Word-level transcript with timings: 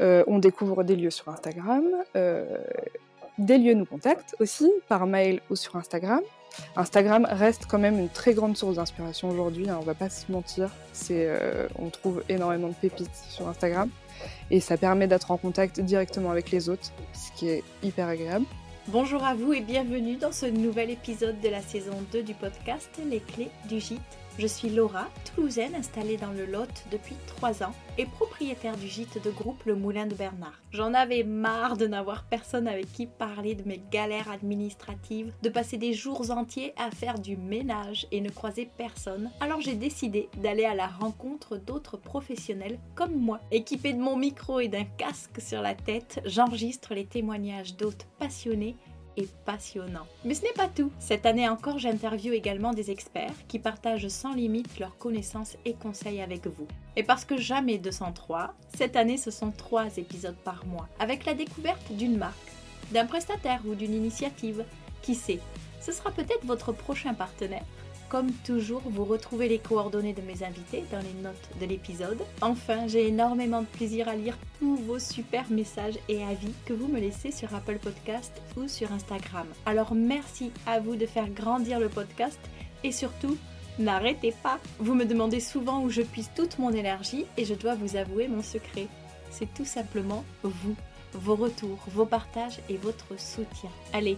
on 0.00 0.38
découvre 0.38 0.84
des 0.84 0.96
lieux 0.96 1.10
sur 1.10 1.28
Instagram. 1.28 1.84
des 3.38 3.58
lieux 3.58 3.74
nous 3.74 3.86
contactent 3.86 4.36
aussi 4.40 4.70
par 4.88 5.06
mail 5.06 5.40
ou 5.50 5.56
sur 5.56 5.76
Instagram. 5.76 6.20
Instagram 6.76 7.26
reste 7.30 7.66
quand 7.66 7.78
même 7.78 7.98
une 7.98 8.08
très 8.08 8.34
grande 8.34 8.56
source 8.56 8.76
d'inspiration 8.76 9.30
aujourd'hui, 9.30 9.68
hein, 9.68 9.78
on 9.80 9.84
va 9.84 9.94
pas 9.94 10.08
se 10.08 10.30
mentir. 10.30 10.70
on 11.78 11.90
trouve 11.90 12.22
énormément 12.28 12.68
de 12.68 12.74
pépites 12.74 13.14
sur 13.28 13.48
Instagram 13.48 13.90
et 14.50 14.60
ça 14.60 14.76
permet 14.76 15.06
d'être 15.06 15.30
en 15.30 15.36
contact 15.36 15.80
directement 15.80 16.30
avec 16.30 16.50
les 16.50 16.68
autres, 16.68 16.90
ce 17.12 17.30
qui 17.38 17.48
est 17.48 17.62
hyper 17.82 18.08
agréable. 18.08 18.46
Bonjour 18.88 19.22
à 19.22 19.34
vous 19.34 19.52
et 19.52 19.60
bienvenue 19.60 20.16
dans 20.16 20.32
ce 20.32 20.46
nouvel 20.46 20.90
épisode 20.90 21.40
de 21.40 21.48
la 21.48 21.60
saison 21.60 21.92
2 22.12 22.22
du 22.22 22.34
podcast 22.34 22.88
Les 23.06 23.20
clés 23.20 23.50
du 23.68 23.80
gîte. 23.80 24.00
Je 24.38 24.46
suis 24.46 24.70
Laura, 24.70 25.08
toulousaine 25.34 25.74
installée 25.74 26.16
dans 26.16 26.30
le 26.30 26.46
Lot 26.46 26.84
depuis 26.92 27.16
3 27.26 27.64
ans 27.64 27.74
et 27.98 28.06
propriétaire 28.06 28.76
du 28.76 28.86
gîte 28.86 29.20
de 29.24 29.32
groupe 29.32 29.64
Le 29.64 29.74
Moulin 29.74 30.06
de 30.06 30.14
Bernard. 30.14 30.62
J'en 30.70 30.94
avais 30.94 31.24
marre 31.24 31.76
de 31.76 31.88
n'avoir 31.88 32.22
personne 32.22 32.68
avec 32.68 32.92
qui 32.92 33.06
parler 33.06 33.56
de 33.56 33.66
mes 33.66 33.82
galères 33.90 34.30
administratives, 34.30 35.32
de 35.42 35.48
passer 35.48 35.76
des 35.76 35.92
jours 35.92 36.30
entiers 36.30 36.72
à 36.76 36.92
faire 36.92 37.18
du 37.18 37.36
ménage 37.36 38.06
et 38.12 38.20
ne 38.20 38.28
croiser 38.28 38.70
personne. 38.76 39.28
Alors 39.40 39.60
j'ai 39.60 39.74
décidé 39.74 40.28
d'aller 40.36 40.66
à 40.66 40.76
la 40.76 40.86
rencontre 40.86 41.56
d'autres 41.56 41.96
professionnels 41.96 42.78
comme 42.94 43.16
moi. 43.16 43.40
Équipée 43.50 43.92
de 43.92 44.00
mon 44.00 44.16
micro 44.16 44.60
et 44.60 44.68
d'un 44.68 44.84
casque 44.84 45.40
sur 45.40 45.62
la 45.62 45.74
tête, 45.74 46.20
j'enregistre 46.24 46.94
les 46.94 47.06
témoignages 47.06 47.76
d'hôtes 47.76 48.06
passionnés 48.20 48.76
passionnant. 49.44 50.06
Mais 50.24 50.34
ce 50.34 50.42
n'est 50.42 50.52
pas 50.52 50.68
tout. 50.68 50.92
Cette 50.98 51.26
année 51.26 51.48
encore, 51.48 51.78
j'interviewe 51.78 52.34
également 52.34 52.72
des 52.72 52.90
experts 52.90 53.34
qui 53.48 53.58
partagent 53.58 54.08
sans 54.08 54.34
limite 54.34 54.78
leurs 54.78 54.98
connaissances 54.98 55.56
et 55.64 55.74
conseils 55.74 56.20
avec 56.20 56.46
vous. 56.46 56.66
Et 56.96 57.02
parce 57.02 57.24
que 57.24 57.36
jamais 57.36 57.78
203, 57.78 58.54
cette 58.76 58.96
année 58.96 59.16
ce 59.16 59.30
sont 59.30 59.50
trois 59.50 59.96
épisodes 59.96 60.36
par 60.44 60.66
mois, 60.66 60.88
avec 60.98 61.24
la 61.24 61.34
découverte 61.34 61.92
d'une 61.92 62.18
marque, 62.18 62.36
d'un 62.92 63.06
prestataire 63.06 63.62
ou 63.66 63.74
d'une 63.74 63.94
initiative. 63.94 64.64
Qui 65.00 65.14
sait, 65.14 65.40
ce 65.80 65.92
sera 65.92 66.10
peut-être 66.10 66.44
votre 66.44 66.72
prochain 66.72 67.14
partenaire. 67.14 67.64
Comme 68.08 68.32
toujours, 68.32 68.80
vous 68.86 69.04
retrouvez 69.04 69.48
les 69.48 69.58
coordonnées 69.58 70.14
de 70.14 70.22
mes 70.22 70.42
invités 70.42 70.82
dans 70.90 71.00
les 71.00 71.22
notes 71.22 71.50
de 71.60 71.66
l'épisode. 71.66 72.22
Enfin, 72.40 72.86
j'ai 72.86 73.08
énormément 73.08 73.60
de 73.60 73.66
plaisir 73.66 74.08
à 74.08 74.16
lire 74.16 74.38
tous 74.58 74.76
vos 74.76 74.98
super 74.98 75.50
messages 75.50 75.98
et 76.08 76.22
avis 76.22 76.54
que 76.64 76.72
vous 76.72 76.88
me 76.88 77.00
laissez 77.00 77.30
sur 77.30 77.54
Apple 77.54 77.78
Podcast 77.78 78.32
ou 78.56 78.66
sur 78.66 78.92
Instagram. 78.92 79.46
Alors 79.66 79.94
merci 79.94 80.52
à 80.66 80.80
vous 80.80 80.96
de 80.96 81.04
faire 81.04 81.28
grandir 81.28 81.78
le 81.78 81.90
podcast 81.90 82.38
et 82.82 82.92
surtout, 82.92 83.36
n'arrêtez 83.78 84.34
pas. 84.42 84.58
Vous 84.78 84.94
me 84.94 85.04
demandez 85.04 85.40
souvent 85.40 85.82
où 85.82 85.90
je 85.90 86.00
puise 86.00 86.30
toute 86.34 86.58
mon 86.58 86.72
énergie 86.72 87.26
et 87.36 87.44
je 87.44 87.54
dois 87.54 87.74
vous 87.74 87.96
avouer 87.96 88.26
mon 88.26 88.42
secret. 88.42 88.86
C'est 89.30 89.52
tout 89.52 89.66
simplement 89.66 90.24
vous, 90.42 90.76
vos 91.12 91.36
retours, 91.36 91.78
vos 91.88 92.06
partages 92.06 92.60
et 92.70 92.78
votre 92.78 93.20
soutien. 93.20 93.70
Allez, 93.92 94.16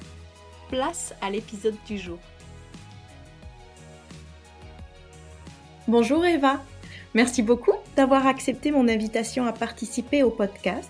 place 0.68 1.12
à 1.20 1.28
l'épisode 1.28 1.76
du 1.88 1.98
jour. 1.98 2.20
Bonjour 5.90 6.24
Eva, 6.24 6.64
merci 7.14 7.42
beaucoup 7.42 7.74
d'avoir 7.96 8.28
accepté 8.28 8.70
mon 8.70 8.86
invitation 8.86 9.46
à 9.46 9.52
participer 9.52 10.22
au 10.22 10.30
podcast. 10.30 10.88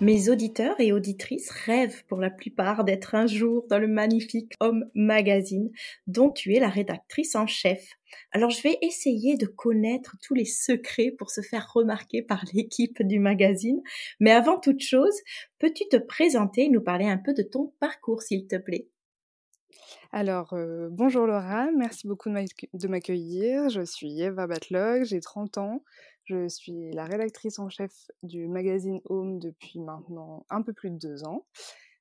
Mes 0.00 0.30
auditeurs 0.30 0.76
et 0.80 0.92
auditrices 0.92 1.50
rêvent 1.50 2.06
pour 2.06 2.22
la 2.22 2.30
plupart 2.30 2.84
d'être 2.84 3.14
un 3.14 3.26
jour 3.26 3.66
dans 3.68 3.78
le 3.78 3.86
magnifique 3.86 4.54
Homme 4.58 4.86
Magazine 4.94 5.70
dont 6.06 6.30
tu 6.30 6.54
es 6.54 6.58
la 6.58 6.70
rédactrice 6.70 7.36
en 7.36 7.46
chef. 7.46 7.86
Alors 8.32 8.48
je 8.48 8.62
vais 8.62 8.78
essayer 8.80 9.36
de 9.36 9.44
connaître 9.44 10.16
tous 10.22 10.32
les 10.32 10.46
secrets 10.46 11.10
pour 11.10 11.30
se 11.30 11.42
faire 11.42 11.70
remarquer 11.74 12.22
par 12.22 12.42
l'équipe 12.54 13.02
du 13.02 13.18
magazine. 13.18 13.82
Mais 14.20 14.30
avant 14.30 14.58
toute 14.58 14.80
chose, 14.80 15.20
peux-tu 15.58 15.86
te 15.90 15.98
présenter 15.98 16.62
et 16.62 16.70
nous 16.70 16.80
parler 16.80 17.04
un 17.04 17.18
peu 17.18 17.34
de 17.34 17.42
ton 17.42 17.74
parcours 17.78 18.22
s'il 18.22 18.46
te 18.46 18.56
plaît? 18.56 18.88
Alors, 20.12 20.56
bonjour 20.90 21.26
Laura, 21.26 21.70
merci 21.70 22.08
beaucoup 22.08 22.30
de 22.30 22.88
m'accueillir. 22.88 23.68
Je 23.68 23.82
suis 23.82 24.20
Eva 24.20 24.48
Batlog, 24.48 25.04
j'ai 25.04 25.20
30 25.20 25.58
ans. 25.58 25.84
Je 26.24 26.48
suis 26.48 26.90
la 26.92 27.04
rédactrice 27.04 27.60
en 27.60 27.68
chef 27.68 27.92
du 28.24 28.48
magazine 28.48 29.00
Home 29.04 29.38
depuis 29.38 29.78
maintenant 29.78 30.46
un 30.50 30.62
peu 30.62 30.72
plus 30.72 30.90
de 30.90 30.98
deux 30.98 31.22
ans. 31.22 31.46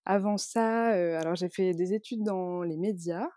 Avant 0.05 0.37
ça, 0.37 0.87
alors 1.19 1.35
j'ai 1.35 1.49
fait 1.49 1.73
des 1.73 1.93
études 1.93 2.23
dans 2.23 2.63
les 2.63 2.77
médias 2.77 3.29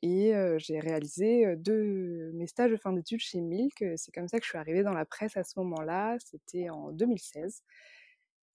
et 0.00 0.32
j'ai 0.56 0.80
réalisé 0.80 1.56
deux 1.56 2.30
mes 2.32 2.46
stages 2.46 2.70
de 2.70 2.76
fin 2.78 2.94
d'études 2.94 3.20
chez 3.20 3.42
Milk. 3.42 3.84
C'est 3.96 4.12
comme 4.12 4.28
ça 4.28 4.38
que 4.38 4.44
je 4.44 4.48
suis 4.48 4.58
arrivée 4.58 4.82
dans 4.82 4.94
la 4.94 5.04
presse 5.04 5.36
à 5.36 5.44
ce 5.44 5.58
moment-là. 5.58 6.16
C'était 6.24 6.70
en 6.70 6.92
2016 6.92 7.62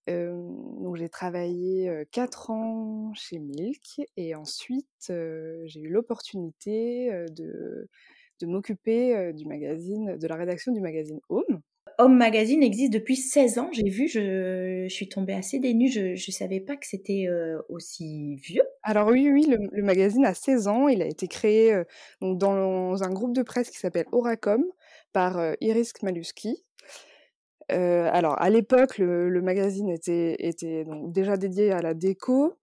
donc 0.07 0.95
j'ai 0.95 1.09
travaillé 1.09 2.05
4 2.11 2.51
ans 2.51 3.13
chez 3.13 3.39
Milk 3.39 4.01
et 4.17 4.35
ensuite 4.35 4.87
j'ai 5.07 5.79
eu 5.79 5.89
l'opportunité 5.89 7.09
de, 7.31 7.87
de 8.41 8.47
m'occuper 8.47 9.33
du 9.33 9.45
magazine, 9.45 10.17
de 10.17 10.27
la 10.27 10.35
rédaction 10.35 10.71
du 10.71 10.81
magazine 10.81 11.19
Home. 11.29 11.61
Home 11.99 12.17
Magazine 12.17 12.63
existe 12.63 12.91
depuis 12.91 13.15
16 13.15 13.59
ans, 13.59 13.69
j'ai 13.71 13.87
vu, 13.87 14.07
je, 14.07 14.87
je, 14.89 14.93
suis 14.93 15.07
tombée 15.07 15.33
assez 15.33 15.59
dénue, 15.59 15.89
je 15.89 16.11
ne 16.11 16.31
savais 16.31 16.59
pas 16.59 16.75
que 16.75 16.87
c'était 16.87 17.27
aussi 17.69 18.35
vieux. 18.37 18.63
Alors 18.81 19.09
oui, 19.09 19.29
oui, 19.31 19.45
le, 19.47 19.57
le, 19.71 19.83
magazine 19.83 20.25
a 20.25 20.33
16 20.33 20.67
ans, 20.67 20.87
il 20.87 21.01
a 21.01 21.05
été 21.05 21.27
créé 21.27 21.83
donc 22.19 22.39
dans 22.39 23.03
un 23.03 23.09
groupe 23.09 23.35
de 23.35 23.43
presse 23.43 23.69
qui 23.69 23.77
s'appelle 23.77 24.05
Oracom 24.11 24.63
par 25.11 25.39
Iris 25.61 25.93
Kmaluski, 25.93 26.63
alors, 27.69 28.41
à 28.41 28.49
l'époque, 28.49 28.97
le, 28.97 29.41
magazine 29.41 29.89
était, 29.89 30.85
déjà 31.07 31.37
dédié 31.37 31.71
à 31.71 31.81
la 31.81 31.93
déco, 31.93 32.57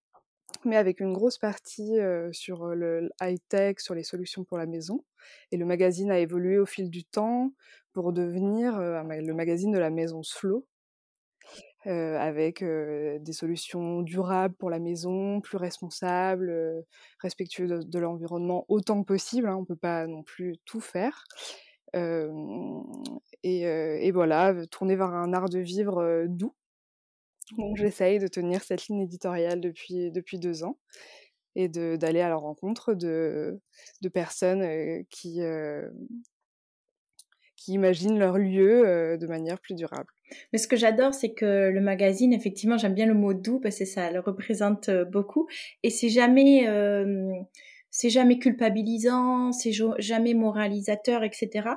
mais 0.64 0.76
avec 0.76 1.00
une 1.00 1.12
grosse 1.12 1.38
partie 1.38 1.98
sur 2.32 2.66
le 2.66 3.10
high-tech, 3.22 3.76
sur 3.78 3.94
les 3.94 4.02
solutions 4.02 4.44
pour 4.44 4.58
la 4.58 4.66
maison. 4.66 5.04
Et 5.52 5.56
le 5.56 5.64
magazine 5.64 6.10
a 6.10 6.18
évolué 6.18 6.58
au 6.58 6.66
fil 6.66 6.90
du 6.90 7.04
temps 7.04 7.52
pour 7.92 8.12
devenir 8.12 8.78
le 8.78 9.32
magazine 9.32 9.72
de 9.72 9.78
la 9.78 9.90
maison 9.90 10.22
Slow, 10.22 10.66
avec 11.84 12.62
des 12.62 13.32
solutions 13.32 14.02
durables 14.02 14.54
pour 14.54 14.70
la 14.70 14.78
maison, 14.78 15.40
plus 15.40 15.56
responsables, 15.56 16.84
respectueux 17.20 17.66
de, 17.84 17.98
l'environnement 17.98 18.64
autant 18.68 19.02
que 19.02 19.06
possible. 19.06 19.48
Hein, 19.48 19.56
on 19.56 19.60
ne 19.62 19.66
peut 19.66 19.76
pas 19.76 20.06
non 20.06 20.22
plus 20.22 20.56
tout 20.64 20.80
faire 20.80 21.24
et, 21.94 24.10
voilà, 24.12 24.54
tourner 24.70 24.96
vers 24.96 25.12
un 25.12 25.32
art 25.32 25.48
de 25.48 25.58
vivre 25.58 26.26
doux. 26.28 26.54
Donc 27.58 27.76
j'essaye 27.76 28.18
de 28.18 28.28
tenir 28.28 28.62
cette 28.62 28.86
ligne 28.86 29.00
éditoriale 29.00 29.60
depuis, 29.60 30.12
depuis 30.12 30.38
deux 30.38 30.62
ans 30.62 30.78
et 31.56 31.68
d'aller 31.68 32.20
à 32.20 32.28
la 32.28 32.36
rencontre 32.36 32.94
de, 32.94 33.60
de 34.02 34.08
personnes 34.08 35.04
qui, 35.10 35.40
qui 37.56 37.72
imaginent 37.72 38.18
leur 38.18 38.38
lieu 38.38 39.18
de 39.18 39.26
manière 39.26 39.58
plus 39.58 39.74
durable. 39.74 40.06
Mais 40.52 40.60
ce 40.60 40.68
que 40.68 40.76
j'adore, 40.76 41.12
c'est 41.12 41.32
que 41.32 41.70
le 41.70 41.80
magazine, 41.80 42.32
effectivement, 42.32 42.78
j'aime 42.78 42.94
bien 42.94 43.06
le 43.06 43.14
mot 43.14 43.34
doux 43.34 43.58
parce 43.58 43.80
que 43.80 43.84
ça 43.84 44.12
le 44.12 44.20
représente 44.20 44.88
beaucoup. 45.10 45.48
Et 45.82 45.90
c'est 45.90 46.08
jamais 46.08 46.68
c'est 47.90 48.10
jamais 48.10 48.38
culpabilisant, 48.38 49.52
c'est 49.52 49.72
jamais 49.98 50.34
moralisateur, 50.34 51.24
etc. 51.24 51.70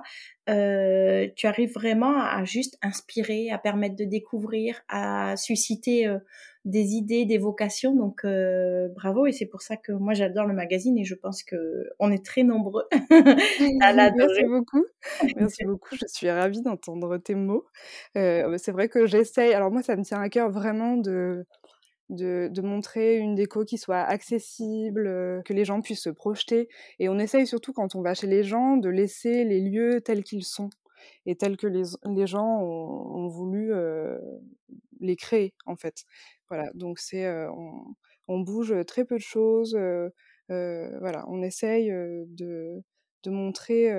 Euh, 0.49 1.27
tu 1.35 1.47
arrives 1.47 1.73
vraiment 1.73 2.19
à 2.19 2.43
juste 2.43 2.77
inspirer, 2.81 3.49
à 3.49 3.57
permettre 3.57 3.95
de 3.95 4.03
découvrir, 4.03 4.81
à 4.89 5.35
susciter 5.37 6.05
euh, 6.05 6.19
des 6.65 6.93
idées, 6.93 7.25
des 7.25 7.37
vocations. 7.39 7.95
Donc 7.95 8.25
euh, 8.25 8.89
bravo 8.89 9.25
et 9.25 9.31
c'est 9.31 9.47
pour 9.47 9.61
ça 9.61 9.75
que 9.75 9.91
moi 9.91 10.13
j'adore 10.13 10.45
le 10.45 10.53
magazine 10.53 10.97
et 10.97 11.03
je 11.03 11.15
pense 11.15 11.43
que 11.43 11.89
on 11.99 12.11
est 12.11 12.23
très 12.23 12.43
nombreux 12.43 12.85
à 13.81 13.93
Merci 13.93 14.43
beaucoup, 14.43 14.85
merci 15.37 15.65
beaucoup. 15.65 15.95
Je 15.95 16.05
suis 16.07 16.29
ravie 16.29 16.61
d'entendre 16.61 17.17
tes 17.17 17.35
mots. 17.35 17.65
c'est 18.13 18.71
vrai 18.71 18.87
que 18.87 19.07
j'essaye. 19.07 19.53
Alors 19.53 19.71
moi 19.71 19.81
ça 19.81 19.95
me 19.95 20.03
tient 20.03 20.21
à 20.21 20.29
cœur 20.29 20.51
vraiment 20.51 20.97
de 20.97 21.45
de, 22.09 22.61
montrer 22.61 23.17
une 23.17 23.35
déco 23.35 23.65
qui 23.65 23.77
soit 23.77 24.01
accessible, 24.01 25.07
euh, 25.07 25.41
que 25.43 25.53
les 25.53 25.65
gens 25.65 25.81
puissent 25.81 26.03
se 26.03 26.09
projeter. 26.09 26.69
Et 26.99 27.09
on 27.09 27.19
essaye 27.19 27.47
surtout 27.47 27.73
quand 27.73 27.95
on 27.95 28.01
va 28.01 28.13
chez 28.13 28.27
les 28.27 28.43
gens 28.43 28.77
de 28.77 28.89
laisser 28.89 29.43
les 29.45 29.61
lieux 29.61 30.01
tels 30.01 30.23
qu'ils 30.23 30.45
sont 30.45 30.69
et 31.25 31.35
tels 31.35 31.57
que 31.57 31.67
les, 31.67 32.27
gens 32.27 32.61
ont, 32.61 33.27
voulu 33.27 33.73
euh, 33.73 34.17
les 35.01 35.15
créer 35.15 35.53
en 35.65 35.75
fait. 35.75 36.05
Voilà, 36.49 36.69
donc 36.75 36.99
c'est 36.99 37.25
euh, 37.25 37.49
on, 38.27 38.39
bouge 38.39 38.73
très 38.87 39.05
peu 39.05 39.15
de 39.15 39.21
choses. 39.21 39.77
voilà, 40.49 41.25
on 41.27 41.41
essaye 41.41 41.89
de, 41.89 42.81
de 43.23 43.31
montrer 43.31 43.91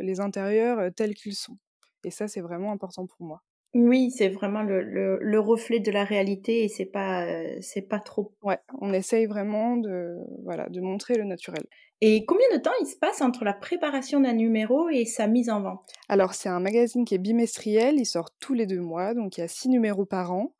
les 0.00 0.20
intérieurs 0.20 0.92
tels 0.96 1.14
qu'ils 1.14 1.36
sont. 1.36 1.56
Et 2.04 2.10
ça, 2.10 2.28
c'est 2.28 2.40
vraiment 2.40 2.72
important 2.72 3.06
pour 3.06 3.26
moi. 3.26 3.42
Oui, 3.74 4.10
c'est 4.10 4.28
vraiment 4.28 4.62
le 4.62 4.82
le 4.82 5.18
le 5.22 5.40
reflet 5.40 5.80
de 5.80 5.90
la 5.90 6.04
réalité 6.04 6.64
et 6.64 6.68
c'est 6.68 6.84
pas, 6.84 7.26
heu, 7.26 7.58
c'est 7.62 7.80
pas 7.88 7.98
trop 8.00 8.34
Ouais, 8.42 8.58
on 8.80 8.92
essaye 8.92 9.26
vraiment 9.26 9.76
de 9.76 10.16
voilà, 10.42 10.68
de 10.68 10.80
montrer 10.80 11.14
le 11.16 11.22
naturel. 11.24 11.64
Et 12.00 12.24
combien 12.26 12.48
de 12.52 12.58
temps 12.60 12.72
il 12.80 12.86
se 12.88 12.96
passe 12.96 13.20
entre 13.20 13.44
la 13.44 13.52
préparation 13.54 14.18
d'un 14.18 14.32
numéro 14.32 14.88
et 14.88 15.04
sa 15.04 15.28
mise 15.28 15.48
en 15.48 15.60
vente? 15.62 16.00
Alors 16.08 16.34
c'est 16.34 16.48
un 16.48 16.60
magazine 16.60 17.04
qui 17.04 17.14
est 17.14 17.18
bimestriel, 17.18 17.96
il 17.98 18.06
sort 18.06 18.30
tous 18.38 18.54
les 18.54 18.66
2 18.66 18.80
mois, 18.80 19.14
donc 19.14 19.36
il 19.36 19.40
y 19.40 19.44
a 19.44 19.48
6 19.48 19.68
numéros 19.68 20.06
par 20.06 20.32
an. 20.32 20.54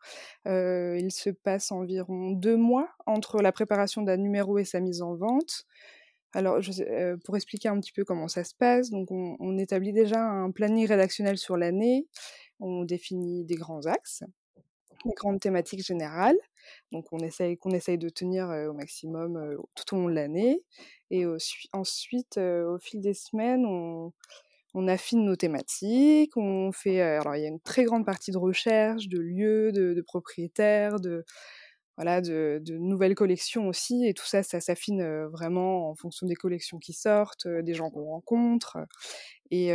Heu, 0.46 0.96
il 0.98 1.12
se 1.12 1.30
passe 1.30 1.72
environ 1.72 2.32
2 2.32 2.56
mois 2.56 2.88
entre 3.06 3.40
la 3.42 3.52
préparation 3.52 4.02
d'un 4.02 4.16
numéro 4.18 4.58
et 4.58 4.64
sa 4.64 4.80
mise 4.80 5.02
en 5.02 5.16
vente. 5.16 5.64
Alors 6.34 6.62
je 6.62 6.72
sais 6.72 6.88
heu, 7.14 7.18
pour 7.24 7.36
expliquer 7.36 7.68
un 7.70 7.80
petit 7.80 7.92
peu 7.92 8.04
comment 8.04 8.28
ça 8.28 8.44
se 8.44 8.54
passe, 8.56 8.90
donc 8.90 9.10
on 9.12 9.36
on 9.40 9.58
établit 9.58 9.92
déjà 9.94 10.22
un 10.22 10.50
planning 10.52 10.86
rédactionnel 10.88 11.38
sur 11.38 11.56
l'année, 11.58 12.08
on 12.60 12.84
définit 12.84 13.44
des 13.44 13.56
grands 13.56 13.86
axes, 13.86 14.22
des 15.04 15.14
grandes 15.14 15.40
thématiques 15.40 15.84
générales, 15.84 16.38
donc 16.92 17.06
on 17.12 17.18
essaye 17.18 17.56
qu'on 17.56 17.70
essaye 17.70 17.98
de 17.98 18.08
tenir, 18.08 18.48
au 18.68 18.72
maximum, 18.72 19.56
tout 19.74 19.94
au 19.94 20.00
long 20.00 20.08
de 20.08 20.14
l'année. 20.14 20.60
Et 21.10 21.24
ensuite, 21.72 22.36
au 22.38 22.78
fil 22.80 23.00
des 23.00 23.14
semaines, 23.14 23.64
on 24.74 24.88
affine 24.88 25.24
nos 25.24 25.36
thématiques, 25.36 26.36
on 26.36 26.72
fait, 26.72 27.00
alors 27.00 27.36
il 27.36 27.42
y 27.42 27.44
a 27.44 27.48
une 27.48 27.60
très 27.60 27.84
grande 27.84 28.04
partie 28.04 28.32
de 28.32 28.38
recherche, 28.38 29.08
de 29.08 29.18
lieux, 29.18 29.72
de 29.72 30.02
propriétaires, 30.02 31.00
de 31.00 31.24
voilà, 31.96 32.20
de 32.20 32.76
nouvelles 32.78 33.14
collections 33.14 33.66
aussi. 33.66 34.06
Et 34.06 34.14
tout 34.14 34.26
ça, 34.26 34.42
ça 34.42 34.60
s'affine, 34.60 35.02
vraiment 35.32 35.90
en 35.90 35.94
fonction 35.94 36.26
des 36.26 36.36
collections 36.36 36.78
qui 36.78 36.92
sortent, 36.92 37.48
des 37.48 37.74
gens 37.74 37.90
qu'on 37.90 38.04
rencontre. 38.04 38.78
Et 39.50 39.72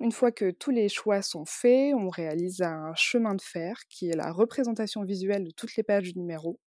une 0.00 0.12
fois 0.12 0.32
que 0.32 0.50
tous 0.50 0.70
les 0.70 0.88
choix 0.88 1.22
sont 1.22 1.44
faits, 1.44 1.94
on 1.94 2.08
réalise 2.08 2.62
un 2.62 2.94
chemin 2.94 3.34
de 3.34 3.42
fer 3.42 3.76
qui 3.88 4.10
est 4.10 4.16
la 4.16 4.32
représentation 4.32 5.02
visuelle 5.04 5.44
de 5.44 5.50
toutes 5.50 5.76
les 5.76 5.82
pages 5.82 6.12
du 6.12 6.18
numéro 6.18 6.58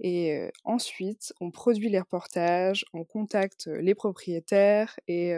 et 0.00 0.50
ensuite 0.64 1.32
on 1.40 1.50
produit 1.50 1.88
les 1.88 2.00
reportages, 2.00 2.84
on 2.92 3.04
contacte, 3.04 3.66
les 3.66 3.94
propriétaires 3.94 4.98
et 5.08 5.34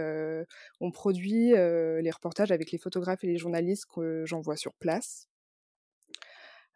on 0.81 0.91
produit, 0.91 1.53
les 1.53 2.11
reportages 2.11 2.51
avec 2.51 2.73
les 2.73 2.79
photographes 2.79 3.23
et 3.25 3.29
les 3.29 3.39
journalistes 3.39 3.87
que 3.87 4.25
j'envoie 4.27 4.57
sur 4.57 4.75
place. 4.75 5.29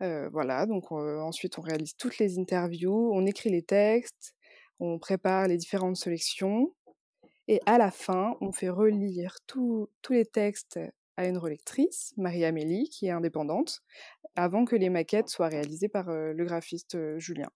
Voilà, 0.00 0.66
donc 0.66 0.90
ensuite 0.92 1.58
on 1.58 1.62
réalise 1.62 1.96
toutes 1.96 2.18
les 2.18 2.38
interviews, 2.38 3.12
on 3.12 3.26
écrit 3.26 3.50
les 3.50 3.62
textes, 3.62 4.34
on 4.80 4.98
prépare 4.98 5.48
les 5.48 5.56
différentes 5.56 5.96
sélections 5.96 6.74
et 7.48 7.60
à 7.66 7.78
la 7.78 7.90
fin, 7.90 8.36
on 8.40 8.52
fait 8.52 8.68
relire 8.68 9.38
tous 9.46 9.88
tous 10.02 10.12
les 10.12 10.26
textes 10.26 10.78
à 11.16 11.26
une 11.26 11.38
relectrice, 11.38 12.14
Marie-Amélie, 12.16 12.88
qui 12.88 13.06
est 13.06 13.10
indépendante, 13.10 13.82
avant 14.36 14.64
que 14.64 14.76
les 14.76 14.88
maquettes 14.88 15.28
soient 15.28 15.48
réalisées 15.48 15.88
par, 15.88 16.06
le 16.08 16.44
graphiste, 16.44 16.96
Julien. 17.18 17.50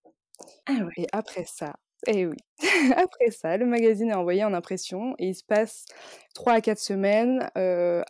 Ah 0.67 0.85
ouais. 0.85 0.93
Et 0.99 1.07
après 1.13 1.45
ça 1.47 1.75
eh 2.07 2.27
oui, 2.27 2.37
après 2.97 3.31
ça, 3.31 3.57
le 3.57 3.67
magazine 3.67 4.11
est 4.11 4.15
envoyé 4.15 4.45
en 4.45 4.53
impression 4.53 5.15
et 5.19 5.29
il 5.29 5.35
se 5.35 5.45
passe 5.45 5.87
3 6.35 6.55
à 6.55 6.61
4 6.61 6.79
semaines, 6.79 7.51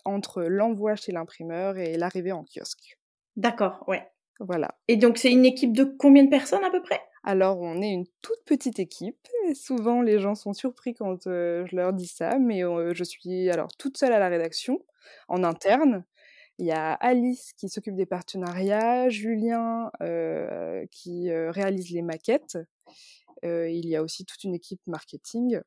entre 0.05 0.43
l'envoi 0.43 0.97
chez 0.97 1.13
l'imprimeur 1.13 1.79
et 1.79 1.97
l'arrivée 1.97 2.33
en 2.33 2.45
kiosque. 2.45 2.99
D'accord, 3.37 3.85
ouais. 3.87 4.07
Voilà. 4.41 4.77
Et 4.89 4.97
donc 4.97 5.19
c'est 5.19 5.33
une 5.33 5.45
équipe 5.45 5.73
de 5.73 5.85
combien 5.85 6.25
de 6.25 6.31
personnes 6.31 6.65
à 6.65 6.71
peu 6.71 6.83
près? 6.83 7.01
Alors 7.25 7.59
on 7.61 7.81
est 7.83 7.91
une 7.91 8.07
toute 8.23 8.45
petite 8.45 8.79
équipe 8.79 9.27
et 9.49 9.55
souvent 9.55 10.03
les 10.03 10.19
gens 10.21 10.35
sont 10.35 10.53
surpris 10.53 10.95
quand, 10.95 11.27
heu, 11.27 11.65
je 11.67 11.75
leur 11.77 11.93
dis 11.93 12.07
ça, 12.07 12.39
mais 12.39 12.63
heu, 12.63 12.93
je 12.95 13.05
suis 13.05 13.51
alors 13.51 13.69
toute 13.79 13.97
seule 13.99 14.13
à 14.13 14.19
la 14.19 14.29
rédaction, 14.29 14.85
en 15.29 15.43
interne. 15.45 16.05
Il 16.59 16.67
y 16.67 16.73
a 16.73 16.93
Alice 16.95 17.53
qui 17.55 17.69
s'occupe 17.71 17.97
des 17.97 18.07
partenariats, 18.07 19.09
Julien, 19.11 19.93
heu, 20.03 20.87
qui, 20.91 21.31
réalise 21.33 21.93
les 21.93 22.03
maquettes. 22.03 22.59
Il 23.45 23.87
y 23.89 23.97
a 23.97 24.03
aussi 24.03 24.25
toute 24.27 24.45
une 24.45 24.55
équipe 24.55 24.83
marketing 24.89 25.61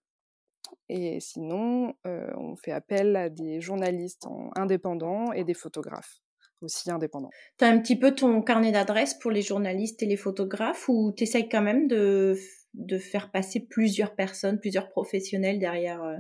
et 0.90 1.20
sinon, 1.22 1.94
on 2.06 2.56
fait 2.58 2.72
appel 2.74 3.16
à 3.18 3.30
des 3.30 3.62
journalistes 3.62 4.28
en 4.28 4.52
indépendants 4.58 5.34
et 5.34 5.44
des 5.46 5.54
photographes 5.56 6.20
aussi 6.62 6.90
indépendants. 6.92 7.34
Tu 7.60 7.66
as 7.66 7.68
un 7.70 7.80
petit 7.80 7.96
peu 7.98 8.16
ton 8.16 8.42
carnet 8.42 8.72
d'adresses 8.72 9.14
pour 9.14 9.30
les 9.32 9.42
journalistes 9.44 10.02
et 10.04 10.06
les 10.08 10.18
photographes 10.18 10.88
ou 10.90 11.14
tu 11.16 11.24
essayes 11.24 11.48
quand 11.50 11.62
même 11.62 11.88
de 11.88 12.36
de 12.76 12.98
faire 13.00 13.32
passer 13.32 13.62
plusieurs 13.68 14.16
personnes, 14.16 14.60
plusieurs 14.60 14.90
professionnels 14.90 15.58
derrière, 15.60 16.04
heu, 16.04 16.18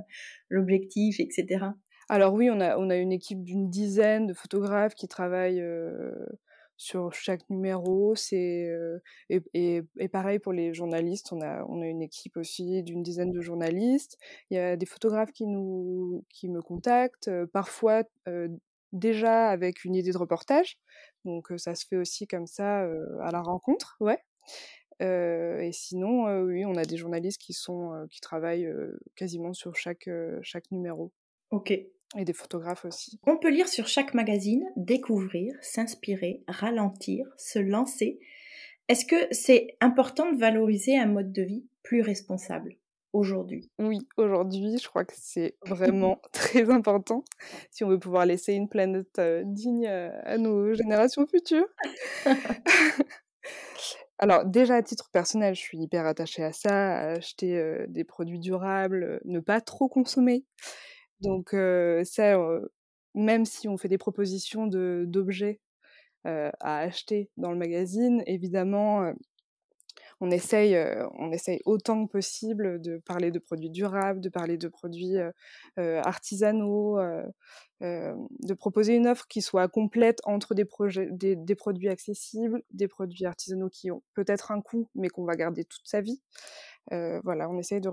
l'objectif 0.50 1.19
et 1.19 1.27
cetera? 1.31 1.75
Alors 2.09 2.33
oui, 2.33 2.50
on 2.50 2.59
a 2.59 2.77
on 2.77 2.89
a 2.89 2.95
une 2.97 3.12
équipe 3.12 3.44
d'une 3.44 3.69
dizaine 3.69 4.25
de 4.27 4.33
photographes 4.33 4.95
qui 4.95 5.07
travaillent, 5.07 5.62
heu, 5.62 6.13
sur 6.77 7.13
chaque 7.13 7.47
numéro. 7.50 8.15
C'est, 8.15 8.68
heu 8.69 9.01
et 9.30 9.41
et 9.53 9.81
et 10.00 10.07
pareil 10.09 10.39
pour 10.39 10.53
les 10.53 10.74
journalistes, 10.74 11.31
on 11.31 11.41
a 11.41 11.63
on 11.68 11.81
a 11.81 11.86
une 11.88 12.01
équipe 12.01 12.38
aussi 12.38 12.81
d'une 12.83 13.03
dizaine 13.03 13.31
de 13.31 13.41
journalistes. 13.41 14.18
Il 14.50 14.56
y 14.57 14.59
a 14.59 14.75
des 14.75 14.86
photographes 14.88 15.31
qui 15.31 15.45
nous 15.45 16.25
qui 16.30 16.50
me 16.50 16.62
contactent, 16.62 17.30
parfois, 17.53 18.03
déjà 18.91 19.50
avec 19.50 19.86
une 19.86 19.95
idée 19.95 20.12
de 20.12 20.18
reportage, 20.18 20.77
donc 21.25 21.47
ça 21.57 21.75
se 21.75 21.86
fait 21.86 21.97
aussi 21.97 22.27
comme 22.27 22.47
ça, 22.47 22.81
à 23.21 23.31
la 23.31 23.41
rencontre, 23.41 23.97
ouais. 24.00 24.19
Et 25.01 25.71
sinon, 25.71 26.25
oui, 26.44 26.65
on 26.65 26.75
a 26.75 26.83
des 26.83 26.97
journalistes 26.97 27.39
qui 27.39 27.53
sont, 27.53 28.06
qui 28.09 28.19
travaillent, 28.19 28.69
quasiment 29.15 29.53
sur 29.53 29.75
chaque, 29.75 30.09
chaque 30.41 30.69
numéro 30.71 31.13
OK. 31.51 31.71
et 31.71 31.89
des 32.18 32.33
photographes 32.33 32.83
aussi. 32.86 33.19
On 33.25 33.38
peut 33.38 33.50
lire 33.50 33.69
sur 33.69 33.88
chaque 33.88 34.13
magazine, 34.13 34.65
découvrir, 34.75 35.56
s'inspirer, 35.62 36.44
ralentir, 36.47 37.25
se 37.38 37.59
lancer. 37.59 38.19
Est-ce 38.89 39.06
que 39.06 39.15
c'est 39.31 39.77
important 39.81 40.31
de 40.31 40.38
valoriser 40.38 40.97
un 40.97 41.06
mode 41.06 41.31
de 41.31 41.44
vie 41.44 41.65
plus 41.83 42.01
responsable? 42.01 42.75
Aujourd'hui? 43.14 43.72
Oui, 43.80 44.00
aujourd'hui, 44.18 44.78
je 44.78 44.88
crois 44.88 45.06
que 45.06 45.14
c'est 45.16 45.56
vraiment 45.66 46.22
très 46.32 46.70
important 46.70 47.24
si 47.72 47.84
on 47.84 47.90
veut 47.90 48.00
pouvoir 48.00 48.26
laisser 48.26 48.54
une 48.54 48.70
planète, 48.70 49.20
digne, 49.46 49.88
à 49.88 50.38
nos 50.38 50.74
générations 50.74 51.26
futures. 51.28 51.68
Alors 54.22 54.44
déjà 54.46 54.76
à 54.76 54.84
titre 54.84 55.10
personnel, 55.12 55.56
je 55.56 55.62
suis 55.62 55.78
hyper 55.78 56.06
attachée 56.06 56.44
à 56.44 56.52
ça, 56.52 56.98
à 56.98 57.12
acheter, 57.12 57.86
des 57.88 58.04
produits 58.04 58.40
durables, 58.40 59.22
ne 59.24 59.40
pas 59.40 59.62
trop 59.62 59.88
consommer. 59.88 60.44
Donc 61.22 61.56
ça, 62.04 62.38
même 63.16 63.46
si 63.46 63.70
on 63.70 63.78
fait 63.78 63.88
des 63.88 63.98
propositions 63.98 64.68
de 64.68 65.06
d'objets, 65.08 65.62
à 66.26 66.80
acheter 66.80 67.30
dans 67.38 67.52
le 67.52 67.58
magazine, 67.58 68.22
évidemment, 68.26 69.14
on 70.21 70.31
essaye, 70.31 70.75
heu, 70.75 71.07
on 71.18 71.31
essaye 71.31 71.62
autant 71.66 72.06
que 72.07 72.12
possible 72.12 72.81
de 72.81 72.98
parler 73.00 73.31
de 73.31 73.39
produits 73.39 73.69
durables, 73.69 74.21
de 74.21 74.30
parler 74.30 74.57
de 74.57 74.68
produits, 74.68 75.18
heu 75.18 75.31
heu, 75.80 75.98
artisanaux, 76.00 76.98
de 77.81 78.54
proposer 78.54 78.95
une 78.95 79.07
offre 79.07 79.25
qui 79.27 79.42
soit 79.42 79.68
complète 79.69 80.19
entre 80.25 80.54
des 80.56 80.66
produits 81.55 81.89
accessibles, 81.89 82.62
des 82.72 82.88
produits 82.88 83.25
artisanaux 83.25 83.70
qui 83.70 83.91
ont 83.91 84.03
peut-être 84.13 84.51
un 84.51 84.62
coût, 84.62 84.89
mais 84.96 85.10
qu'on 85.10 85.25
va 85.25 85.36
garder 85.36 85.63
toute 85.65 85.88
sa 85.88 86.01
vie. 86.01 86.22
Voilà, 86.91 87.50
on 87.50 87.58
essaye 87.60 87.82
de 87.82 87.89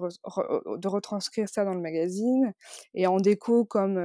retranscrire 0.88 1.48
ça 1.48 1.64
dans 1.64 1.74
le 1.74 1.80
magazine 1.80 2.52
et 2.94 3.06
en 3.06 3.18
déco 3.18 3.64
comme, 3.64 4.00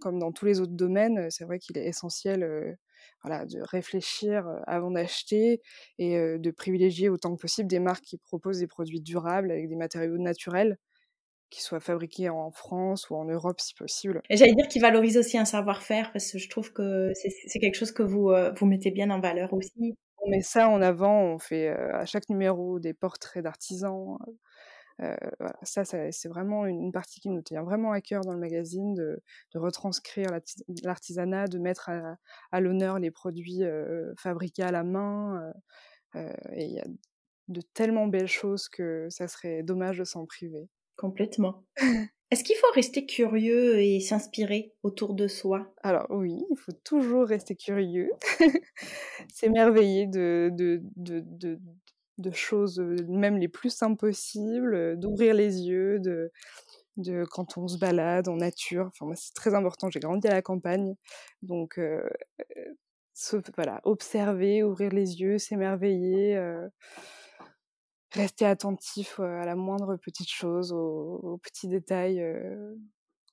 comme 0.00 0.18
dans 0.18 0.32
tous 0.32 0.46
les 0.46 0.60
autres 0.60 0.72
domaines, 0.74 1.30
c'est 1.30 1.44
vrai 1.44 1.58
qu'il 1.58 1.78
est 1.78 1.86
essentiel, 1.86 2.76
voilà, 3.22 3.46
de 3.46 3.60
réfléchir, 3.60 4.48
avant 4.66 4.90
d'acheter 4.90 5.60
et 5.98 6.16
de 6.38 6.50
privilégier 6.50 7.08
autant 7.08 7.34
que 7.34 7.40
possible 7.40 7.68
des 7.68 7.78
marques 7.78 8.04
qui 8.04 8.18
proposent 8.18 8.58
des 8.58 8.66
produits 8.66 9.00
durables 9.00 9.50
avec 9.50 9.68
des 9.68 9.76
matériaux 9.76 10.18
naturels, 10.18 10.78
qui 11.50 11.60
soient 11.62 11.80
fabriqués 11.80 12.30
en 12.30 12.50
France 12.50 13.10
ou 13.10 13.14
en 13.14 13.24
Europe 13.24 13.60
si 13.60 13.74
possible. 13.74 14.22
Et 14.30 14.36
j'allais 14.36 14.54
dire 14.54 14.68
qu'ils 14.68 14.82
valorisent 14.82 15.18
aussi 15.18 15.36
un 15.36 15.44
savoir-faire 15.44 16.10
parce 16.12 16.32
que 16.32 16.38
je 16.38 16.48
trouve 16.48 16.72
que 16.72 17.12
c'est 17.14 17.58
quelque 17.58 17.74
chose 17.74 17.92
que 17.92 18.02
vous, 18.02 18.32
vous 18.56 18.66
mettez 18.66 18.90
bien 18.90 19.10
en 19.10 19.20
valeur 19.20 19.52
aussi. 19.52 19.94
On 20.24 20.30
met 20.30 20.40
ça 20.40 20.68
en 20.68 20.80
avant, 20.80 21.20
on 21.20 21.38
fait, 21.38 21.68
à 21.68 22.06
chaque 22.06 22.28
numéro 22.28 22.78
des 22.78 22.94
portraits 22.94 23.42
d'artisans, 23.42 24.18
voilà, 25.38 25.56
ça 25.62 25.84
ça 25.84 26.10
c'est 26.12 26.28
vraiment 26.28 26.66
une 26.66 26.92
partie 26.92 27.20
qui 27.20 27.28
nous 27.30 27.42
tient 27.42 27.62
vraiment 27.62 27.92
à 27.92 28.00
cœur 28.00 28.22
dans 28.22 28.32
le 28.34 28.38
magazine 28.40 28.94
de 28.94 29.20
de 29.54 29.58
retranscrire 29.58 30.30
l'artis 30.30 30.64
l'artisanat, 30.84 31.46
de 31.48 31.58
mettre 31.58 31.88
à 31.90 32.16
à 32.52 32.60
l'honneur 32.60 32.98
les 32.98 33.10
produits, 33.10 33.62
heu, 33.64 34.14
fabriqués 34.18 34.62
à 34.64 34.72
la 34.72 34.84
main, 34.84 35.52
heu 36.16 36.20
et 36.54 36.64
il 36.66 36.72
y 36.74 36.80
a 36.80 36.84
de 37.48 37.62
tellement 37.62 38.06
belles 38.08 38.28
choses 38.28 38.68
que 38.68 39.08
ça 39.10 39.28
serait 39.28 39.62
dommage 39.64 39.98
de 39.98 40.04
s'en 40.04 40.26
priver. 40.26 40.68
Complètement. 40.96 41.66
Est-ce 42.30 42.44
qu'il 42.44 42.56
faut 42.56 42.72
rester 42.74 43.06
curieux 43.06 43.80
et 43.80 44.00
s'inspirer 44.00 44.74
autour 44.82 45.14
de 45.14 45.28
soi? 45.28 45.74
Alors 45.82 46.06
oui, 46.10 46.44
il 46.50 46.56
faut 46.56 46.72
toujours 46.84 47.26
rester 47.26 47.56
curieux, 47.56 48.08
s'émerveiller 49.32 50.06
de 50.06 50.50
de 50.52 50.80
de 50.82 51.58
de 52.18 52.30
choses, 52.30 52.78
même 53.08 53.38
les 53.38 53.48
plus 53.48 53.70
simples 53.70 53.98
possibles, 53.98 54.98
d'ouvrir 54.98 55.34
les 55.34 55.62
yeux, 55.62 55.98
de 56.00 56.30
de 56.98 57.24
quand 57.30 57.56
on 57.56 57.68
se 57.68 57.78
balade 57.78 58.28
en 58.28 58.36
nature. 58.36 58.88
Enfin, 58.88 59.14
c'est 59.14 59.34
très 59.34 59.54
important. 59.54 59.88
J'ai 59.90 60.00
grandi 60.00 60.28
à 60.28 60.32
la 60.32 60.42
campagne, 60.42 60.94
donc 61.42 61.80
voilà, 63.56 63.80
observer, 63.84 64.62
ouvrir 64.62 64.90
les 64.90 65.20
yeux, 65.20 65.38
s'émerveiller, 65.38 66.40
rester 68.12 68.44
attentif 68.44 69.20
à 69.20 69.44
la 69.44 69.56
moindre 69.56 69.96
petite 69.96 70.30
chose, 70.30 70.72
aux, 70.72 71.38
petits 71.42 71.68
détails 71.68 72.22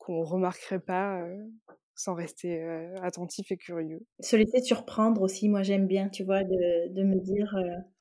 qu'on 0.09 0.23
remarquerait 0.23 0.79
pas 0.79 1.23
sans 1.93 2.15
rester 2.15 2.63
attentif 3.03 3.51
et 3.51 3.57
curieux. 3.57 3.99
Se 4.19 4.35
laisser 4.35 4.61
surprendre 4.61 5.21
aussi, 5.21 5.49
moi 5.49 5.61
j'aime 5.61 5.85
bien, 5.85 6.09
tu 6.09 6.23
vois, 6.23 6.43
de, 6.43 7.03
me 7.03 7.19
dire. 7.19 7.55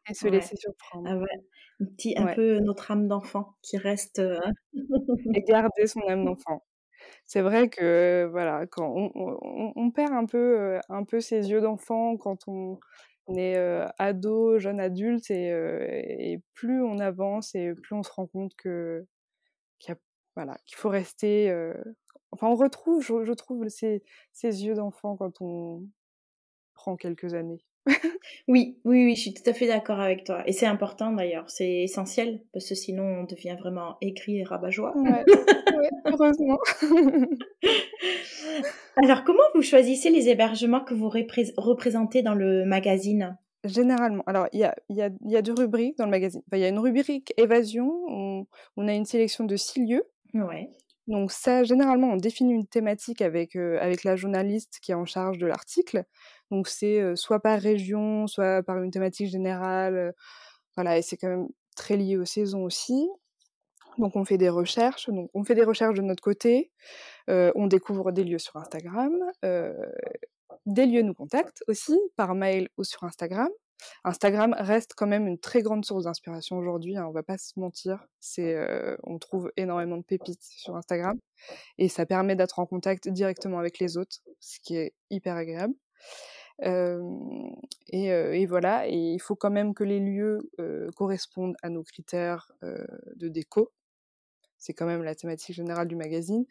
et 0.09 0.15
se 0.15 0.29
laisser 0.29 0.57
surprendre. 0.57 1.07
Ah 1.11 1.19
ouais, 1.19 1.45
un 1.81 1.85
petit, 1.85 2.15
un 2.17 2.35
peu 2.35 2.61
notre 2.61 2.91
âme 2.91 3.09
d'enfant 3.09 3.57
qui 3.63 3.77
reste. 3.77 4.23
et 5.35 5.43
garder 5.43 5.87
son 5.87 6.01
âme 6.09 6.25
d'enfant. 6.25 6.65
C'est 7.27 7.43
vrai 7.43 7.69
que 7.69 8.27
voilà, 8.31 8.67
quand 8.67 8.91
on, 8.91 9.91
perd 9.91 10.13
un 10.13 10.25
peu, 10.25 10.79
un 10.89 11.05
peu 11.05 11.21
ses 11.21 11.51
yeux 11.51 11.61
d'enfant 11.61 12.17
quand 12.17 12.49
on, 12.49 12.79
est 13.37 13.57
ado, 13.99 14.59
jeune 14.59 14.81
adulte, 14.81 15.31
et, 15.31 16.41
plus 16.55 16.83
on 16.83 16.99
avance 17.01 17.55
et 17.55 17.75
plus 17.75 17.95
on 17.95 18.03
se 18.03 18.11
rend 18.13 18.27
compte 18.27 18.55
que 18.57 19.05
qu'il 19.79 19.95
voilà, 20.39 20.57
qu'il 20.67 20.77
faut 20.77 20.89
rester 20.89 21.51
Enfin, 22.33 22.49
on 22.49 22.55
retrouve, 22.55 23.03
je, 23.03 23.33
trouve, 23.33 23.69
ces, 23.69 24.03
yeux 24.43 24.75
d'enfant 24.75 25.17
quand 25.17 25.41
on 25.41 25.87
prend 26.75 26.97
quelques 26.97 27.33
années. 27.35 27.65
oui, 28.49 28.79
oui, 28.85 29.07
oui, 29.07 29.17
je 29.17 29.23
suis 29.23 29.35
tout 29.35 29.49
à 29.49 29.55
fait 29.55 29.67
d'accord 29.67 29.99
avec 29.99 30.25
toi. 30.25 30.43
Et 30.47 30.53
c'est 30.53 30.67
important 30.67 31.13
d'ailleurs, 31.13 31.49
c'est 31.49 31.83
essentiel, 31.83 32.43
parce 32.53 32.69
que 32.69 32.75
sinon 32.75 33.21
on 33.21 33.25
devient 33.25 33.57
vraiment 33.59 33.97
écrit 34.03 34.41
et 34.41 34.45
rabat-joie. 34.45 34.95
Ouais, 34.97 35.25
heureusement. 36.05 36.59
Alors, 39.03 39.25
comment 39.25 39.43
vous 39.55 39.63
choisissez 39.63 40.11
les 40.11 40.29
hébergements 40.29 40.85
que 40.85 40.93
vous 40.93 41.09
représentez 41.09 42.21
dans 42.23 42.35
le 42.35 42.67
magazine? 42.67 43.39
Généralement, 43.65 44.23
alors 44.27 44.47
il 44.53 44.61
y 44.61 44.65
a, 44.65 44.77
y, 44.89 45.03
a, 45.03 45.11
y 45.25 45.37
a, 45.37 45.43
deux 45.43 45.55
rubriques 45.55 45.99
dans 45.99 46.05
le 46.05 46.13
magazine. 46.13 46.43
Il 46.53 46.61
y 46.61 46.65
a 46.65 46.69
une 46.69 46.79
rubrique 46.79 47.35
évasion, 47.37 47.91
on, 48.07 48.47
on 48.77 48.87
a 48.87 48.95
une 48.95 49.05
sélection 49.05 49.43
de 49.45 49.57
six 49.57 49.85
lieux. 49.85 50.05
Donc 51.07 51.33
ça, 51.33 51.65
généralement, 51.65 52.09
on 52.09 52.17
définit 52.17 52.53
une 52.53 52.67
thématique 52.67 53.23
avec, 53.23 53.57
avec 53.57 54.05
la 54.05 54.17
journaliste 54.17 54.79
qui 54.83 54.93
est 54.93 54.95
en 54.95 55.07
charge 55.07 55.39
de 55.39 55.47
l'article. 55.47 56.05
Donc 56.51 56.69
c'est 56.69 57.17
soit 57.17 57.41
par 57.41 57.59
région, 57.59 58.27
soit 58.27 58.63
par 58.63 58.83
une 58.83 58.91
thématique 58.91 59.29
générale. 59.29 60.15
voilà, 60.77 60.99
et 60.99 61.03
c'est 61.03 61.17
quand 61.17 61.29
même 61.29 61.49
très 61.77 61.97
lié 61.97 62.19
aux 62.19 62.27
saisons 62.27 62.65
aussi. 62.65 63.09
Donc 63.97 64.17
on 64.17 64.25
fait 64.25 64.39
des 64.39 64.51
recherches. 64.51 65.09
Donc 65.09 65.31
on 65.33 65.45
fait 65.45 65.55
des 65.55 65.65
recherches 65.65 65.97
de 65.97 66.03
notre 66.03 66.23
côté. 66.23 66.73
on 67.29 67.67
découvre 67.69 68.13
des 68.13 68.25
lieux 68.25 68.39
sur 68.39 68.57
Instagram. 68.57 69.13
des 70.67 70.87
lieux 70.87 71.03
nous 71.03 71.15
contactent 71.15 71.65
aussi 71.69 71.99
par 72.17 72.35
mail 72.35 72.69
ou 72.77 72.85
sur 72.85 73.05
Instagram. 73.05 73.49
Instagram 74.05 74.55
reste 74.59 74.95
quand 74.97 75.07
même 75.07 75.27
une 75.27 75.39
très 75.39 75.63
grande 75.63 75.85
source 75.85 76.05
d'inspiration 76.05 76.57
aujourd'hui, 76.57 76.97
hein, 76.97 77.07
on 77.09 77.13
va 77.13 77.23
pas 77.23 77.39
se 77.39 77.59
mentir. 77.59 78.07
C'est, 78.21 78.57
on 79.05 79.19
trouve 79.19 79.53
énormément 79.57 79.97
de 79.97 80.03
pépites 80.03 80.43
sur 80.43 80.77
Instagram 80.77 81.19
et 81.79 81.89
ça 81.89 82.07
permet 82.07 82.37
d'être 82.37 82.59
en 82.59 82.67
contact 82.67 83.09
directement 83.09 83.59
avec 83.59 83.79
les 83.79 83.97
autres, 83.97 84.19
ce 84.41 84.59
qui 84.61 84.77
est 84.77 84.95
hyper 85.11 85.37
agréable. 85.37 85.75
et, 86.61 88.47
voilà, 88.47 88.89
et 88.89 88.97
il 88.97 89.21
faut 89.21 89.37
quand 89.37 89.51
même 89.51 89.75
que 89.75 89.85
les 89.85 90.01
lieux 90.01 90.51
correspondent 90.97 91.57
à 91.63 91.69
nos 91.69 91.83
critères 91.83 92.51
de 92.63 93.29
déco. 93.29 93.73
C'est 94.59 94.73
quand 94.73 94.87
même 94.87 95.05
la 95.05 95.15
thématique 95.15 95.55
générale 95.55 95.87
du 95.87 95.97
magazine. 95.97 96.45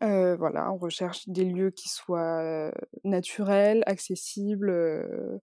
voilà, 0.00 0.70
on 0.72 0.76
recherche 0.76 1.28
des 1.28 1.44
lieux 1.44 1.70
qui 1.70 1.88
soient 1.88 2.70
naturels, 3.04 3.82
accessibles, 3.86 5.40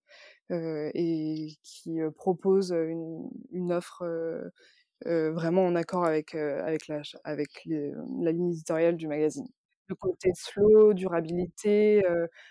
et 0.50 1.58
qui 1.64 2.00
propose 2.16 2.72
une, 2.72 3.72
offre 3.72 4.04
vraiment 5.06 5.66
en 5.66 5.76
accord 5.76 6.06
avec, 6.06 6.36
avec, 6.36 6.88
la, 6.88 7.02
avec 7.24 7.50
la 7.66 8.32
ligne 8.32 8.52
éditoriale 8.52 8.98
du 8.98 9.08
magazine. 9.08 9.48
Le 9.88 9.96
côté 9.96 10.32
slow, 10.36 10.94
durabilité, 10.94 12.04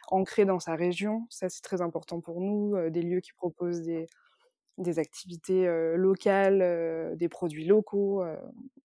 ancré 0.09 0.45
dans 0.45 0.61
sa 0.61 0.77
région, 0.77 1.27
ça 1.31 1.49
c'est 1.49 1.63
très 1.63 1.83
important 1.83 2.21
pour 2.21 2.41
nous. 2.41 2.91
des 2.91 3.03
lieux 3.03 3.21
qui 3.21 3.33
proposent 3.33 3.83
des 4.79 4.99
activités 4.99 5.67
locales, 5.97 7.17
des 7.17 7.29
produits 7.29 7.67
locaux, 7.67 8.25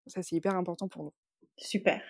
ça 0.07 0.23
c'est 0.23 0.35
hyper 0.35 0.55
important 0.55 0.87
pour 0.87 1.03
nous. 1.03 1.13
Super. 1.61 2.01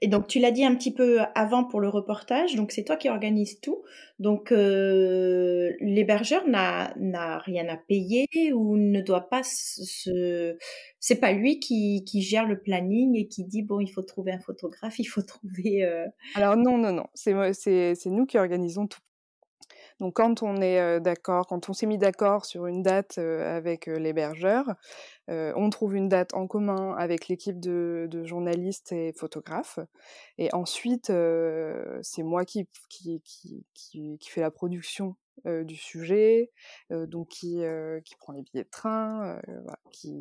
Et 0.00 0.08
donc 0.08 0.26
tu 0.26 0.38
l'as 0.38 0.52
dit 0.52 0.64
un 0.64 0.74
petit 0.74 0.92
peu 0.92 1.20
avant 1.34 1.64
pour 1.64 1.80
le 1.80 1.88
reportage, 1.88 2.54
donc 2.54 2.72
c'est 2.72 2.84
toi 2.84 2.96
qui 2.96 3.08
organises 3.08 3.60
tout. 3.60 3.82
Donc 4.18 4.52
euh, 4.52 5.72
l'hébergeur 5.80 6.46
n'a 6.48 7.38
rien 7.38 7.68
à 7.68 7.76
payer 7.76 8.26
ou 8.54 8.76
ne 8.76 9.00
doit 9.00 9.28
pas 9.28 9.42
se 9.42 10.56
c'est 10.98 11.20
pas 11.20 11.32
lui 11.32 11.60
qui, 11.60 12.04
qui 12.04 12.22
gère 12.22 12.46
le 12.46 12.58
planning 12.60 13.16
et 13.16 13.28
qui 13.28 13.44
dit 13.44 13.62
bon 13.62 13.80
il 13.80 13.88
faut 13.88 14.02
trouver 14.02 14.32
un 14.32 14.40
photographe, 14.40 14.98
il 14.98 15.04
faut 15.04 15.22
trouver 15.22 15.84
euh 15.84 16.06
Alors 16.34 16.56
non 16.56 16.78
non 16.78 16.92
non, 16.92 17.06
c'est 17.14 17.32
nous 18.06 18.26
qui 18.26 18.38
organisons 18.38 18.86
tout. 18.86 19.00
Donc 20.00 20.14
quand 20.16 20.42
on 20.42 20.60
est 20.60 21.00
d'accord, 21.00 21.46
quand 21.46 21.68
on 21.70 21.72
s'est 21.72 21.86
mis 21.86 21.98
d'accord 21.98 22.44
sur 22.44 22.66
une 22.66 22.82
date 22.82 23.18
avec 23.18 23.86
l'hébergeur, 23.86 24.74
on 25.28 25.70
trouve 25.70 25.96
une 25.96 26.08
date 26.08 26.34
en 26.34 26.46
commun 26.46 26.94
avec 26.98 27.28
l'équipe 27.28 27.58
de, 27.58 28.08
journalistes 28.24 28.92
et 28.92 29.12
photographes. 29.14 29.78
Et 30.38 30.52
ensuite, 30.52 31.10
c'est 32.02 32.22
moi 32.22 32.44
qui, 32.44 32.68
qui, 32.88 34.18
fait 34.28 34.42
la 34.42 34.50
production 34.50 35.16
du 35.44 35.76
sujet, 35.76 36.50
donc 36.90 37.28
qui, 37.28 37.62
qui 38.04 38.16
prend 38.16 38.32
les 38.34 38.42
billets 38.42 38.64
de 38.64 38.70
train, 38.70 39.40
qui, 39.92 40.12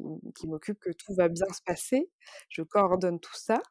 m'occupe 0.48 0.80
que 0.80 0.92
tout 0.92 1.14
va 1.16 1.28
bien 1.28 1.48
se 1.54 1.62
passer. 1.66 2.10
Je 2.50 2.62
coordonne 2.62 3.20
tout 3.20 3.36
ça 3.36 3.62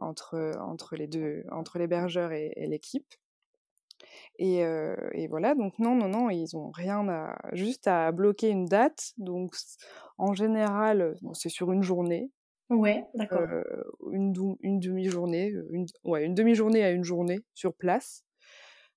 entre 0.00 0.96
les 0.96 1.06
deux, 1.06 1.44
entre 1.52 1.78
l'hébergeur 1.78 2.32
et 2.32 2.66
l'équipe. 2.66 3.14
Et, 4.38 4.60
et, 5.12 5.28
voilà, 5.28 5.54
donc 5.54 5.78
non, 5.78 5.94
non, 5.94 6.08
non, 6.08 6.30
ils 6.30 6.56
ont 6.56 6.70
rien 6.70 7.08
à, 7.08 7.36
juste 7.52 7.86
à 7.86 8.10
bloquer 8.12 8.48
une 8.50 8.66
date. 8.66 9.12
Donc 9.18 9.54
en 10.18 10.34
général, 10.34 11.16
c'est 11.34 11.48
sur 11.48 11.72
une 11.72 11.82
journée. 11.82 12.30
Ouais, 12.70 13.04
d'accord. 13.14 13.46
une, 14.10 14.32
une 14.60 14.80
demi-journée, 14.80 15.52
une, 15.70 15.86
ouais, 16.04 16.24
une 16.24 16.34
demi-journée 16.34 16.82
à 16.82 16.90
une 16.90 17.04
journée 17.04 17.40
sur 17.54 17.74
place. 17.74 18.24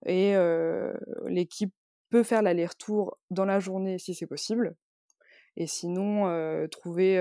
Et 0.06 0.36
l'équipe 1.28 1.74
peut 2.10 2.24
faire 2.24 2.42
l'aller-retour 2.42 3.18
dans 3.30 3.46
la 3.46 3.60
journée 3.60 3.98
si 4.00 4.14
c'est 4.14 4.28
possible 4.28 4.76
et 5.58 5.68
sinon 5.68 6.68
trouver 6.70 7.18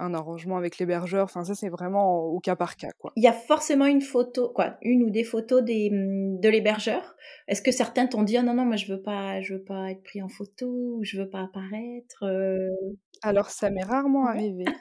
un 0.00 0.14
arrangement 0.14 0.56
avec 0.56 0.78
l'hébergeur. 0.78 1.24
Enfin, 1.24 1.44
ça, 1.44 1.54
c'est 1.54 1.68
vraiment 1.68 2.24
au 2.24 2.40
cas 2.40 2.56
par 2.56 2.76
cas. 2.76 2.90
Quoi. 2.98 3.12
Il 3.16 3.22
y 3.22 3.28
a 3.28 3.32
forcément 3.32 3.86
une 3.86 4.00
photo, 4.00 4.48
quoi, 4.48 4.76
une 4.82 5.02
ou 5.04 5.10
des 5.10 5.24
photos 5.24 5.62
des, 5.62 5.90
mmh, 5.90 6.40
de 6.40 6.48
l'hébergeur. 6.48 7.16
Est-ce 7.48 7.62
que 7.62 7.70
certains 7.70 8.06
t'ont 8.06 8.22
dit 8.22 8.36
oh 8.38 8.42
non 8.42 8.54
non, 8.54 8.64
moi 8.64 8.76
je 8.76 8.92
veux 8.92 9.02
pas, 9.02 9.40
je 9.40 9.54
veux 9.54 9.62
pas 9.62 9.90
être 9.90 10.02
pris 10.02 10.22
en 10.22 10.28
photo 10.28 10.66
ou 10.66 11.04
je 11.04 11.18
veux 11.18 11.28
pas 11.28 11.42
apparaître 11.42 12.24
Alors, 13.22 13.50
ça 13.50 13.70
m'est 13.70 13.84
rarement 13.84 14.26
arrivé. 14.26 14.64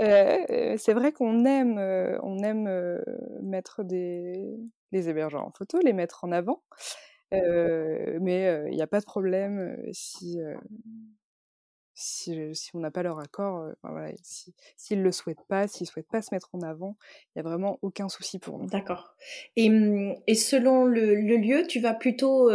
c'est 0.00 0.92
vrai 0.92 1.12
qu'on 1.12 1.44
aime, 1.44 1.78
on 2.22 2.38
aime 2.42 3.00
mettre 3.42 3.82
des, 3.82 4.58
les 4.92 5.08
hébergeurs 5.08 5.44
en 5.44 5.50
photo, 5.50 5.78
les 5.82 5.92
mettre 5.92 6.24
en 6.24 6.32
avant. 6.32 6.62
mais 7.32 8.68
il 8.70 8.74
n'y 8.74 8.82
a 8.82 8.86
pas 8.86 9.00
de 9.00 9.06
problème 9.06 9.76
si 9.92 10.38
si, 12.00 12.70
on 12.74 12.78
n'a 12.78 12.92
pas 12.92 13.02
leur 13.02 13.18
accord, 13.18 13.72
voilà, 13.82 14.12
s'ils 14.22 14.98
ne 14.98 15.02
le 15.02 15.10
souhaitent 15.10 15.44
pas, 15.48 15.66
s'ils 15.66 15.84
ne 15.84 15.88
souhaitent 15.88 16.08
pas 16.08 16.22
se 16.22 16.32
mettre 16.32 16.48
en 16.52 16.60
avant, 16.60 16.96
il 17.26 17.30
n'y 17.36 17.40
a 17.40 17.42
vraiment 17.42 17.80
aucun 17.82 18.08
souci 18.08 18.38
pour 18.38 18.56
nous. 18.56 18.68
D'accord. 18.68 19.16
Et, 19.56 19.68
et, 20.28 20.34
selon 20.36 20.84
le, 20.84 21.16
lieu, 21.16 21.66
tu 21.66 21.80
vas 21.80 21.94
plutôt 21.94 22.50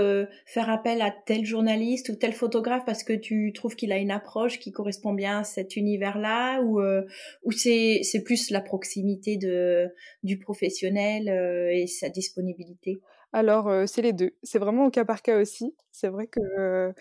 faire 0.45 0.69
appel 0.69 1.01
à 1.01 1.11
tel 1.11 1.43
journaliste 1.43 2.07
ou 2.07 2.15
tel 2.15 2.31
photographe 2.31 2.83
parce 2.85 3.03
que 3.03 3.11
tu 3.11 3.51
trouves 3.53 3.75
qu'il 3.75 3.91
a 3.91 3.97
une 3.97 4.11
approche 4.11 4.59
qui 4.59 4.71
correspond 4.71 5.11
bien 5.11 5.39
à 5.39 5.43
cet 5.43 5.75
univers-là 5.75 6.61
ou, 6.61 6.81
ou 7.43 7.51
c'est, 7.51 8.01
plus 8.23 8.49
la 8.49 8.61
proximité 8.61 9.35
de, 9.35 9.93
du 10.23 10.39
professionnel 10.39 11.27
et 11.73 11.87
sa 11.87 12.07
disponibilité? 12.07 13.01
Alors, 13.33 13.69
c'est 13.87 14.03
les 14.03 14.13
deux. 14.13 14.31
C'est 14.41 14.59
vraiment 14.59 14.85
au 14.85 14.89
cas 14.89 15.03
par 15.03 15.21
cas 15.21 15.37
aussi. 15.37 15.75
C'est 15.91 16.07
vrai 16.07 16.27
que... 16.27 16.93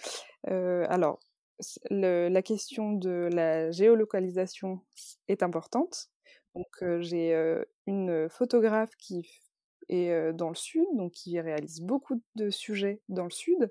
alors, 0.89 1.21
la 1.91 2.43
question 2.43 2.93
de 2.93 3.29
la 3.33 3.71
géolocalisation 3.71 4.81
est 5.29 5.43
importante. 5.43 6.11
Donc 6.55 6.85
j'ai 7.01 7.35
une 7.87 8.29
photographe 8.29 8.95
qui 8.97 9.29
est 9.89 10.33
dans 10.33 10.49
le 10.49 10.55
sud, 10.55 10.87
donc 10.95 11.13
qui 11.13 11.39
réalise 11.41 11.81
beaucoup 11.81 12.21
de 12.35 12.51
sujets 12.51 13.01
dans 13.09 13.25
le 13.25 13.31
sud. 13.31 13.71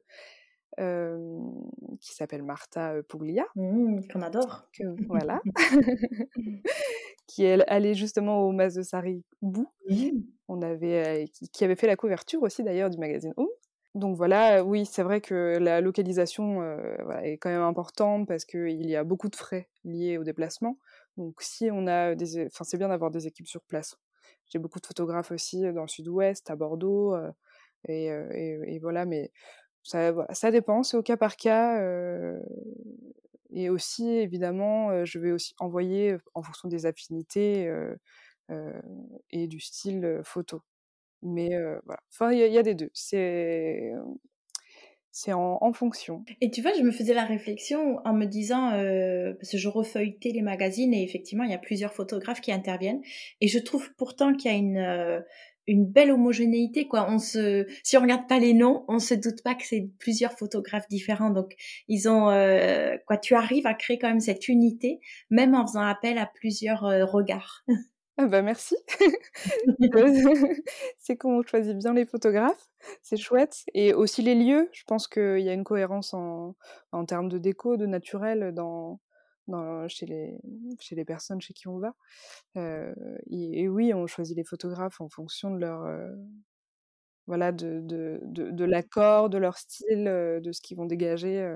qui 0.78 2.16
s'appelle 2.16 2.44
Martha 2.44 3.04
Puglia. 3.04 3.46
Mmh, 3.56 4.08
qu'on 4.12 4.22
adore. 4.22 4.68
voilà. 5.08 5.42
qui 7.32 7.46
est 7.46 7.64
allée 7.68 7.94
justement 7.94 8.46
au 8.46 8.52
Mas 8.52 8.74
de 8.74 8.82
Saribou. 8.82 9.68
On 10.48 10.62
avait, 10.62 11.30
qui, 11.54 11.64
avait 11.64 11.76
fait 11.78 11.88
la 11.88 11.96
couverture 11.96 12.42
aussi 12.44 12.62
d'ailleurs 12.64 12.90
du 12.90 12.98
magazine 12.98 13.34
Home. 13.38 13.48
Donc 13.94 14.16
voilà, 14.16 14.64
oui, 14.64 14.86
c'est 14.86 15.04
vrai 15.04 15.20
que 15.20 15.58
la 15.60 15.82
localisation 15.82 16.62
est 17.24 17.38
quand 17.38 17.50
même 17.50 17.62
importante 17.62 18.26
parce 18.28 18.46
qu'il 18.46 18.86
y 18.90 18.96
a 18.96 19.04
beaucoup 19.04 19.28
de 19.28 19.36
frais 19.36 19.70
liés 19.84 20.18
au 20.18 20.24
déplacement. 20.24 20.78
Donc 21.18 21.42
si 21.42 21.70
on 21.72 21.88
a 21.88 22.16
des, 22.16 22.46
enfin 22.46 22.64
c'est 22.64 22.78
bien 22.78 22.88
d'avoir 22.88 23.12
des 23.12 23.28
équipes 23.28 23.48
sur 23.48 23.62
place. 23.64 23.98
J'ai 24.50 24.60
beaucoup 24.60 24.80
de 24.80 24.88
photographes 24.88 25.32
aussi 25.32 25.62
dans 25.74 25.82
le 25.82 25.88
sud-ouest, 25.90 26.50
à 26.50 26.56
Bordeaux, 26.56 27.16
et, 27.88 28.80
voilà, 28.82 29.06
mais 29.06 29.32
ça, 29.84 30.14
ça 30.34 30.52
dépend, 30.52 30.84
c'est 30.84 30.98
au 30.98 31.04
cas 31.04 31.18
par 31.18 31.36
cas. 31.36 31.80
et 33.54 33.70
aussi, 33.70 34.08
évidemment, 34.10 35.04
je 35.06 35.20
vais 35.20 35.32
aussi 35.32 35.54
envoyer 35.60 36.18
en 36.34 36.44
fonction 36.44 36.70
des 36.70 36.86
affinités 36.86 37.70
et 39.32 39.48
du 39.48 39.60
style 39.60 40.22
photo. 40.24 40.62
Mais 41.24 41.50
voilà, 41.86 42.02
enfin, 42.12 42.32
il 42.32 42.40
y, 42.40 42.52
y, 42.52 42.58
a 42.58 42.64
des 42.64 42.76
deux. 42.76 42.90
C'est 42.94 43.94
c'est 45.14 45.34
en, 45.34 45.74
fonction. 45.74 46.24
Et 46.40 46.52
tu 46.52 46.62
vois, 46.62 46.72
je 46.74 46.84
me 46.84 46.92
faisais 46.92 47.14
la 47.14 47.26
réflexion 47.26 48.00
en 48.06 48.14
me 48.14 48.26
disant, 48.26 48.72
euh, 48.74 49.34
parce 49.34 49.52
que 49.52 49.58
je 49.58 49.68
refeuilletais 49.68 50.30
les 50.30 50.42
magazines 50.42 50.94
et 50.94 51.04
effectivement, 51.04 51.44
il 51.44 51.52
y 51.52 51.54
a 51.54 51.58
plusieurs 51.58 51.94
photographes 51.94 52.40
qui 52.40 52.52
interviennent. 52.54 53.02
Et 53.42 53.48
je 53.48 53.60
trouve 53.60 53.94
pourtant 53.96 54.34
qu'il 54.34 54.52
y 54.52 54.54
a 54.54 54.58
une, 54.58 54.78
euh, 54.78 55.20
une 55.68 55.86
belle 55.86 56.12
homogénéité, 56.12 56.88
quoi. 56.88 57.08
On 57.10 57.20
se, 57.20 57.68
si 57.84 57.98
on 57.98 58.02
regarde 58.02 58.28
pas 58.28 58.40
les 58.40 58.54
noms, 58.54 58.86
on 58.88 59.00
se 59.00 59.14
doute 59.14 59.44
pas 59.44 59.54
que 59.54 59.66
c'est 59.66 59.90
plusieurs 60.00 60.34
photographes 60.34 60.88
différents. 60.90 61.30
Donc, 61.30 61.56
ils 61.90 62.08
ont, 62.08 62.30
euh, 62.30 62.96
quoi, 63.06 63.18
tu 63.18 63.36
arrives 63.36 63.68
à 63.68 63.74
créer 63.74 64.00
quand 64.00 64.10
même 64.10 64.22
cette 64.22 64.48
unité, 64.48 65.02
même 65.30 65.56
en 65.56 65.68
faisant 65.68 65.82
appel 65.82 66.18
à 66.18 66.26
plusieurs 66.26 66.86
euh, 66.86 67.06
regards. 67.06 67.66
Ah 68.22 68.28
bah 68.28 68.42
merci. 68.44 68.76
c'est 71.00 71.18
qu'on 71.18 71.42
choisit 71.44 71.76
bien 71.78 71.94
les 71.94 72.06
photographes, 72.06 72.70
c'est 73.02 73.18
chouette. 73.18 73.64
Et 73.74 73.94
aussi 73.94 74.22
les 74.22 74.36
lieux, 74.36 74.70
je 74.74 74.84
pense 74.86 75.08
qu'il 75.08 75.40
y 75.40 75.50
a 75.50 75.54
une 75.54 75.64
cohérence 75.64 76.14
en, 76.14 76.56
en 76.92 77.06
termes 77.06 77.30
de 77.30 77.40
déco, 77.40 77.78
de 77.78 77.88
naturel 77.88 78.54
dans, 78.54 79.00
dans, 79.48 79.88
chez, 79.88 80.06
les, 80.06 80.40
chez 80.80 80.96
les 80.96 81.06
personnes 81.06 81.42
chez 81.42 81.54
qui 81.54 81.68
on 81.68 81.80
va. 81.80 81.96
Euh, 82.58 82.94
et, 83.30 83.68
oui, 83.70 83.94
on 83.94 84.06
choisit 84.06 84.38
les 84.38 84.44
photographes 84.44 85.02
en 85.02 85.10
fonction 85.10 85.52
de 85.52 85.58
leur... 85.60 85.86
Euh, 85.86 86.12
voilà, 87.28 87.52
de, 87.52 87.80
de, 87.84 88.20
de, 88.24 88.66
l'accord, 88.66 89.30
de 89.30 89.38
leur 89.38 89.58
style, 89.58 90.08
euh, 90.08 90.40
de 90.42 90.52
ce 90.52 90.62
qu'ils 90.62 90.78
vont 90.78 90.86
dégager 90.86 91.56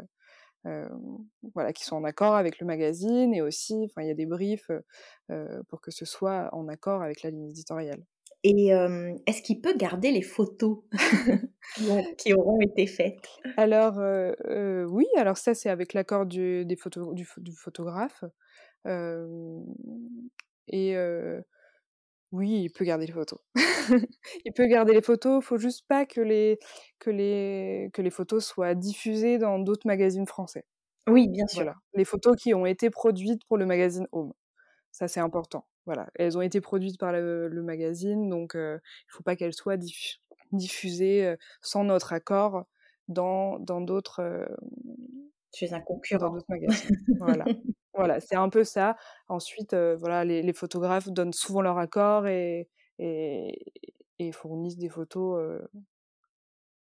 voilà, 1.53 1.73
qui 1.73 1.83
sont 1.83 1.95
en 1.95 2.03
accord 2.03 2.35
avec 2.35 2.59
le 2.59 2.65
magazine 2.65 3.33
et 3.33 3.41
aussi, 3.41 3.85
enfin, 3.85 4.01
il 4.01 4.07
y 4.07 4.11
a 4.11 4.15
des 4.15 4.25
briefs 4.25 4.71
pour 5.69 5.81
que 5.81 5.91
ce 5.91 6.05
soit 6.05 6.49
en 6.53 6.67
accord 6.67 7.01
avec 7.01 7.23
la 7.23 7.29
ligne 7.29 7.49
éditoriale. 7.49 8.03
Et 8.43 8.69
est-ce 9.25 9.41
qu'il 9.41 9.61
peut 9.61 9.75
garder 9.75 10.11
les 10.11 10.21
photos 10.21 10.79
qui, 12.17 12.33
auront 12.33 12.59
été 12.61 12.87
faites? 12.87 13.27
Alors 13.57 13.99
oui, 14.89 15.05
alors 15.17 15.37
ça 15.37 15.53
c'est 15.53 15.69
avec 15.69 15.93
l'accord 15.93 16.25
du, 16.25 16.65
des 16.65 16.77
du 17.37 17.53
photographe. 17.55 18.23
et 20.67 20.95
oui, 22.35 22.63
il 22.63 22.69
peut 22.69 22.83
garder 22.83 23.05
les 23.05 23.13
photos. 23.13 23.39
il 24.45 24.51
peut 24.53 24.67
garder 24.67 24.93
les 24.93 25.01
photos, 25.01 25.41
il 25.41 25.45
faut 25.45 25.57
juste 25.57 25.85
pas 25.87 26.05
que 26.05 26.19
les, 26.19 26.59
que, 26.99 27.09
les, 27.09 27.89
que 27.93 28.01
les 28.01 28.09
photos 28.09 28.45
soient 28.45 28.75
diffusées 28.75 29.37
dans 29.37 29.57
d'autres 29.57 29.87
magazines 29.87 30.27
français. 30.27 30.65
Oui, 31.07 31.29
bien 31.29 31.47
sûr. 31.47 31.63
Voilà. 31.63 31.77
Les 31.93 32.03
photos 32.03 32.35
qui 32.35 32.53
ont 32.53 32.65
été 32.65 32.89
produites 32.89 33.45
pour 33.45 33.57
le 33.57 33.65
magazine 33.65 34.07
Home. 34.11 34.33
Ça, 34.91 35.07
c'est 35.07 35.21
important. 35.21 35.65
Voilà. 35.85 36.09
Elles 36.15 36.37
ont 36.37 36.41
été 36.41 36.59
produites 36.59 36.99
par 36.99 37.13
le, 37.13 37.49
magazine, 37.63 38.29
donc 38.29 38.51
il 38.55 38.59
ne 38.59 38.79
faut 39.09 39.23
pas 39.23 39.35
qu'elles 39.35 39.53
soient 39.53 39.77
diffusées 40.51 41.35
sans 41.61 41.83
notre 41.83 42.11
accord 42.11 42.65
dans 43.07 43.59
d'autres. 43.59 44.47
Chez 45.53 45.73
un 45.73 45.79
concurrent. 45.79 46.27
Dans 46.27 46.33
d'autres 46.33 46.49
magazines. 46.49 46.97
voilà. 47.19 47.45
Voilà, 47.95 48.19
c'est 48.19 48.35
un 48.35 48.49
peu 48.49 48.63
ça. 48.63 48.97
Ensuite, 49.27 49.73
voilà, 49.73 50.23
les, 50.25 50.53
photographes 50.53 51.09
donnent 51.09 51.33
souvent 51.33 51.61
leur 51.61 51.77
accord 51.77 52.27
et, 52.27 52.67
et, 52.99 54.31
fournissent 54.33 54.77
des 54.77 54.89
photos 54.89 55.61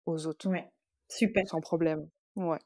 aux 0.06 0.26
autres. 0.26 0.48
Ouais, 0.48 0.68
super. 1.08 1.46
Sans 1.46 1.60
problème. 1.60 2.08
Ouais. 2.36 2.58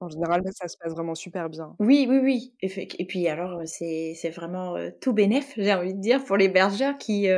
En 0.00 0.08
général, 0.08 0.42
ça 0.52 0.68
se 0.68 0.76
passe 0.78 0.92
vraiment 0.92 1.16
super 1.16 1.48
bien. 1.48 1.74
Oui, 1.80 2.06
oui, 2.08 2.18
oui. 2.22 2.54
Et 2.62 3.04
puis 3.06 3.26
alors, 3.26 3.60
c'est 3.64 4.30
vraiment 4.30 4.76
tout 5.00 5.12
bénef, 5.12 5.52
j'ai 5.56 5.74
envie 5.74 5.94
de 5.94 6.00
dire, 6.00 6.24
pour 6.24 6.36
l'hébergeur 6.36 6.98
qui, 6.98 7.28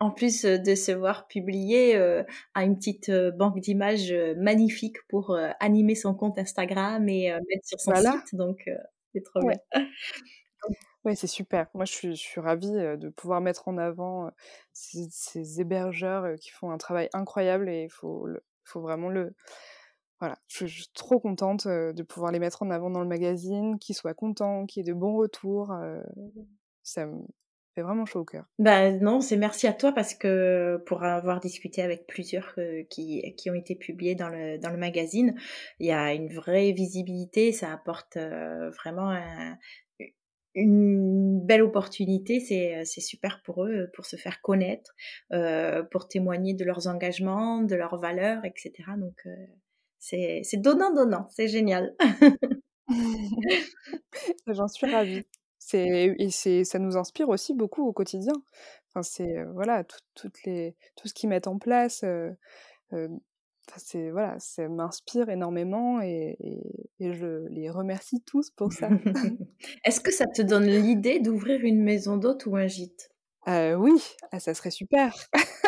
en 0.00 0.10
plus 0.10 0.42
de 0.44 0.74
se 0.74 0.92
voir 0.92 1.26
publier, 1.26 1.96
a 2.54 2.64
une 2.64 2.76
petite 2.76 3.10
banque 3.36 3.60
d'images 3.60 4.14
magnifique 4.38 4.96
pour 5.08 5.36
animer 5.60 5.94
son 5.94 6.14
compte 6.14 6.38
Instagram 6.38 7.06
et 7.08 7.32
mettre 7.32 7.66
sur 7.66 7.80
son 7.80 7.94
site. 7.94 8.34
Donc, 8.34 8.66
c'est 9.16 9.22
trop 9.22 9.40
bien. 9.40 9.58
Oui, 11.04 11.16
c'est 11.16 11.26
super. 11.26 11.68
Moi, 11.74 11.84
je 11.84 11.92
suis, 11.92 12.16
je 12.16 12.20
suis 12.20 12.40
ravie 12.40 12.72
de 12.72 13.08
pouvoir 13.08 13.40
mettre 13.40 13.68
en 13.68 13.78
avant 13.78 14.30
ces, 14.72 15.60
hébergeurs 15.60 16.36
qui 16.38 16.50
font 16.50 16.70
un 16.70 16.78
travail 16.78 17.08
incroyable 17.12 17.68
et 17.68 17.84
il 17.84 17.90
faut, 17.90 18.28
faut 18.64 18.80
vraiment 18.80 19.08
le. 19.08 19.34
Voilà, 20.20 20.38
je, 20.48 20.66
suis 20.66 20.88
trop 20.94 21.20
contente 21.20 21.68
de 21.68 22.02
pouvoir 22.02 22.32
les 22.32 22.38
mettre 22.38 22.62
en 22.62 22.70
avant 22.70 22.90
dans 22.90 23.02
le 23.02 23.08
magazine, 23.08 23.78
qu'ils 23.78 23.94
soient 23.94 24.14
contents, 24.14 24.64
qu'il 24.66 24.80
y 24.80 24.88
ait 24.88 24.92
de 24.92 24.98
bons 24.98 25.16
retours. 25.16 25.74
ça 26.82 27.06
me 27.06 27.22
fait 27.76 27.82
vraiment 27.82 28.06
chaud 28.06 28.20
au 28.20 28.24
cœur. 28.24 28.46
Ben 28.58 28.98
non, 29.00 29.20
c'est 29.20 29.36
merci 29.36 29.66
à 29.66 29.72
toi 29.72 29.92
parce 29.92 30.14
que 30.14 30.82
pour 30.86 31.04
avoir 31.04 31.40
discuté 31.40 31.82
avec 31.82 32.06
plusieurs 32.06 32.58
qui, 32.90 33.34
qui 33.36 33.50
ont 33.50 33.54
été 33.54 33.76
publiés 33.76 34.14
dans 34.14 34.28
le, 34.28 34.58
dans 34.58 34.70
le 34.70 34.78
magazine, 34.78 35.34
il 35.78 35.86
y 35.86 35.92
a 35.92 36.12
une 36.14 36.32
vraie 36.32 36.72
visibilité, 36.72 37.52
ça 37.52 37.72
apporte 37.72 38.16
vraiment 38.16 39.10
un, 39.10 39.58
une 40.56 41.38
belle 41.44 41.62
opportunité, 41.62 42.40
c'est, 42.40 42.84
c'est 42.84 43.02
super 43.02 43.42
pour 43.42 43.64
eux, 43.64 43.90
pour 43.94 44.06
se 44.06 44.16
faire 44.16 44.40
connaître, 44.40 44.94
euh, 45.32 45.82
pour 45.82 46.08
témoigner 46.08 46.54
de 46.54 46.64
leurs 46.64 46.88
engagements, 46.88 47.62
de 47.62 47.76
leurs 47.76 47.98
valeurs, 47.98 48.42
etc. 48.44 48.72
Donc 48.96 49.20
euh, 49.26 49.36
c'est, 49.98 50.40
c'est 50.44 50.56
donnant-donnant, 50.56 51.28
c'est 51.30 51.48
génial. 51.48 51.94
J'en 54.46 54.68
suis 54.68 54.90
ravie. 54.90 55.26
C'est, 55.66 56.14
et 56.16 56.30
c'est, 56.30 56.62
ça 56.62 56.78
nous 56.78 56.96
inspire 56.96 57.28
aussi 57.28 57.52
beaucoup 57.52 57.84
au 57.88 57.92
quotidien. 57.92 58.34
Enfin, 58.88 59.02
c'est 59.02 59.36
euh, 59.36 59.50
voilà, 59.52 59.82
tout, 59.82 59.98
toutes 60.14 60.44
les, 60.44 60.76
tout 60.94 61.08
ce 61.08 61.12
qu'ils 61.12 61.28
mettent 61.28 61.48
en 61.48 61.58
place. 61.58 62.04
Euh, 62.04 62.30
c'est 63.78 64.12
voilà, 64.12 64.38
ça 64.38 64.68
m'inspire 64.68 65.28
énormément 65.28 66.00
et, 66.00 66.38
je 67.00 67.48
les 67.48 67.68
remercie 67.68 68.22
tous 68.24 68.50
pour 68.50 68.72
ça. 68.72 68.88
Est-ce 69.84 70.00
que 70.00 70.12
ça 70.12 70.26
te 70.26 70.40
donne 70.40 70.66
l'idée 70.66 71.18
d'ouvrir 71.18 71.60
une 71.64 71.82
maison 71.82 72.16
d'hôte 72.16 72.46
ou 72.46 72.54
un 72.54 72.68
gîte? 72.68 73.10
Euh, 73.48 73.74
Oui, 73.74 74.00
ah, 74.30 74.38
ça 74.38 74.54
serait 74.54 74.70
super. 74.70 75.16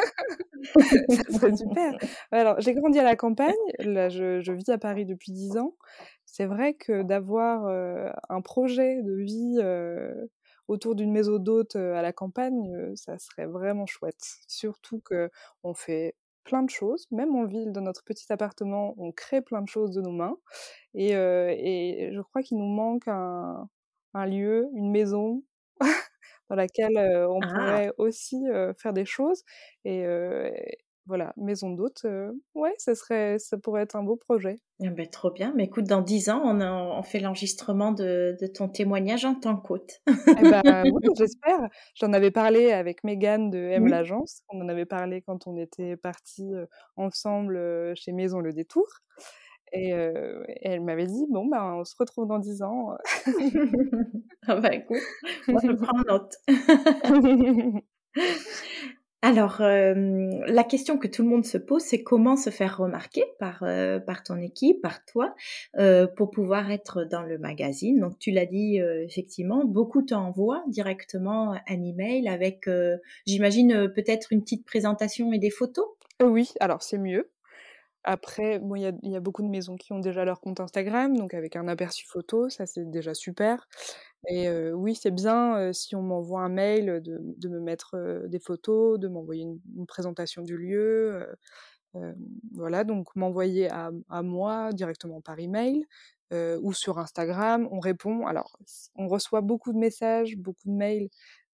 ça 1.08 1.32
serait 1.32 1.56
super. 1.56 1.94
Alors, 2.30 2.60
j'ai 2.60 2.74
grandi 2.74 2.98
à 2.98 3.04
la 3.04 3.16
campagne. 3.16 3.54
Là, 3.78 4.08
je, 4.08 4.52
vis 4.52 4.68
à 4.70 4.78
Paris 4.78 5.06
depuis 5.06 5.32
dix 5.32 5.56
ans. 5.56 5.74
C'est 6.24 6.46
vrai 6.46 6.74
que 6.74 7.02
d'avoir 7.02 7.66
euh, 7.66 8.10
un 8.28 8.40
projet 8.40 9.02
de 9.02 9.14
vie 9.14 9.58
euh, 9.58 10.26
autour 10.68 10.94
d'une 10.94 11.12
maison 11.12 11.38
d'hôte 11.38 11.76
à 11.76 12.02
la 12.02 12.12
campagne, 12.12 12.94
ça 12.94 13.18
serait 13.18 13.46
vraiment 13.46 13.86
chouette. 13.86 14.38
Surtout 14.46 15.00
que 15.00 15.30
on 15.62 15.74
fait 15.74 16.14
plein 16.48 16.62
de 16.62 16.70
choses, 16.70 17.06
même 17.10 17.36
en 17.36 17.44
ville, 17.44 17.72
dans 17.72 17.82
notre 17.82 18.02
petit 18.04 18.32
appartement, 18.32 18.94
on 18.96 19.12
crée 19.12 19.42
plein 19.42 19.60
de 19.60 19.68
choses 19.68 19.92
de 19.92 20.00
nos 20.00 20.12
mains. 20.12 20.36
Et, 20.94 21.10
je 21.12 22.20
crois 22.22 22.42
qu'il 22.42 22.56
nous 22.56 22.66
manque 22.66 23.06
un, 23.06 23.68
lieu, 24.26 24.68
une 24.74 24.90
maison 24.90 25.44
dans 26.48 26.56
laquelle 26.56 26.96
on 27.28 27.40
ah! 27.42 27.48
pourrait 27.48 27.92
aussi 27.98 28.42
faire 28.78 28.92
des 28.92 29.04
choses. 29.04 29.42
Et, 29.84 30.06
voilà, 31.08 31.32
maison 31.38 31.70
d'hôte, 31.70 32.06
ouais, 32.54 32.74
ça 32.76 32.94
serait, 32.94 33.38
ça 33.38 33.56
pourrait 33.56 33.82
être 33.82 33.96
un 33.96 34.02
beau 34.02 34.16
projet. 34.16 34.58
Eh 34.84 34.90
ben, 34.90 35.08
trop 35.08 35.30
bien. 35.30 35.54
Mais 35.56 35.64
écoute, 35.64 35.86
dans 35.86 36.02
dix 36.02 36.28
ans, 36.28 36.42
on, 36.44 36.60
a, 36.60 36.70
on 36.70 37.02
fait 37.02 37.18
l'enregistrement 37.18 37.92
de, 37.92 38.36
de, 38.38 38.46
ton 38.46 38.68
témoignage 38.68 39.24
en 39.24 39.34
tant 39.34 39.56
qu'hôte. 39.56 40.02
eh 40.06 40.50
ben, 40.50 40.84
oui, 40.92 41.08
j'espère. 41.16 41.60
J'en 41.94 42.12
avais 42.12 42.30
parlé 42.30 42.72
avec 42.72 43.04
Megan 43.04 43.48
de 43.48 43.58
M 43.58 43.86
l'agence. 43.86 44.42
On 44.50 44.60
en 44.60 44.68
avait 44.68 44.84
parlé 44.84 45.22
quand 45.22 45.46
on 45.46 45.56
était 45.56 45.96
partis 45.96 46.52
ensemble 46.96 47.58
chez 47.96 48.12
Maison 48.12 48.40
le 48.40 48.52
Détour. 48.52 48.86
Et, 49.72 49.90
elle 50.62 50.80
m'avait 50.82 51.06
dit 51.06 51.26
bon 51.28 51.46
ben 51.46 51.76
on 51.80 51.84
se 51.84 51.94
retrouve 51.98 52.26
dans 52.26 52.38
dix 52.38 52.62
ans. 52.62 52.96
ah 54.46 54.56
bah 54.56 54.74
écoute, 54.74 54.98
moi 55.48 55.60
je 55.64 55.72
prends 55.82 55.98
note. 56.06 56.34
Alors, 59.20 59.56
la 59.58 60.62
question 60.62 60.96
que 60.96 61.08
tout 61.08 61.24
le 61.24 61.28
monde 61.28 61.44
se 61.44 61.58
pose, 61.58 61.82
c'est 61.82 62.04
comment 62.04 62.36
se 62.36 62.50
faire 62.50 62.78
remarquer 62.78 63.24
par, 63.40 63.64
par 64.06 64.22
ton 64.22 64.36
équipe, 64.36 64.80
par 64.80 65.04
toi, 65.04 65.34
pour 66.16 66.30
pouvoir 66.30 66.70
être 66.70 67.02
dans 67.02 67.22
le 67.22 67.36
magazine. 67.36 67.98
Donc 67.98 68.20
tu 68.20 68.30
l'as 68.30 68.46
dit, 68.46 68.78
effectivement, 68.78 69.64
beaucoup 69.64 70.02
t'envoient 70.02 70.62
directement 70.68 71.54
un 71.68 71.82
email 71.82 72.28
avec, 72.28 72.70
j'imagine, 73.26 73.92
peut-être 73.92 74.32
une 74.32 74.42
petite 74.42 74.64
présentation 74.64 75.32
et 75.32 75.40
des 75.40 75.50
photos? 75.50 75.86
Oui, 76.22 76.52
alors 76.60 76.82
c'est 76.82 76.98
mieux. 76.98 77.28
Après, 78.10 78.58
il 78.74 79.10
y 79.10 79.16
a 79.16 79.20
beaucoup 79.20 79.42
de 79.42 79.48
maisons 79.48 79.76
qui 79.76 79.92
ont 79.92 79.98
déjà 79.98 80.24
leur 80.24 80.40
compte 80.40 80.60
Instagram, 80.60 81.14
donc 81.14 81.34
avec 81.34 81.56
un 81.56 81.68
aperçu 81.68 82.06
photo, 82.06 82.48
ça 82.48 82.64
c'est 82.64 82.88
déjà 82.90 83.12
super 83.12 83.68
et 84.28 84.50
oui, 84.72 84.94
c'est 84.94 85.10
bien, 85.10 85.74
si 85.74 85.94
on 85.94 86.00
m'envoie 86.00 86.40
un 86.40 86.48
mail, 86.48 87.02
de 87.04 87.48
me 87.48 87.60
mettre, 87.60 88.24
des 88.26 88.38
photos, 88.38 88.98
de 88.98 89.08
m'envoyer 89.08 89.44
une 89.44 89.86
présentation 89.86 90.40
du 90.40 90.56
lieu, 90.56 91.26
voilà, 92.54 92.84
donc 92.84 93.14
m'envoyer 93.14 93.68
à 93.70 94.22
moi 94.22 94.72
directement 94.72 95.20
par 95.20 95.38
email, 95.38 95.86
ou 96.32 96.72
sur 96.72 96.98
Instagram. 96.98 97.68
On 97.70 97.78
répond 97.80 98.26
alors 98.26 98.58
on 98.96 99.06
reçoit 99.06 99.42
beaucoup 99.42 99.74
de 99.74 99.78
messages, 99.78 100.34
beaucoup 100.38 100.66
de 100.66 100.72
mails, 100.72 101.10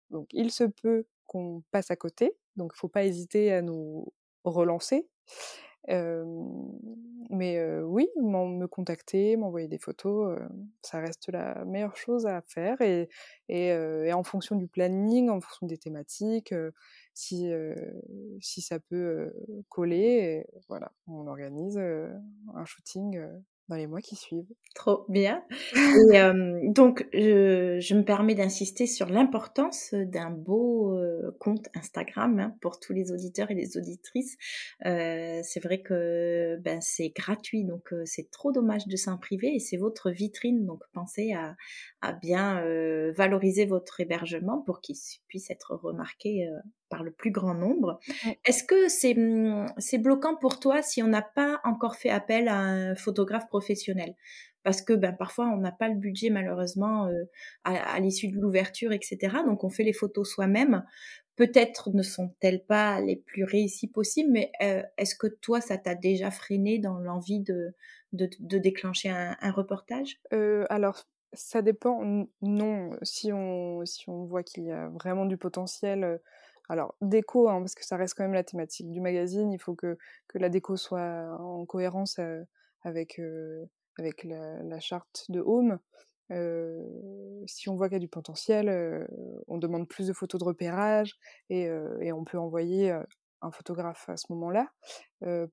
donc 0.09 0.27
il 0.33 0.49
se 0.51 0.63
peut 0.63 1.05
qu'on 1.27 1.62
passe 1.69 1.91
à 1.91 1.95
côté, 1.95 2.35
donc 2.55 2.73
faut 2.73 2.89
pas 2.89 3.05
hésiter 3.05 3.53
à 3.53 3.62
nous 3.62 4.12
relancer. 4.43 5.07
Mais 5.87 7.79
oui, 7.81 8.09
me 8.17 8.65
contacter, 8.67 9.37
m'envoyer 9.37 9.67
des 9.67 9.77
photos, 9.77 10.37
ça 10.81 10.99
reste 10.99 11.29
la 11.29 11.63
meilleure 11.65 11.95
chose 11.97 12.25
à 12.25 12.41
faire 12.41 12.81
et 12.81 13.09
et 13.47 14.13
en 14.13 14.23
fonction 14.23 14.55
du 14.55 14.67
planning, 14.67 15.29
en 15.29 15.39
fonction 15.41 15.67
des 15.67 15.77
thématiques, 15.77 16.53
si, 17.13 17.51
si 18.41 18.61
ça 18.61 18.79
peut, 18.79 19.33
coller 19.69 20.45
voilà, 20.67 20.91
on 21.07 21.27
organise, 21.27 21.77
un 21.77 22.65
shooting, 22.65 23.19
dans 23.69 23.75
les 23.75 23.88
mois 23.88 24.01
qui 24.01 24.15
suivent. 24.15 24.51
Trop 24.75 25.05
bien. 25.10 25.43
Et 25.75 25.77
donc, 26.73 27.08
je 27.13 27.93
me 27.93 28.03
permets 28.03 28.36
d'insister 28.36 28.88
sur 28.88 29.08
l'importance 29.08 29.93
d'un 29.93 30.32
beau 30.32 30.99
compte 31.39 31.67
Instagram 31.75 32.39
hein, 32.39 32.55
pour 32.62 32.79
tous 32.79 32.93
les 32.93 33.12
auditeurs 33.12 33.51
et 33.51 33.55
les 33.55 33.77
auditrices. 33.77 34.38
c'est 34.84 35.60
vrai 35.63 35.82
que 35.82 36.58
ben, 36.62 36.82
c'est 36.82 37.10
gratuit, 37.10 37.63
donc 37.63 37.93
c'est 38.05 38.32
trop 38.32 38.51
dommage 38.51 38.88
de 38.88 38.95
s'en 38.95 39.17
priver 39.17 39.55
et 39.55 39.60
c'est 39.60 39.77
votre 39.77 40.10
vitrine. 40.10 40.65
Donc, 40.65 40.82
pensez 40.93 41.34
à, 41.34 41.55
à 42.01 42.13
bien 42.13 42.62
valoriser 43.15 43.65
votre 43.65 43.99
hébergement 43.99 44.62
pour 44.62 44.82
qu'il 44.82 44.95
puisse 45.27 45.49
être 45.49 45.75
remarqué 45.75 46.49
par 46.89 47.04
le 47.04 47.12
plus 47.12 47.32
grand 47.32 47.54
nombre. 47.54 47.99
Est-ce 48.45 48.63
que 48.63 48.89
c'est 48.89 49.13
mmh, 49.13 49.67
c'est 49.78 49.97
bloquant 49.97 50.36
pour 50.36 50.60
toi 50.60 50.82
si 50.82 51.02
on 51.04 51.08
n'a 51.08 51.21
pas 51.21 51.62
encore 51.63 51.95
fait 51.95 52.10
appel 52.10 52.47
à 52.47 52.58
un 52.58 52.95
photographe 52.95 53.47
professionnel? 53.47 54.15
Parce 54.63 54.82
que 54.82 54.93
ben, 54.93 55.13
parfois 55.13 55.47
on 55.47 55.58
n'a 55.58 55.71
pas 55.71 55.88
le 55.88 55.95
budget 55.95 56.30
malheureusement 56.30 57.08
euh, 57.08 57.23
à, 57.63 57.99
l'issue 57.99 58.28
de 58.28 58.38
l'ouverture, 58.38 58.91
etc. 58.91 59.38
Donc 59.45 59.63
on 59.63 59.69
fait 59.69 59.84
les 59.84 59.93
photos 59.93 60.30
soi-même. 60.30 60.84
Peut-être 61.36 61.91
ne 61.93 62.04
sont-elles 62.04 62.65
pas 62.65 62.99
les 62.99 63.15
plus 63.15 63.45
réussies 63.45 63.88
possibles, 63.88 64.30
mais 64.32 64.52
euh, 64.62 64.84
est-ce 64.97 65.15
que 65.15 65.28
toi 65.28 65.62
ça 65.62 65.78
t'a 65.78 65.95
déjà 65.95 66.32
freiné 66.32 66.80
dans 66.80 66.99
l'envie 66.99 67.39
de, 67.39 67.73
de, 68.12 68.58
déclencher 68.58 69.10
un, 69.10 69.52
reportage? 69.52 70.19
Euh, 70.34 70.65
Alors 70.69 71.06
ça 71.32 71.62
dépend. 71.62 72.28
Non, 72.41 72.91
si 73.04 73.32
on, 73.32 73.86
si 73.86 74.10
on 74.10 74.25
voit 74.25 74.43
qu'il 74.43 74.65
y 74.65 74.71
a 74.71 74.89
vraiment 74.89 75.25
du 75.25 75.38
potentiel 75.38 76.19
alors, 76.69 76.95
déco, 77.01 77.49
hein, 77.49 77.60
parce 77.60 77.75
que 77.75 77.86
ça 77.86 77.97
reste 77.97 78.13
quand 78.15 78.23
même 78.23 78.34
la 78.34 78.43
thématique 78.43 78.91
du 78.91 79.01
magazine, 79.01 79.51
il 79.51 79.60
faut 79.60 79.75
que, 79.75 79.97
que 80.27 80.38
la 80.38 80.49
déco 80.49 80.77
soit 80.77 81.36
en 81.39 81.65
cohérence 81.65 82.19
avec, 82.84 83.19
avec 83.97 84.23
la, 84.23 84.79
charte 84.79 85.25
de 85.29 85.41
Home. 85.41 85.79
Si 87.47 87.69
on 87.69 87.75
voit 87.75 87.89
qu'il 87.89 87.95
y 87.95 87.97
a 87.97 87.99
du 87.99 88.08
potentiel, 88.08 89.08
on 89.47 89.58
demande 89.58 89.88
plus 89.88 90.08
de 90.08 90.13
photos 90.13 90.39
de 90.39 90.45
repérage 90.45 91.17
et, 91.49 91.69
et 92.01 92.12
on 92.12 92.23
peut 92.23 92.38
envoyer 92.38 92.95
un 93.41 93.51
photographe 93.51 94.08
à 94.08 94.15
ce 94.17 94.32
moment-là. 94.34 94.69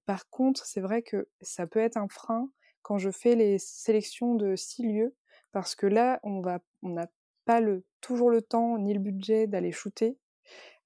par 0.04 0.28
contre, 0.28 0.66
c'est 0.66 0.82
vrai 0.82 1.00
que 1.00 1.28
ça 1.40 1.66
peut 1.66 1.80
être 1.80 1.96
un 1.96 2.08
frein 2.08 2.50
quand 2.86 2.98
je 2.98 3.10
fais 3.10 3.34
les 3.34 3.58
sélections 3.58 4.36
de 4.36 4.54
six 4.54 4.84
lieux, 4.84 5.16
parce 5.50 5.74
que 5.74 5.88
là, 5.88 6.20
on 6.22 6.40
va, 6.40 6.60
on 6.82 6.90
n'a 6.90 7.08
pas 7.44 7.60
le, 7.60 7.84
toujours 8.00 8.30
le 8.30 8.42
temps 8.42 8.78
ni 8.78 8.94
le 8.94 9.00
budget 9.00 9.48
d'aller 9.48 9.72
shooter 9.72 10.16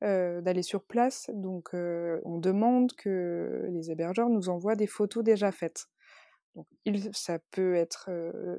d'aller 0.00 0.62
sur 0.62 0.84
place. 0.84 1.30
Donc 1.34 1.70
on 1.74 2.38
demande 2.38 2.92
que 2.94 3.66
les 3.70 3.90
hébergeurs 3.90 4.28
nous 4.28 4.48
envoient 4.48 4.76
des 4.76 4.86
photos 4.86 5.24
déjà 5.24 5.52
faites. 5.52 5.86
Donc 6.54 6.66
ça 7.12 7.38
peut 7.50 7.74
être 7.74 8.10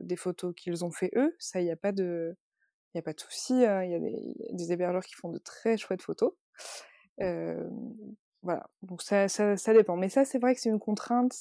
des 0.04 0.16
photos 0.16 0.54
qu'ils 0.56 0.86
ont 0.86 0.92
fait 0.92 1.12
eux, 1.16 1.36
ça 1.40 1.60
il 1.60 1.66
n'y 1.66 1.72
a 1.72 1.76
pas 1.76 1.92
de 1.92 2.36
il 2.94 3.00
a 3.00 3.02
pas 3.02 3.14
de 3.14 3.20
souci, 3.20 3.66
hein. 3.66 3.84
il 3.84 3.92
y 3.92 3.96
a 3.96 4.00
des, 4.00 4.72
hébergeurs 4.72 5.04
qui 5.04 5.14
font 5.14 5.30
de 5.30 5.38
très 5.38 5.78
chouettes 5.78 6.02
photos. 6.02 6.34
voilà, 7.18 8.70
donc 8.82 9.02
ça, 9.02 9.28
ça, 9.28 9.74
dépend. 9.74 9.96
Mais 9.96 10.10
ça, 10.10 10.26
c'est 10.26 10.40
vrai 10.40 10.56
que 10.56 10.62
c'est 10.62 10.70
une 10.70 10.80
contrainte 10.80 11.34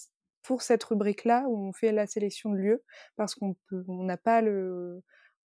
pour 0.42 0.62
cette 0.62 0.84
rubrique-là 0.84 1.44
où 1.48 1.68
on 1.68 1.72
fait 1.72 1.92
la 1.92 2.06
sélection 2.06 2.50
de 2.50 2.56
lieux 2.56 2.84
parce 3.16 3.34
qu'on 3.34 3.56
n'a 3.88 4.16
pas 4.16 4.42
le, 4.42 5.02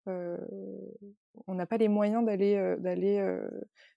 on 0.07 1.55
n'a 1.55 1.67
pas 1.67 1.77
les 1.77 1.88
moyens 1.88 2.25
d'aller, 2.25 3.31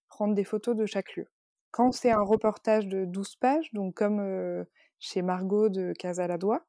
prendre 0.08 0.34
des 0.34 0.43
photos 0.43 0.76
de 0.76 0.86
chaque 0.86 1.15
lieu. 1.15 1.28
Quand 1.72 1.91
c'est 1.91 2.12
un 2.12 2.22
reportage 2.22 2.88
de 2.88 3.06
12 3.06 3.36
pages, 3.36 3.72
donc 3.74 3.93
comme 3.93 4.65
chez 5.00 5.22
Margot 5.22 5.70
de 5.70 5.93
Casaladois, 5.93 6.65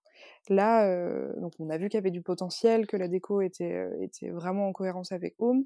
là, 0.48 1.33
donc 1.37 1.53
on 1.61 1.70
a 1.70 1.79
vu 1.79 1.88
qu'il 1.88 1.96
y 1.96 2.03
avait 2.03 2.11
du 2.11 2.22
potentiel, 2.22 2.87
que 2.87 2.96
la 2.96 3.07
déco 3.07 3.40
était, 3.40 3.88
était 4.03 4.31
vraiment 4.31 4.68
en 4.68 4.72
cohérence 4.72 5.12
avec 5.12 5.35
Home. 5.38 5.64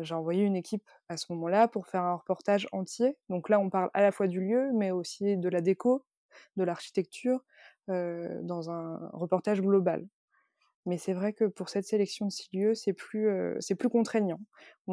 J'ai 0.00 0.14
envoyé 0.14 0.44
une 0.44 0.56
équipe 0.56 0.88
à 1.08 1.16
ce 1.16 1.32
moment-là 1.34 1.68
pour 1.68 1.86
faire 1.86 2.02
un 2.02 2.14
reportage 2.14 2.66
entier. 2.72 3.16
Donc 3.28 3.48
là, 3.48 3.60
on 3.60 3.68
parle 3.70 3.90
à 3.92 4.00
la 4.00 4.10
fois 4.10 4.26
du 4.26 4.40
lieu, 4.40 4.72
mais 4.72 4.90
aussi 4.90 5.36
de 5.36 5.48
la 5.48 5.60
déco, 5.60 6.04
de 6.56 6.64
l'architecture, 6.64 7.44
dans 7.86 8.70
un 8.70 9.10
reportage 9.12 9.60
global. 9.60 10.06
Mais 10.86 10.98
c'est 10.98 11.14
vrai 11.14 11.32
que 11.32 11.44
pour 11.44 11.68
cette 11.68 11.86
sélection 11.86 12.26
de 12.26 12.32
six 12.32 12.48
lieux, 12.52 12.74
c'est 12.74 12.92
plus, 12.92 13.28
c'est 13.60 13.74
plus 13.74 13.88
contraignant. 13.88 14.40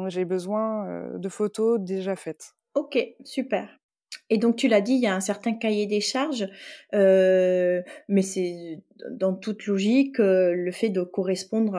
J'ai 0.08 0.24
besoin 0.24 1.10
de 1.18 1.28
photos 1.28 1.78
déjà 1.80 2.16
faites. 2.16 2.54
Ok, 2.74 2.96
super. 3.24 3.81
Et 4.30 4.38
donc 4.38 4.56
tu 4.56 4.68
l'as 4.68 4.80
dit, 4.80 4.94
il 4.94 5.00
y 5.00 5.06
a 5.06 5.14
un 5.14 5.20
certain 5.20 5.54
cahier 5.54 5.86
des 5.86 6.00
charges, 6.00 6.48
euh, 6.94 7.82
mais 8.08 8.22
c'est 8.22 8.80
dans 9.10 9.34
toute 9.34 9.66
logique 9.66 10.20
euh, 10.20 10.54
le 10.54 10.70
fait 10.70 10.90
de 10.90 11.02
correspondre 11.02 11.76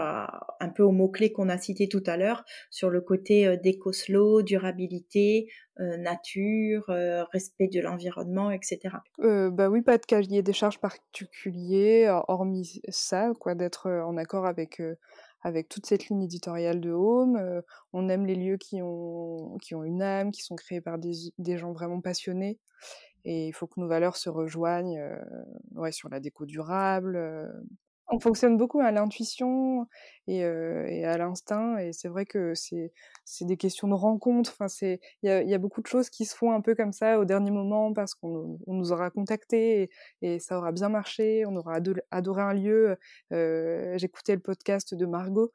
un 0.60 0.70
peu 0.70 0.84
aux 0.84 0.92
mots-clés 0.92 1.32
qu'on 1.32 1.50
a 1.50 1.58
cités 1.58 1.88
tout 1.88 2.04
à 2.06 2.18
l'heure 2.18 2.44
sur 2.70 2.90
le 2.90 3.02
côté 3.02 3.48
euh, 3.48 3.56
déco-slow, 3.56 4.42
durabilité, 4.44 5.48
nature, 5.80 6.86
respect 7.32 7.68
de 7.68 7.80
l'environnement, 7.80 8.52
etc. 8.52 8.98
bah 9.18 9.70
oui, 9.70 9.82
pas 9.82 9.98
de 9.98 10.06
cahier 10.06 10.44
des 10.44 10.54
charges 10.54 10.78
particulier, 10.78 12.16
hormis 12.28 12.80
ça, 12.90 13.32
quoi, 13.40 13.56
d'être 13.56 13.90
en 13.90 14.16
accord 14.18 14.46
avec 14.46 14.80
avec 15.44 15.68
toute 15.68 15.86
cette 15.86 16.08
ligne 16.08 16.24
éditoriale 16.24 16.80
de 16.80 16.92
Home. 16.92 17.36
Euh, 17.36 17.62
on 17.92 18.10
aime 18.10 18.26
les 18.26 18.36
lieux 18.36 18.58
qui 18.58 18.82
ont, 18.82 19.58
une 19.72 20.02
âme, 20.02 20.32
qui 20.32 20.42
sont 20.42 20.56
créés 20.56 20.82
par 20.82 20.98
des, 20.98 21.58
gens 21.58 21.74
vraiment 21.74 22.02
passionnés. 22.02 22.60
Et 23.26 23.48
il 23.48 23.54
faut 23.54 23.68
que 23.68 23.80
nos 23.80 23.88
valeurs 23.88 24.18
se 24.18 24.30
rejoignent 24.30 25.00
euh, 25.00 25.92
sur 25.92 26.10
la 26.10 26.20
déco 26.20 26.46
durable, 26.46 27.16
euh, 27.16 27.48
on 28.10 28.20
fonctionne 28.20 28.58
beaucoup 28.58 28.80
à 28.80 28.92
l'intuition 28.92 29.88
et, 30.28 30.44
à 30.44 31.18
l'instinct 31.18 31.78
et 31.78 31.94
c'est 31.94 32.08
vrai 32.08 32.26
que 32.26 32.54
c'est 32.56 32.92
des 33.42 33.58
questions 33.58 33.88
de 33.88 33.94
rencontre 33.94 34.56
enfin 34.58 34.68
il 34.82 35.00
y 35.24 35.54
a, 35.54 35.58
beaucoup 35.58 35.82
de 35.82 35.88
choses 35.88 36.10
qui 36.10 36.26
se 36.26 36.36
font 36.36 36.52
un 36.52 36.62
peu 36.62 36.76
comme 36.76 36.94
ça 36.94 37.20
au 37.20 37.26
dernier 37.26 37.52
moment 37.52 37.94
parce 37.94 38.14
qu'on 38.16 38.60
nous 38.68 38.92
aura 38.92 39.10
contacté 39.10 39.90
et, 40.22 40.40
ça 40.40 40.58
aura 40.58 40.72
bien 40.72 40.90
marché. 40.90 41.46
On 41.46 41.56
aura 41.56 41.80
adoré 42.12 42.42
un 42.42 42.54
lieu 42.54 42.98
j'écoutais 43.98 44.36
le 44.36 44.42
podcast 44.42 44.94
de 44.96 45.06
Margot 45.06 45.52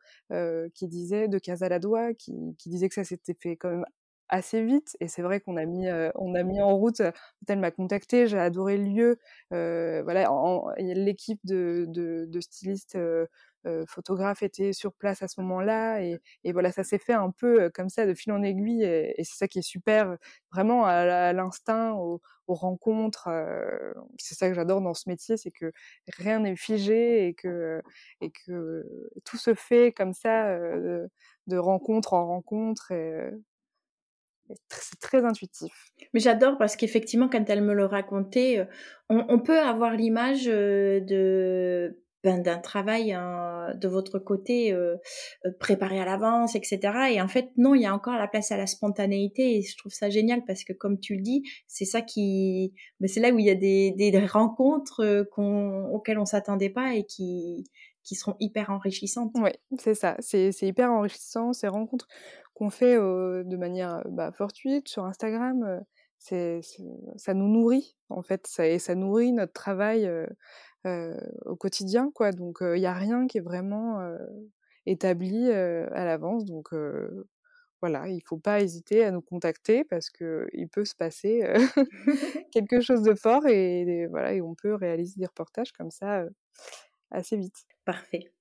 qui 0.75 0.89
disait 0.89 1.29
de 1.29 1.39
Casaladois 1.39 2.15
qui, 2.15 2.35
qui 2.59 2.71
disait 2.71 2.89
que 2.89 2.95
ça 2.95 3.05
s'était 3.05 3.37
fait 3.41 3.57
quand 3.57 3.71
même 3.71 3.85
assez 4.29 4.63
vite 4.65 4.97
et 5.01 5.09
c'est 5.09 5.23
vrai 5.23 5.41
qu'on 5.41 5.57
a 5.57 5.65
mis 5.65 5.87
on 6.15 6.35
a 6.35 6.43
mis 6.43 6.61
en 6.61 6.77
route 6.77 7.03
elle 7.49 7.59
m'a 7.59 7.71
contacté 7.71 8.27
j'ai 8.27 8.39
adoré 8.39 8.77
le 8.77 8.85
lieu 8.85 9.19
voilà 9.51 10.29
l'équipe 10.79 11.41
de, 11.45 11.87
de, 11.89 12.27
de, 12.29 12.41
stylistes 12.41 12.99
photographes 13.87 14.43
était 14.43 14.73
sur 14.73 14.93
place 14.95 15.23
à 15.23 15.29
ce 15.29 15.41
moment-là 15.41 16.01
et, 16.03 16.21
et, 16.45 16.53
voilà 16.53 16.73
ça 16.73 16.85
s'est 16.85 16.99
fait 16.99 17.13
un 17.13 17.31
peu 17.31 17.71
comme 17.71 17.89
ça 17.89 18.07
de 18.07 18.15
fil 18.15 18.33
en 18.33 18.43
aiguille 18.43 18.85
et, 18.85 19.15
c'est 19.25 19.37
ça 19.37 19.49
qui 19.49 19.59
est 19.59 19.63
super 19.63 20.17
vraiment 20.53 20.87
à, 20.87 21.33
l'instinct 21.33 21.93
aux, 21.93 22.21
rencontres 22.47 23.29
c'est 24.19 24.35
ça 24.35 24.49
que 24.49 24.55
j'adore 24.55 24.81
dans 24.81 24.95
ce 24.95 25.09
métier 25.09 25.37
c'est 25.37 25.51
que 25.51 25.71
rien 26.17 26.41
n'est 26.41 26.57
figé 26.57 27.29
et 27.29 27.35
que 27.35 27.83
et 28.23 28.31
que 28.31 28.87
tout 29.27 29.37
se 29.37 29.55
fait 29.55 29.93
comme 29.93 30.15
ça 30.15 30.57
de 30.57 31.57
rencontre 31.57 32.15
en 32.15 32.27
rencontre 32.27 32.93
et, 32.93 33.31
c'est 34.69 35.01
très 35.01 35.25
intuitif. 35.25 35.73
Mais 36.15 36.21
j'adore 36.21 36.59
parce 36.59 36.77
qu'effectivement, 36.77 37.29
quand 37.29 37.49
elle 37.49 37.63
me 37.63 37.75
le 37.75 37.85
racontait, 37.85 38.67
on, 39.09 39.25
on 39.29 39.39
peut 39.39 39.59
avoir 39.59 39.95
l'image 39.95 40.47
de 40.47 41.97
ben, 42.25 42.43
d'un 42.43 42.59
travail 42.59 43.13
hein, 43.13 43.75
de 43.77 43.87
votre 43.87 44.19
côté 44.19 44.73
euh, 44.73 44.97
euh, 45.47 45.51
préparé 45.61 46.01
à 46.01 46.05
l'avance, 46.05 46.57
etc. 46.57 46.81
Et 47.13 47.21
en 47.23 47.29
fait, 47.29 47.51
non, 47.57 47.77
il 47.77 47.83
y 47.83 47.87
a 47.87 47.95
encore 47.95 48.15
la 48.15 48.27
place 48.27 48.51
à 48.51 48.57
la 48.57 48.67
spontanéité 48.67 49.57
et 49.57 49.63
je 49.63 49.77
trouve 49.77 49.93
ça 49.93 50.11
génial 50.11 50.45
parce 50.45 50.65
que, 50.65 50.73
comme 50.73 50.99
tu 50.99 51.15
le 51.15 51.23
dis, 51.23 51.45
c'est 51.69 51.85
ça 51.85 52.03
qui, 52.03 52.75
ben, 52.99 53.07
c'est 53.07 53.21
là 53.21 53.31
où 53.31 53.39
il 53.39 53.47
y 53.47 53.51
a 53.51 53.55
des, 53.55 53.93
des 53.93 54.27
rencontres 54.27 55.05
euh, 55.05 55.25
auxquelles 55.93 56.19
on 56.19 56.25
s'attendait 56.25 56.71
pas 56.71 56.95
et 56.95 57.05
qui, 57.05 57.71
qui 58.03 58.17
seront 58.17 58.35
hyper 58.41 58.71
enrichissantes. 58.71 59.31
Oui, 59.37 59.51
c'est 59.79 59.95
ça. 59.95 60.17
C'est, 60.19 60.51
c'est 60.51 60.67
hyper 60.67 60.91
enrichissant 60.91 61.53
ces 61.53 61.69
rencontres 61.69 62.09
qu'on 62.59 62.71
fait 62.71 62.97
de 62.97 63.57
manière 63.57 64.03
bah, 64.09 64.33
fortuite 64.33 64.89
sur 64.89 65.05
Instagram. 65.05 65.81
c'est, 66.19 66.61
ça 67.17 67.35
nous 67.35 67.49
nourrit 67.49 67.97
en 68.09 68.23
fait, 68.23 68.47
ça, 68.47 68.67
et 68.67 68.79
ça 68.79 68.95
nourrit 68.95 69.33
notre 69.33 69.53
travail 69.53 70.11
au 70.85 71.57
quotidien, 71.57 72.11
quoi. 72.15 72.33
Donc 72.33 72.59
il 72.61 72.81
n'y 72.81 72.87
a 72.87 72.95
rien 72.95 73.27
qui 73.27 73.39
est 73.39 73.43
vraiment 73.43 74.01
établi 74.87 75.51
à 75.53 76.05
l'avance. 76.05 76.45
Donc 76.45 76.71
voilà, 77.81 78.09
il 78.09 78.17
ne 78.17 78.21
faut 78.27 78.39
pas 78.39 78.61
hésiter 78.61 79.05
à 79.05 79.13
nous 79.13 79.23
contacter 79.23 79.85
parce 79.85 80.11
qu'il 80.11 80.69
peut 80.73 80.85
se 80.85 80.97
passer 80.97 81.45
quelque 82.53 82.81
chose 82.81 83.03
de 83.03 83.15
fort 83.15 83.47
et, 83.47 84.07
voilà, 84.09 84.35
et 84.35 84.43
on 84.43 84.55
peut 84.55 84.75
réaliser 84.75 85.21
des 85.21 85.27
reportages 85.27 85.73
comme 85.73 85.91
ça 85.91 86.25
assez 87.11 87.37
vite. 87.37 87.67
Parfait. 87.85 88.33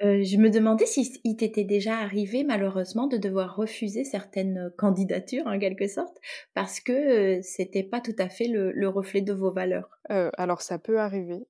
Je 0.00 0.36
me 0.36 0.50
demandais 0.50 0.86
si 0.86 1.20
il 1.24 1.36
t'était 1.36 1.64
déjà 1.64 1.98
arrivé 1.98 2.44
malheureusement 2.44 3.06
de 3.06 3.16
devoir 3.16 3.56
refuser 3.56 4.04
certaines 4.04 4.70
candidatures 4.76 5.46
en 5.46 5.58
quelque 5.58 5.88
sorte 5.88 6.18
parce 6.54 6.80
que 6.80 7.40
c'était 7.42 7.82
pas 7.82 8.00
tout 8.00 8.16
à 8.18 8.28
fait 8.28 8.48
le, 8.48 8.88
reflet 8.88 9.22
de 9.22 9.32
vos 9.32 9.50
valeurs. 9.50 9.98
alors 10.08 10.62
ça 10.62 10.78
peut 10.78 11.00
arriver 11.00 11.46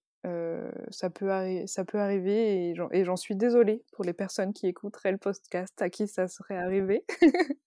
ça, 0.91 1.11
peut 1.11 1.31
ça 1.67 1.85
peut 1.85 1.99
arriver 1.99 2.75
et 2.93 3.05
j'en 3.05 3.17
suis 3.17 3.37
désolée 3.37 3.83
pour 3.93 4.05
les 4.05 4.13
personnes 4.13 4.53
qui 4.53 4.67
écouteraient 4.67 5.13
le 5.13 5.19
podcast 5.19 5.81
à 5.81 5.91
qui 5.91 6.09
ça 6.09 6.29
serait 6.29 6.57
arrivé. 6.57 7.05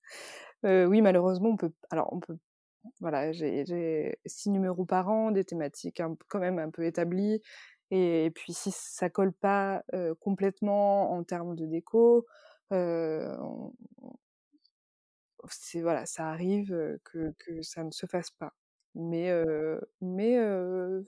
oui, 0.63 1.01
malheureusement, 1.01 1.49
on 1.49 1.57
peut. 1.57 1.71
Alors, 1.89 2.11
on 2.11 2.19
peut. 2.19 2.37
Voilà, 3.01 3.31
j'ai 3.31 4.17
six 4.25 4.49
numéros 4.49 4.85
par 4.85 5.09
an, 5.09 5.31
des 5.31 5.43
thématiques 5.43 6.01
quand 6.27 6.39
même 6.39 6.59
un 6.59 6.69
peu 6.69 6.85
établies. 6.85 7.41
Et, 7.91 8.31
puis, 8.35 8.53
si 8.53 8.71
ça 8.71 9.09
colle 9.09 9.33
pas 9.33 9.83
complètement 10.19 11.11
en 11.11 11.23
termes 11.23 11.55
de 11.55 11.65
déco, 11.65 12.25
c'est 15.49 15.81
voilà, 15.81 16.05
ça 16.05 16.27
arrive 16.29 16.99
que, 17.03 17.33
que 17.39 17.61
ça 17.61 17.83
ne 17.83 17.91
se 17.91 18.05
fasse 18.05 18.31
pas 18.31 18.53
mais, 18.95 19.31
mais 20.01 20.37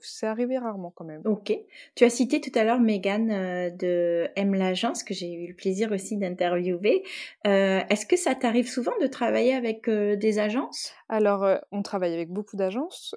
c'est 0.00 0.26
arrivé 0.26 0.58
rarement 0.58 0.90
quand 0.90 1.04
même. 1.04 1.22
Ok. 1.24 1.52
Tu 1.94 2.04
as 2.04 2.10
cité 2.10 2.40
tout 2.40 2.56
à 2.58 2.64
l'heure 2.64 2.80
Megan 2.80 3.28
de 3.76 4.28
M 4.36 4.54
l'agence 4.54 5.02
que 5.02 5.14
j'ai 5.14 5.32
eu 5.32 5.48
le 5.48 5.54
plaisir 5.54 5.92
aussi 5.92 6.16
d'interviewer. 6.16 7.02
Est-ce 7.44 8.06
que 8.06 8.16
ça 8.16 8.34
t'arrive 8.34 8.68
souvent 8.68 8.92
de 9.00 9.06
travailler 9.06 9.54
avec 9.54 9.88
des 9.88 10.38
agences? 10.38 10.92
Alors, 11.08 11.46
on 11.70 11.82
travaille 11.82 12.14
avec 12.14 12.30
beaucoup 12.30 12.56
d'agences, 12.56 13.14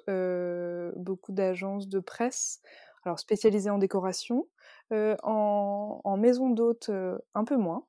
beaucoup 0.96 1.32
d'agences 1.32 1.88
de 1.88 2.00
presse, 2.00 2.60
alors 3.06 3.18
spécialisées 3.18 3.70
en 3.70 3.78
décoration, 3.78 4.46
en, 4.90 6.00
en, 6.04 6.16
maison 6.16 6.50
d'hôtes 6.50 6.90
un 7.34 7.44
peu 7.44 7.56
moins. 7.56 7.86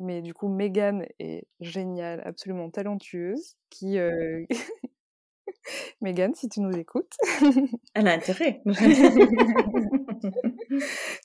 Mais 0.00 0.22
du 0.22 0.34
coup, 0.34 0.48
Megan 0.48 1.06
est 1.18 1.46
géniale, 1.60 2.22
absolument 2.24 2.70
talentueuse, 2.70 3.56
qui... 3.70 3.98
Megan, 6.00 6.34
si 6.34 6.48
tu 6.48 6.60
nous 6.60 6.76
écoutes. 6.76 7.16
Elle 7.94 8.08
a 8.08 8.12
intérêt. 8.12 8.62
oui, 8.66 8.74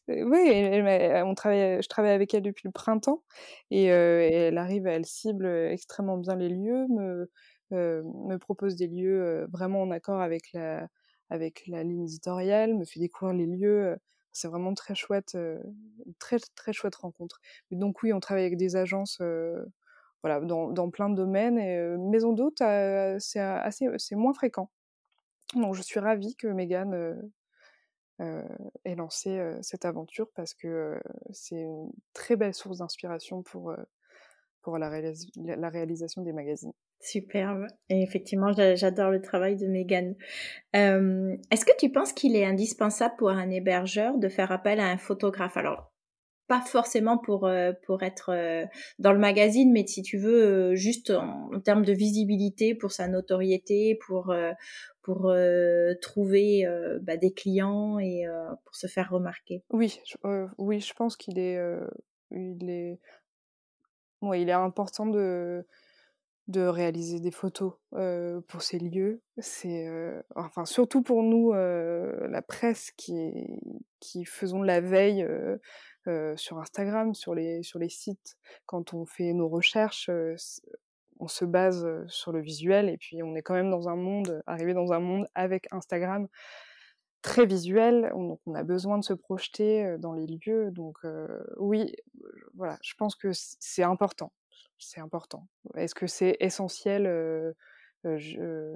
on 0.07 1.35
travaille, 1.35 1.81
je 1.81 1.87
travaille 1.87 2.11
avec 2.11 2.33
elle 2.33 2.43
depuis 2.43 2.67
le 2.67 2.71
printemps 2.71 3.23
et, 3.71 3.85
elle 3.85 4.57
arrive, 4.57 4.87
elle 4.87 5.05
cible 5.05 5.45
extrêmement 5.47 6.17
bien 6.17 6.35
les 6.35 6.49
lieux, 6.49 6.87
me, 6.89 7.29
me 7.71 8.37
propose 8.37 8.75
des 8.75 8.87
lieux 8.87 9.47
vraiment 9.51 9.81
en 9.81 9.91
accord 9.91 10.21
avec 10.21 10.51
la, 10.53 10.87
avec 11.29 11.63
la 11.67 11.83
ligne 11.83 12.03
éditoriale, 12.03 12.73
me 12.75 12.85
fait 12.85 12.99
découvrir 12.99 13.35
les 13.37 13.45
lieux 13.45 13.97
c'est 14.35 14.49
vraiment 14.49 14.73
très 14.73 14.95
chouette, 14.95 15.37
très 16.19 16.37
très 16.55 16.73
chouette 16.73 16.95
rencontre. 16.95 17.39
donc 17.71 18.03
oui, 18.03 18.11
on 18.11 18.19
travaille 18.19 18.43
avec 18.43 18.57
des 18.57 18.75
agences, 18.75 19.21
voilà, 20.21 20.41
dans, 20.41 20.89
plein 20.91 21.09
de 21.09 21.15
domaines. 21.15 21.57
Et 21.57 21.79
maison 21.97 22.33
d'hôte, 22.33 22.59
c'est 23.19 23.39
assez, 23.39 23.87
c'est 23.97 24.15
moins 24.15 24.33
fréquent. 24.33 24.69
Donc 25.55 25.73
je 25.75 25.81
suis 25.81 25.99
ravie 25.99 26.35
que 26.35 26.47
Megan 26.47 27.31
ait 28.19 28.95
lancé 28.95 29.41
cette 29.61 29.85
aventure 29.85 30.29
parce 30.35 30.53
que 30.53 30.99
c'est 31.31 31.61
une 31.61 31.89
très 32.13 32.35
belle 32.35 32.53
source 32.53 32.79
d'inspiration 32.79 33.41
pour 33.41 33.73
pour 34.61 34.77
la 34.77 34.89
réalisation 34.89 36.23
des 36.23 36.33
magazines. 36.33 36.73
Superbe. 37.01 37.67
Et 37.89 38.01
effectivement, 38.01 38.51
j'adore 38.75 39.11
le 39.11 39.21
travail 39.21 39.57
de 39.57 39.67
Megan. 39.67 40.15
Euh, 40.75 41.35
est-ce 41.51 41.65
que 41.65 41.75
tu 41.77 41.91
penses 41.91 42.13
qu'il 42.13 42.35
est 42.35 42.45
indispensable 42.45 43.15
pour 43.17 43.29
un 43.29 43.49
hébergeur 43.49 44.17
de 44.17 44.27
faire 44.27 44.51
appel 44.51 44.79
à 44.79 44.87
un 44.87 44.97
photographe? 44.97 45.57
Alors, 45.57 45.91
pas 46.47 46.61
forcément 46.61 47.17
pour, 47.17 47.45
euh, 47.45 47.73
pour 47.85 48.03
être 48.03 48.29
euh, 48.29 48.65
dans 48.99 49.11
le 49.11 49.19
magazine, 49.19 49.71
mais 49.71 49.85
si 49.85 50.01
tu 50.01 50.17
veux, 50.17 50.75
juste 50.75 51.11
en, 51.11 51.59
termes 51.59 51.85
de 51.85 51.93
visibilité, 51.93 52.75
pour 52.75 52.91
sa 52.91 53.07
notoriété, 53.07 53.99
pour, 54.07 54.33
pour 55.03 55.35
trouver 56.01 56.65
bah, 57.01 57.17
des 57.17 57.33
clients 57.33 57.99
et 57.99 58.25
pour 58.63 58.75
se 58.75 58.87
faire 58.87 59.11
remarquer. 59.11 59.63
Oui, 59.69 59.99
je, 60.05 60.47
oui, 60.57 60.79
je 60.79 60.93
pense 60.93 61.17
qu'il 61.17 61.37
est, 61.39 61.59
est, 62.31 62.99
est 64.33 64.51
important 64.51 65.05
de 65.05 65.65
de 66.47 66.61
réaliser 66.61 67.19
des 67.19 67.31
photos 67.31 67.73
pour 68.47 68.61
ces 68.61 68.77
lieux. 68.79 69.21
C'est 69.39 69.87
enfin 70.35 70.65
surtout 70.65 71.01
pour 71.01 71.23
nous 71.23 71.53
la 71.53 72.41
presse 72.41 72.91
qui 72.95 74.25
faisons 74.25 74.61
la 74.61 74.81
veille 74.81 75.27
sur 76.35 76.59
Instagram, 76.59 77.13
sur 77.13 77.33
les 77.33 77.89
sites 77.89 78.37
quand 78.65 78.93
on 78.93 79.05
fait 79.05 79.33
nos 79.33 79.49
recherches. 79.49 80.09
on 81.19 81.27
se 81.27 81.45
base 81.45 81.87
sur 82.07 82.31
le 82.31 82.41
visuel 82.41 82.89
et 82.89 82.97
puis 82.97 83.23
on 83.23 83.35
est 83.35 83.41
quand 83.41 83.53
même 83.53 83.71
dans 83.71 83.89
un 83.89 83.95
monde, 83.95 84.43
arrivé 84.45 84.73
dans 84.73 84.91
un 84.93 84.99
monde 84.99 85.27
avec 85.33 85.67
Instagram 85.71 86.27
très 87.21 87.47
visuel, 87.47 88.11
on 88.13 88.37
a 88.53 88.63
besoin 88.63 88.99
de 88.99 89.03
se 89.03 89.13
projeter 89.13 89.95
dans 89.97 90.13
les 90.13 90.27
lieux. 90.27 90.69
Donc 90.69 90.99
oui, 91.57 91.95
voilà, 92.53 92.77
je 92.83 92.93
pense 92.95 93.15
que 93.15 93.29
c'est 93.33 93.83
important 93.83 94.31
c'est 94.79 95.01
important. 95.01 95.47
Est-ce 95.75 95.95
que 95.95 96.07
c'est 96.07 96.37
essentiel 96.39 97.07
euh, 97.07 97.53
je... 98.03 98.73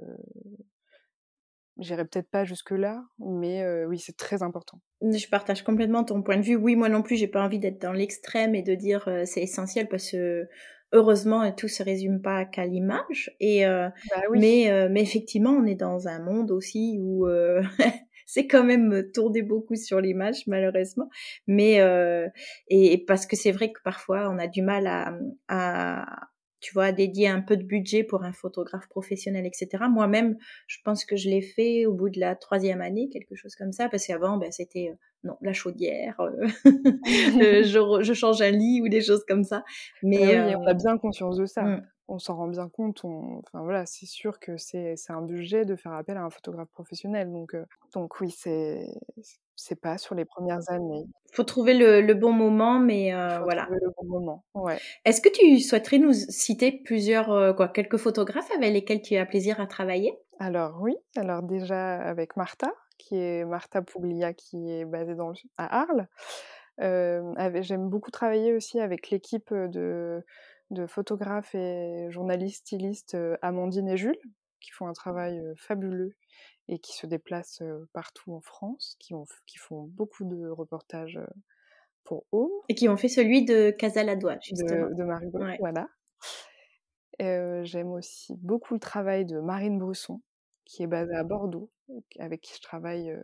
J'irai 1.78 2.04
peut-être 2.04 2.28
pas 2.28 2.44
jusque-là, 2.44 3.02
mais 3.18 3.64
oui, 3.86 3.98
c'est 3.98 4.16
très 4.16 4.42
important. 4.42 4.80
Je 5.00 5.26
partage 5.28 5.62
complètement 5.62 6.04
ton 6.04 6.20
point 6.20 6.36
de 6.36 6.42
vue. 6.42 6.56
Oui, 6.56 6.76
moi 6.76 6.90
non 6.90 7.00
plus, 7.00 7.16
j'ai 7.16 7.28
pas 7.28 7.42
envie 7.42 7.58
d'être 7.58 7.80
dans 7.80 7.92
l'extrême 7.92 8.54
et 8.54 8.62
de 8.62 8.74
dire 8.74 9.08
c'est 9.24 9.40
essentiel 9.40 9.88
parce 9.88 10.10
que 10.10 10.46
heureusement 10.92 11.50
tout 11.52 11.68
se 11.68 11.82
résume 11.82 12.20
pas 12.20 12.44
qu'à 12.44 12.66
l'image. 12.66 13.34
Et 13.40 13.64
bah 13.64 13.92
mais, 14.30 14.88
mais 14.90 15.00
effectivement, 15.00 15.52
on 15.52 15.64
est 15.64 15.74
dans 15.74 16.06
un 16.06 16.18
monde 16.18 16.50
aussi 16.50 16.98
où 17.00 17.26
c'est 18.32 18.46
quand 18.46 18.64
même 18.64 19.10
tourné 19.12 19.42
beaucoup 19.42 19.76
sur 19.76 20.00
l'image 20.00 20.46
malheureusement 20.46 21.08
mais 21.46 21.80
euh, 21.80 22.28
et, 22.68 23.04
parce 23.06 23.26
que 23.26 23.36
c'est 23.36 23.52
vrai 23.52 23.72
que 23.72 23.80
parfois 23.82 24.30
on 24.30 24.38
a 24.38 24.46
du 24.46 24.62
mal 24.62 24.86
à, 24.86 25.12
à 25.48 26.30
tu 26.60 26.74
vois, 26.74 26.92
dédier 26.92 27.28
un 27.28 27.40
peu 27.40 27.56
de 27.56 27.62
budget 27.62 28.04
pour 28.04 28.22
un 28.22 28.32
photographe 28.32 28.86
professionnel, 28.88 29.46
etc. 29.46 29.84
Moi-même, 29.90 30.36
je 30.66 30.78
pense 30.84 31.04
que 31.04 31.16
je 31.16 31.28
l'ai 31.28 31.40
fait 31.40 31.86
au 31.86 31.94
bout 31.94 32.10
de 32.10 32.20
la 32.20 32.36
troisième 32.36 32.82
année, 32.82 33.08
quelque 33.08 33.34
chose 33.34 33.54
comme 33.56 33.72
ça, 33.72 33.88
parce 33.88 34.06
qu'avant, 34.06 34.36
ben, 34.36 34.52
c'était 34.52 34.90
euh, 34.90 34.96
non 35.24 35.36
la 35.40 35.54
chaudière, 35.54 36.20
euh, 36.20 36.46
je, 37.64 38.02
je, 38.02 38.12
change 38.12 38.42
un 38.42 38.50
lit 38.50 38.82
ou 38.82 38.88
des 38.88 39.00
choses 39.00 39.24
comme 39.26 39.44
ça. 39.44 39.64
Mais 40.02 40.36
ah 40.36 40.46
oui, 40.48 40.54
on 40.56 40.66
a 40.66 40.74
bien 40.74 40.98
conscience 40.98 41.36
de 41.36 41.46
ça. 41.46 41.80
On 42.12 42.18
s'en 42.18 42.34
rend 42.34 42.48
bien 42.48 42.68
compte. 42.68 43.04
Enfin 43.04 43.62
voilà, 43.62 43.86
c'est 43.86 44.04
sûr 44.04 44.40
que 44.40 44.56
c'est 44.56 44.96
un 45.10 45.22
budget 45.22 45.64
de 45.64 45.76
faire 45.76 45.92
appel 45.92 46.16
à 46.16 46.24
un 46.24 46.30
photographe 46.30 46.68
professionnel. 46.70 47.30
Donc, 47.30 47.56
donc 47.94 48.20
oui, 48.20 48.30
c'est 48.36 48.84
c'est 49.54 49.80
pas 49.80 49.96
sur 49.96 50.16
les 50.16 50.24
premières 50.24 50.68
années. 50.70 51.04
Il 51.04 51.34
faut 51.34 51.44
trouver 51.44 51.74
le, 51.74 52.14
bon 52.14 52.32
moment, 52.32 52.80
mais 52.80 53.12
faut 53.12 53.44
voilà. 53.44 53.62
Trouver 53.62 53.78
le 53.82 53.90
bon 53.96 54.06
moment. 54.08 54.44
Ouais. 54.54 54.78
Est-ce 55.04 55.20
que 55.20 55.28
tu 55.28 55.60
souhaiterais 55.60 55.98
nous 55.98 56.12
citer 56.12 56.72
plusieurs, 56.72 57.54
quoi, 57.54 57.68
quelques 57.68 57.98
photographes 57.98 58.50
avec 58.56 58.72
lesquels 58.72 59.02
tu 59.02 59.16
as 59.16 59.26
plaisir 59.26 59.60
à 59.60 59.68
travailler? 59.68 60.18
Alors 60.40 60.80
oui, 60.80 60.96
alors 61.16 61.42
déjà 61.42 62.00
avec 62.00 62.36
Martha, 62.36 62.72
qui 62.98 63.16
est 63.16 63.44
Martha 63.44 63.82
Puglia, 63.82 64.32
qui 64.32 64.72
est 64.72 64.84
basée 64.84 65.14
dans 65.14 65.32
à 65.58 65.82
Arles. 65.82 66.08
J'aime 66.78 67.88
beaucoup 67.88 68.10
travailler 68.10 68.52
aussi 68.52 68.80
avec 68.80 69.10
l'équipe 69.10 69.54
de 69.54 70.24
de 70.70 70.86
photographes 70.86 71.54
et 71.54 72.06
journalistes 72.10 72.60
stylistes 72.60 73.16
Amandine 73.42 73.88
et 73.88 73.96
Jules, 73.96 74.18
qui 74.60 74.70
font 74.70 74.86
un 74.86 74.92
travail 74.92 75.40
fabuleux 75.56 76.16
et 76.68 76.78
qui 76.78 76.96
se 76.96 77.06
déplacent 77.06 77.62
partout 77.92 78.32
en 78.32 78.40
France, 78.40 78.96
qui, 78.98 79.14
ont, 79.14 79.26
qui 79.46 79.58
font 79.58 79.82
beaucoup 79.82 80.24
de 80.24 80.48
reportages 80.48 81.18
pour 82.04 82.24
Home. 82.32 82.50
Et 82.68 82.74
qui 82.74 82.88
ont 82.88 82.96
fait 82.96 83.08
celui 83.08 83.44
de 83.44 83.70
Casaladois, 83.70 84.38
justement. 84.42 84.88
De, 84.90 84.94
de 84.94 85.04
Marie 85.04 85.58
voilà. 85.58 85.88
J'aime 87.18 87.92
aussi 87.92 88.34
beaucoup 88.38 88.74
le 88.74 88.80
travail 88.80 89.26
de 89.26 89.40
Marine 89.40 89.78
Brusson, 89.78 90.22
qui 90.64 90.82
est 90.82 90.86
basée 90.86 91.14
à 91.14 91.24
Bordeaux, 91.24 91.70
avec 92.18 92.40
qui 92.40 92.54
je 92.54 92.62
travaille 92.62 93.14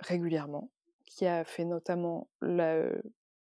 régulièrement, 0.00 0.70
qui 1.04 1.26
a 1.26 1.44
fait 1.44 1.64
notamment 1.64 2.28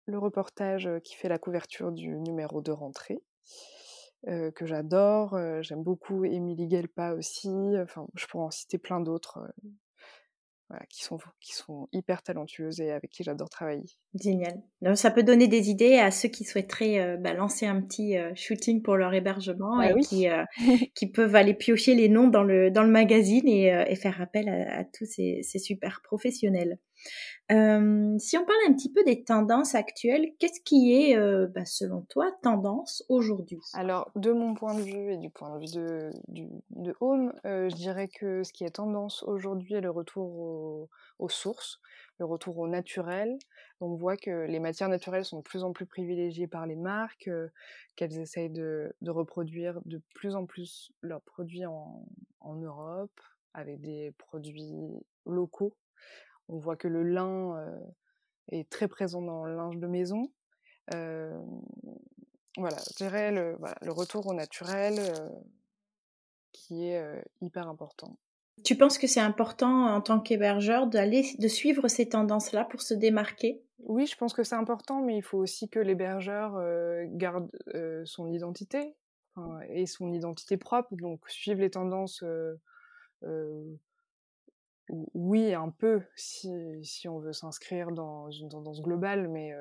le 0.10 0.17
reportage 0.19 0.89
qui 1.04 1.15
fait 1.15 1.30
la 1.30 1.39
couverture 1.39 1.91
du 1.91 2.19
numéro 2.19 2.62
de 2.62 2.72
rentrée, 2.72 3.22
que 4.26 4.65
j'adore. 4.65 5.38
J'aime 5.62 5.84
beaucoup 5.84 6.26
Émilie 6.26 6.67
Guelpa 6.67 7.13
aussi. 7.13 7.50
Enfin, 7.82 8.06
je 8.15 8.26
pourrais 8.28 8.45
en 8.45 8.52
citer 8.52 8.78
plein 8.78 9.00
d'autres 9.00 9.39
qui, 10.89 11.04
sont, 11.04 11.17
qui 11.41 11.56
sont 11.56 11.88
hyper 11.91 12.22
talentueuses 12.22 12.80
et 12.80 12.91
avec 12.91 13.10
qui 13.10 13.24
j'adore 13.24 13.50
travailler. 13.50 13.86
Génial. 14.13 14.62
Donc, 14.82 14.98
ça 14.98 15.10
peut 15.10 15.24
donner 15.24 15.48
des 15.48 15.69
idées 15.69 15.98
à 15.98 16.12
ceux 16.12 16.30
qui 16.30 16.43
souhaiteraient 16.43 17.00
euh, 17.00 17.17
bah, 17.17 17.34
lancer 17.34 17.65
un 17.65 17.82
petit 17.82 18.15
shooting 18.36 18.82
pour 18.82 18.95
leur 18.95 19.13
hébergement 19.13 19.78
bah 19.78 19.91
et 19.91 20.00
qui, 20.02 20.28
qui 20.95 21.08
peuvent 21.08 21.36
aller 21.36 21.54
piocher 21.54 21.95
les 21.95 22.10
noms 22.10 22.28
dans 22.28 22.43
le, 22.43 22.69
dans 22.69 22.84
le 22.84 22.91
magazine 22.91 23.48
et, 23.48 23.67
et 23.88 23.95
faire 23.95 24.22
appel 24.22 24.50
à, 24.50 24.84
tous 24.86 25.06
ces, 25.06 25.41
ces, 25.43 25.60
super 25.60 26.02
professionnels. 26.04 26.78
Si 27.49 28.38
on 28.38 28.45
parle 28.45 28.59
un 28.67 28.73
petit 28.73 28.91
peu 28.91 29.03
des 29.03 29.23
tendances 29.23 29.75
actuelles, 29.75 30.33
qu'est-ce 30.39 30.62
qui 30.62 30.93
est, 30.93 31.17
bah, 31.47 31.65
selon 31.65 32.01
toi, 32.09 32.31
tendance 32.43 33.03
aujourd'hui? 33.09 33.59
Alors, 33.73 34.12
de 34.15 34.31
mon 34.31 34.53
point 34.53 34.75
de 34.75 34.81
vue 34.81 35.13
et 35.13 35.17
du 35.17 35.29
point 35.29 35.55
de 35.55 35.59
vue 35.59 35.73
de, 35.73 36.12
de 36.69 36.95
Home, 36.99 37.33
je 37.43 37.75
dirais 37.75 38.07
que 38.07 38.43
ce 38.43 38.53
qui 38.53 38.63
est 38.63 38.75
tendance 38.75 39.23
aujourd'hui 39.23 39.73
est 39.73 39.81
le 39.81 39.89
retour 39.91 40.89
aux 41.19 41.29
sources 41.29 41.79
le 42.19 42.25
retour 42.25 42.57
au 42.59 42.67
naturel. 42.67 43.38
On 43.81 43.95
voit 43.95 44.17
que 44.17 44.45
les 44.45 44.59
matières 44.59 44.89
naturelles 44.89 45.25
sont 45.25 45.38
de 45.38 45.43
plus 45.43 45.63
en 45.63 45.71
plus 45.71 45.85
privilégiées 45.85 46.47
par 46.47 46.67
les 46.67 46.75
marques, 46.75 47.29
qu'elles 47.95 48.19
essayent 48.19 48.49
de, 48.49 48.93
reproduire 49.07 49.79
de 49.85 50.01
plus 50.13 50.35
en 50.35 50.45
plus 50.45 50.91
leurs 51.01 51.21
produits 51.21 51.65
en, 51.65 52.05
Europe, 52.41 53.19
avec 53.53 53.79
des 53.79 54.12
produits 54.17 54.73
locaux. 55.25 55.75
On 56.49 56.57
voit 56.57 56.75
que 56.75 56.88
le 56.88 57.03
lin 57.03 57.63
est 58.49 58.69
très 58.69 58.88
présent 58.88 59.21
dans 59.21 59.45
le 59.45 59.55
linge 59.55 59.77
de 59.77 59.88
maison. 59.88 60.31
voilà, 60.89 62.77
je 62.89 62.95
dirais 62.97 63.31
le, 63.31 63.57
le 63.81 63.91
retour 63.91 64.27
au 64.27 64.33
naturel 64.33 64.99
qui 66.51 66.89
est 66.89 67.23
hyper 67.41 67.67
important. 67.67 68.17
Tu 68.63 68.75
penses 68.75 68.97
que 68.97 69.07
c'est 69.07 69.19
important 69.19 69.85
en 69.88 70.01
tant 70.01 70.19
qu'hébergeur 70.19 70.88
d'aller 70.88 71.23
de 71.38 71.47
suivre 71.47 71.88
ces 71.88 72.09
tendances-là 72.09 72.65
pour 72.65 72.81
se 72.81 72.93
démarquer? 72.93 73.62
Oui, 73.79 74.05
je 74.05 74.17
pense 74.17 74.33
que 74.33 74.43
c'est 74.43 74.55
important, 74.55 75.01
mais 75.01 75.17
il 75.17 75.21
faut 75.21 75.38
aussi 75.38 75.69
que 75.69 75.79
l'hébergeur 75.79 76.55
euh, 76.57 77.05
garde 77.12 77.49
euh, 77.75 78.03
son 78.05 78.27
identité 78.27 78.95
et 79.69 79.85
son 79.85 80.12
identité 80.12 80.57
propre. 80.57 80.93
Donc 80.97 81.21
suivre 81.29 81.62
les 81.62 81.69
tendances, 81.69 82.23
euh, 82.23 82.55
oui, 85.13 85.54
un 85.54 85.69
peu, 85.69 86.02
si, 86.15 86.49
si 86.84 87.08
on 87.08 87.19
veut 87.19 87.34
s'inscrire 87.34 87.91
dans 87.91 88.30
une 88.32 88.49
tendance 88.49 88.82
globale, 88.82 89.28
mais, 89.28 89.52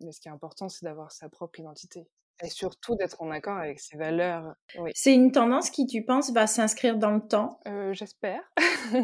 mais 0.00 0.12
ce 0.12 0.20
qui 0.20 0.28
est 0.28 0.32
important, 0.32 0.68
c'est 0.68 0.84
d'avoir 0.84 1.12
sa 1.12 1.28
propre 1.28 1.60
identité. 1.60 2.08
Et 2.42 2.48
surtout 2.48 2.96
d'être 2.96 3.22
en 3.22 3.30
accord 3.30 3.56
avec 3.56 3.78
ses 3.78 3.96
valeurs. 3.96 4.54
Oui. 4.78 4.90
C'est 4.94 5.14
une 5.14 5.30
tendance 5.30 5.70
qui, 5.70 5.86
tu 5.86 6.04
penses, 6.04 6.32
va 6.32 6.46
s'inscrire 6.46 6.98
dans 6.98 7.12
le 7.12 7.20
temps? 7.20 7.60
Euh, 7.68 7.92
J'espère. 7.92 8.42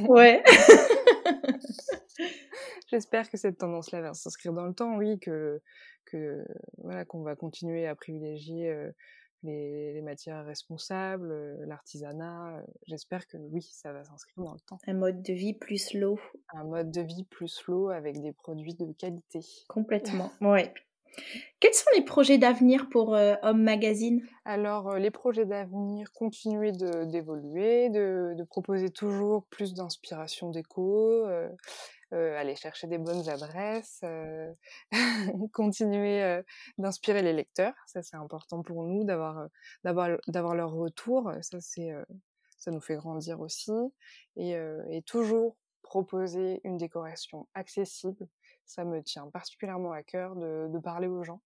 Ouais. 0.08 0.42
J'espère 2.88 3.30
que 3.30 3.36
cette 3.36 3.58
tendance-là 3.58 4.00
va 4.00 4.14
s'inscrire 4.14 4.52
dans 4.52 4.64
le 4.64 4.74
temps, 4.74 4.96
oui, 4.96 5.20
que, 5.20 5.60
que 6.06 6.44
voilà, 6.78 7.04
qu'on 7.04 7.22
va 7.22 7.36
continuer 7.36 7.86
à 7.86 7.94
privilégier 7.94 8.70
euh, 8.70 8.90
les, 9.42 9.92
les, 9.92 10.02
matières 10.02 10.44
responsables, 10.44 11.30
euh, 11.30 11.66
l'artisanat. 11.66 12.62
J'espère 12.86 13.26
que 13.26 13.36
oui, 13.36 13.62
ça 13.72 13.92
va 13.92 14.04
s'inscrire 14.04 14.44
dans 14.44 14.54
le 14.54 14.60
temps. 14.60 14.78
Un 14.86 14.94
mode 14.94 15.22
de 15.22 15.32
vie 15.32 15.54
plus 15.54 15.78
slow. 15.78 16.18
Un 16.54 16.64
mode 16.64 16.90
de 16.90 17.02
vie 17.02 17.24
plus 17.24 17.48
slow 17.48 17.90
avec 17.90 18.20
des 18.20 18.32
produits 18.32 18.74
de 18.74 18.92
qualité. 18.92 19.40
Complètement, 19.68 20.30
ouais. 20.40 20.72
Quels 21.60 21.74
sont 21.74 21.90
les 21.96 22.02
projets 22.02 22.38
d'avenir 22.38 22.88
pour 22.88 23.14
euh, 23.14 23.34
Homme 23.42 23.62
Magazine? 23.62 24.22
Alors, 24.44 24.90
euh, 24.90 24.98
les 24.98 25.10
projets 25.10 25.44
d'avenir, 25.44 26.12
continuer 26.12 26.72
d'évoluer, 26.72 27.88
de, 27.90 28.34
de, 28.36 28.44
proposer 28.44 28.90
toujours 28.90 29.44
plus 29.46 29.74
d'inspiration 29.74 30.50
déco, 30.50 31.24
euh, 31.26 31.48
aller 32.12 32.56
chercher 32.56 32.86
des 32.86 32.98
bonnes 32.98 33.28
adresses, 33.28 34.02
continuer 35.52 36.42
d'inspirer 36.78 37.22
les 37.22 37.32
lecteurs. 37.32 37.74
Ça, 37.86 38.02
c'est 38.02 38.16
important 38.16 38.62
pour 38.62 38.84
nous 38.84 39.04
d'avoir 39.04 39.48
d'avoir 39.82 40.54
leur 40.54 40.72
retour. 40.72 41.32
Ça, 41.42 41.60
c'est 41.60 41.92
ça 42.58 42.70
nous 42.70 42.80
fait 42.80 42.96
grandir 42.96 43.40
aussi. 43.40 43.72
Et, 44.36 44.52
et 44.90 45.02
toujours 45.02 45.56
proposer 45.82 46.60
une 46.64 46.76
décoration 46.76 47.46
accessible 47.54 48.28
ça 48.68 48.84
me 48.84 49.02
tient 49.02 49.28
particulièrement 49.30 49.92
à 49.92 50.02
cœur 50.02 50.36
de, 50.36 50.78
parler 50.78 51.08
aux 51.08 51.24
gens. 51.24 51.40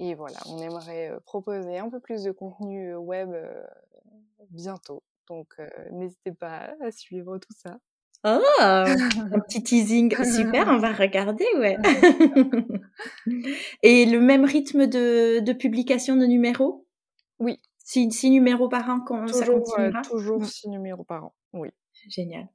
Et 0.00 0.14
voilà, 0.14 0.38
on 0.46 0.58
aimerait 0.58 1.12
proposer 1.24 1.78
un 1.78 1.88
peu 1.88 2.00
plus 2.00 2.24
de 2.24 2.32
contenu 2.32 2.94
web 2.96 3.34
bientôt. 4.50 5.02
Donc 5.28 5.56
n'hésitez 5.92 6.32
pas 6.32 6.74
à 6.80 6.90
suivre 6.90 7.38
tout 7.38 7.54
ça. 7.56 7.78
Oh, 8.24 8.40
un 8.60 8.84
petit 9.48 9.62
teasing 9.62 10.14
super, 10.24 10.68
on 10.68 10.78
va 10.78 10.92
regarder, 10.92 11.46
ouais. 11.58 11.76
Et 13.82 14.06
le 14.06 14.20
même 14.20 14.44
rythme 14.44 14.86
de, 14.86 15.52
publication 15.52 16.16
de 16.16 16.26
numéros? 16.26 16.86
Oui. 17.40 17.60
Six, 17.78 18.30
numéros 18.30 18.68
par 18.68 18.88
an, 18.88 19.00
quand 19.00 19.26
toujours, 19.26 19.66
ça 19.66 20.02
Toujours 20.08 20.44
six 20.44 20.68
numéros 20.68 21.04
par 21.04 21.24
an, 21.24 21.34
oui. 21.52 21.70
Génial. 22.08 22.48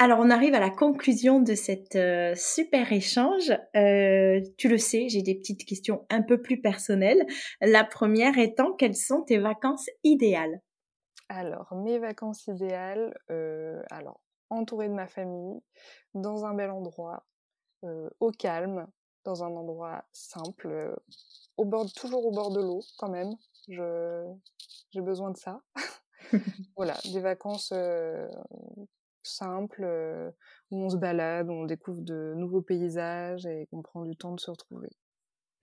Alors, 0.00 0.18
on 0.18 0.28
arrive 0.28 0.54
à 0.54 0.60
la 0.60 0.70
conclusion 0.70 1.40
de 1.40 1.54
cet 1.54 1.94
euh, 1.94 2.34
super 2.34 2.92
échange. 2.92 3.52
Euh, 3.76 4.40
tu 4.58 4.68
le 4.68 4.76
sais, 4.76 5.08
j'ai 5.08 5.22
des 5.22 5.36
petites 5.36 5.64
questions 5.64 6.04
un 6.10 6.20
peu 6.20 6.42
plus 6.42 6.60
personnelles. 6.60 7.24
La 7.60 7.84
première 7.84 8.36
étant, 8.36 8.72
quelles 8.72 8.96
sont 8.96 9.22
tes 9.22 9.38
vacances 9.38 9.88
idéales? 10.02 10.60
Alors, 11.28 11.72
mes 11.76 11.98
vacances 11.98 12.48
idéales, 12.48 13.14
euh, 13.30 13.80
alors, 13.90 14.20
entourée 14.50 14.88
de 14.88 14.94
ma 14.94 15.06
famille, 15.06 15.60
dans 16.14 16.44
un 16.44 16.54
bel 16.54 16.70
endroit, 16.70 17.26
au 18.20 18.30
calme, 18.30 18.86
dans 19.24 19.44
un 19.44 19.48
endroit 19.48 20.04
simple, 20.12 20.94
au 21.56 21.64
bord, 21.64 21.90
toujours 21.92 22.24
au 22.26 22.30
bord 22.30 22.50
de 22.50 22.60
l'eau 22.60 22.80
quand 22.98 23.10
même. 23.10 23.34
j'ai 23.68 25.00
besoin 25.00 25.30
de 25.30 25.36
ça. 25.36 25.60
voilà, 26.76 26.96
des 27.12 27.20
vacances 27.20 27.72
simple, 29.22 30.32
où 30.70 30.84
on 30.84 30.88
se 30.88 30.96
balade, 30.96 31.48
où 31.48 31.52
on 31.52 31.64
découvre 31.64 32.00
de 32.00 32.34
nouveaux 32.36 32.62
paysages 32.62 33.46
et 33.46 33.66
qu'on 33.70 33.82
prend 33.82 34.04
du 34.04 34.16
temps 34.16 34.32
de 34.32 34.40
se 34.40 34.50
retrouver. 34.50 34.90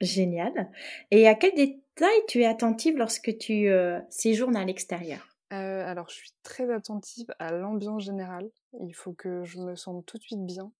Génial. 0.02 0.72
Et 1.12 1.28
à 1.28 1.36
quel 1.36 1.54
détail 1.54 2.20
tu 2.28 2.42
es 2.42 2.46
attentive 2.46 2.98
lorsque 2.98 3.38
tu 3.38 3.70
séjournes 4.10 4.56
à 4.56 4.66
l'extérieur? 4.66 5.31
Alors, 5.52 6.10
je 6.10 6.16
suis 6.16 6.32
très 6.44 6.72
attentive 6.72 7.28
à 7.40 7.52
l'ambiance 7.52 8.04
générale. 8.04 8.50
Il 8.80 8.96
faut 8.96 9.12
que 9.12 9.44
je 9.44 9.60
me 9.60 9.76
sente 9.76 10.06
tout 10.06 10.18
de 10.18 10.24
suite 10.24 10.46
bien. 10.46 10.72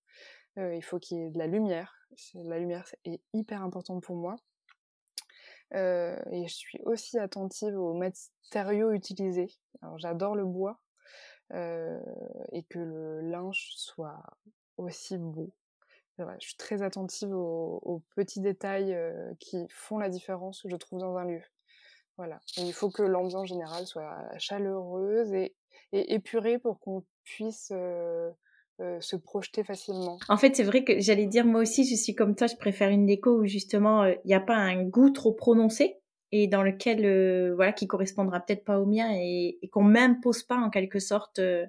il 0.58 0.82
faut 0.82 0.98
qu'il 0.98 1.18
y 1.18 1.22
ait 1.22 1.30
de 1.30 1.38
la 1.38 1.48
lumière. 1.48 1.94
La 2.36 2.58
lumière 2.58 2.90
est 3.04 3.22
hyper 3.34 3.64
importante 3.64 4.02
pour 4.02 4.16
moi. 4.16 4.38
et 5.74 6.48
je 6.48 6.54
suis 6.54 6.80
aussi 6.86 7.20
attentive 7.20 7.78
aux 7.78 7.94
matériaux 7.94 8.92
utilisés. 8.92 9.50
Alors, 9.82 9.98
j'adore 9.98 10.36
le 10.36 10.46
bois, 10.46 10.80
et 11.52 12.64
que 12.70 12.80
le 12.80 13.22
linge 13.30 13.72
soit 13.76 14.24
aussi 14.78 15.18
beau. 15.18 15.52
je 16.18 16.24
suis 16.40 16.56
très 16.56 16.82
attentive 16.82 17.34
aux, 17.34 18.02
petits 18.16 18.40
détails 18.40 18.98
qui 19.40 19.66
font 19.70 19.98
la 19.98 20.08
différence, 20.08 20.66
je 20.66 20.76
trouve, 20.78 21.00
dans 21.00 21.18
un 21.18 21.26
lieu. 21.26 21.44
Voilà. 22.18 22.40
il 22.58 22.74
faut 22.74 22.90
que 22.90 23.04
l'ambiance 23.04 23.48
générale 23.48 23.88
soit 23.88 24.18
chaleureuse 24.38 25.34
et, 25.34 25.56
épurée 25.92 26.60
pour 26.60 26.80
qu'on 26.80 27.04
puisse 27.24 27.68
se 28.80 29.16
projeter 29.16 29.64
facilement. 29.64 30.18
En 30.30 30.38
fait, 30.38 30.56
c'est 30.56 30.64
vrai 30.64 30.84
que 30.84 31.00
j'allais 31.00 31.26
dire, 31.26 31.46
moi 31.46 31.62
aussi, 31.62 31.86
je 31.86 31.96
suis 31.96 32.16
comme 32.16 32.36
toi, 32.36 32.48
je 32.48 32.56
préfère 32.56 32.90
une 32.90 33.06
déco 33.06 33.42
où 33.42 33.46
justement, 33.46 34.06
il 34.06 34.20
n'y 34.26 34.34
a 34.34 34.40
pas 34.40 34.56
un 34.56 34.84
goût 34.84 35.10
trop 35.10 35.34
prononcé 35.34 36.01
et 36.32 36.48
dans 36.48 36.64
lequel 36.64 37.06
euh, 37.06 37.54
voilà 37.56 37.74
qui 37.74 37.88
correspondra 37.88 38.40
peut-être 38.40 38.64
pas 38.64 38.80
au 38.80 38.86
mien 38.86 39.10
et, 39.14 39.60
et 39.62 39.68
qu'on 39.70 39.84
m'impose 39.84 40.44
pas 40.44 40.58
en 40.58 40.70
quelque 40.70 41.00
sorte 41.00 41.40
euh, 41.40 41.66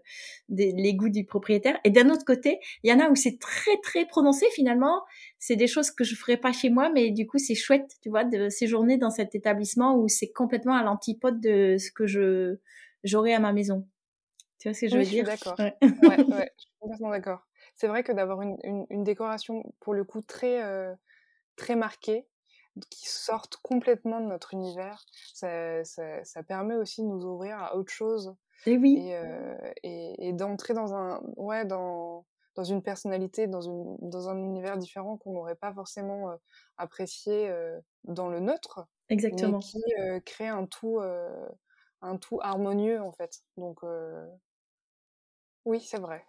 les 0.48 0.94
goûts 0.94 1.08
du 1.08 1.24
propriétaire. 1.24 1.78
Et 1.84 1.90
d'un 1.90 2.10
autre 2.10 2.24
côté 2.24 2.60
il 2.82 2.90
y 2.90 2.94
en 2.94 3.00
a 3.00 3.08
où 3.08 3.16
c'est 3.16 3.38
très 3.38 3.76
très 3.82 4.06
prononcé 4.06 4.46
finalement. 4.54 5.02
C'est 5.38 5.56
des 5.56 5.66
choses 5.66 5.90
que 5.90 6.04
je 6.04 6.14
ferais 6.14 6.36
pas 6.36 6.52
chez 6.52 6.70
moi 6.70 6.90
mais 6.90 7.10
du 7.10 7.26
coup 7.26 7.38
c'est 7.38 7.54
chouette 7.54 7.96
tu 8.02 8.08
vois 8.08 8.24
de 8.24 8.48
séjourner 8.48 8.98
dans 8.98 9.10
cet 9.10 9.34
établissement 9.34 9.96
où 9.96 10.08
c'est 10.08 10.30
complètement 10.30 10.74
à 10.74 10.82
l'antipode 10.82 11.40
de 11.40 11.76
ce 11.78 11.90
que 11.90 12.06
je 12.06 12.56
j'aurais 13.04 13.34
à 13.34 13.40
ma 13.40 13.52
maison. 13.52 13.86
Tu 14.58 14.68
vois 14.68 14.74
ce 14.74 14.82
que 14.82 14.88
je 14.88 14.96
veux 14.96 15.04
dire? 15.04 15.24
d'accord. 15.24 15.56
Ouais. 15.58 15.74
ouais, 15.82 15.88
ouais, 16.24 16.52
je 16.56 16.62
suis 16.62 16.72
complètement 16.78 17.10
d'accord. 17.10 17.46
C'est 17.74 17.88
vrai 17.88 18.04
que 18.04 18.12
d'avoir 18.12 18.42
une, 18.42 18.56
une, 18.62 18.86
une, 18.90 19.02
décoration 19.02 19.62
pour 19.80 19.94
le 19.94 20.04
coup 20.04 20.20
très 20.20 20.62
euh, 20.62 20.94
très 21.56 21.74
marquée 21.74 22.26
qui 22.90 23.08
sortent 23.08 23.56
complètement 23.62 24.20
de 24.20 24.26
notre 24.26 24.54
univers. 24.54 25.04
Ça, 25.34 25.84
ça, 25.84 26.24
ça, 26.24 26.42
permet 26.42 26.74
aussi 26.74 27.02
de 27.02 27.06
nous 27.06 27.24
ouvrir 27.24 27.58
à 27.58 27.76
autre 27.76 27.92
chose. 27.92 28.34
Et 28.66 28.76
oui. 28.76 28.98
Et, 28.98 29.16
euh, 29.16 29.56
et, 29.82 30.28
et 30.28 30.32
d'entrer 30.32 30.74
dans 30.74 30.94
un, 30.94 31.20
ouais, 31.36 31.64
dans, 31.64 32.24
dans 32.54 32.64
une 32.64 32.82
personnalité, 32.82 33.46
dans, 33.46 33.60
une, 33.60 33.96
dans 34.00 34.28
un 34.28 34.38
univers 34.38 34.76
différent 34.76 35.16
qu'on 35.16 35.32
n'aurait 35.32 35.54
pas 35.54 35.72
forcément 35.72 36.30
euh, 36.30 36.36
apprécié 36.76 37.48
euh, 37.48 37.80
dans 38.04 38.28
le 38.28 38.40
nôtre. 38.40 38.86
Exactement. 39.08 39.58
Mais 39.58 39.64
qui 39.64 39.82
euh, 39.98 40.20
crée 40.20 40.48
un 40.48 40.66
tout, 40.66 41.00
un 42.00 42.16
tout 42.18 42.38
harmonieux, 42.42 43.00
en 43.00 43.12
fait. 43.12 43.42
Donc, 43.56 43.80
oui, 45.64 45.80
c'est 45.80 46.00
vrai. 46.00 46.24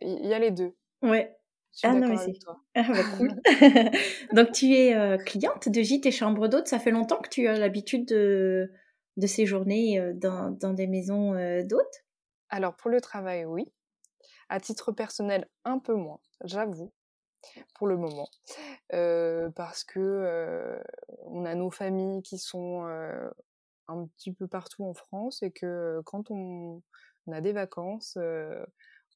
Il 0.00 0.26
y 0.26 0.34
a 0.34 0.38
les 0.38 0.50
deux. 0.50 0.76
Ouais, 1.02 1.36
ah 1.82 1.92
non, 1.92 2.08
mais 2.08 2.16
c'est 2.16 2.38
toi. 2.38 2.60
Ah 2.74 2.86
bah 2.88 3.02
cool. 3.16 3.30
Donc 4.32 4.52
tu 4.52 4.74
es 4.74 4.94
euh, 4.94 5.16
cliente 5.18 5.68
de 5.68 5.82
gîtes 5.82 6.06
et 6.06 6.10
chambres 6.10 6.48
d'hôtes. 6.48 6.68
Ça 6.68 6.78
fait 6.78 6.90
longtemps 6.90 7.20
que 7.20 7.28
tu 7.28 7.46
as 7.48 7.58
l'habitude 7.58 8.06
de, 8.06 8.70
de 9.16 9.26
séjourner 9.26 9.98
euh, 9.98 10.12
dans, 10.14 10.50
dans 10.50 10.72
des 10.72 10.86
maisons 10.86 11.34
euh, 11.34 11.62
d'hôtes? 11.64 12.04
Alors 12.48 12.76
pour 12.76 12.90
le 12.90 13.00
travail, 13.00 13.44
oui. 13.44 13.72
À 14.48 14.60
titre 14.60 14.92
personnel, 14.92 15.48
un 15.64 15.78
peu 15.78 15.94
moins, 15.94 16.20
j'avoue, 16.44 16.92
pour 17.74 17.86
le 17.86 17.96
moment, 17.96 18.28
parce 18.90 19.84
que 19.84 20.78
on 21.22 21.46
a 21.46 21.54
nos 21.54 21.70
familles 21.70 22.20
qui 22.22 22.38
sont 22.38 22.84
un 23.88 24.06
petit 24.06 24.34
peu 24.34 24.46
partout 24.46 24.84
en 24.84 24.92
France 24.92 25.42
et 25.42 25.50
que 25.50 26.02
quand 26.04 26.30
on, 26.30 26.82
on 27.26 27.32
a 27.32 27.40
des 27.40 27.52
vacances, 27.52 28.18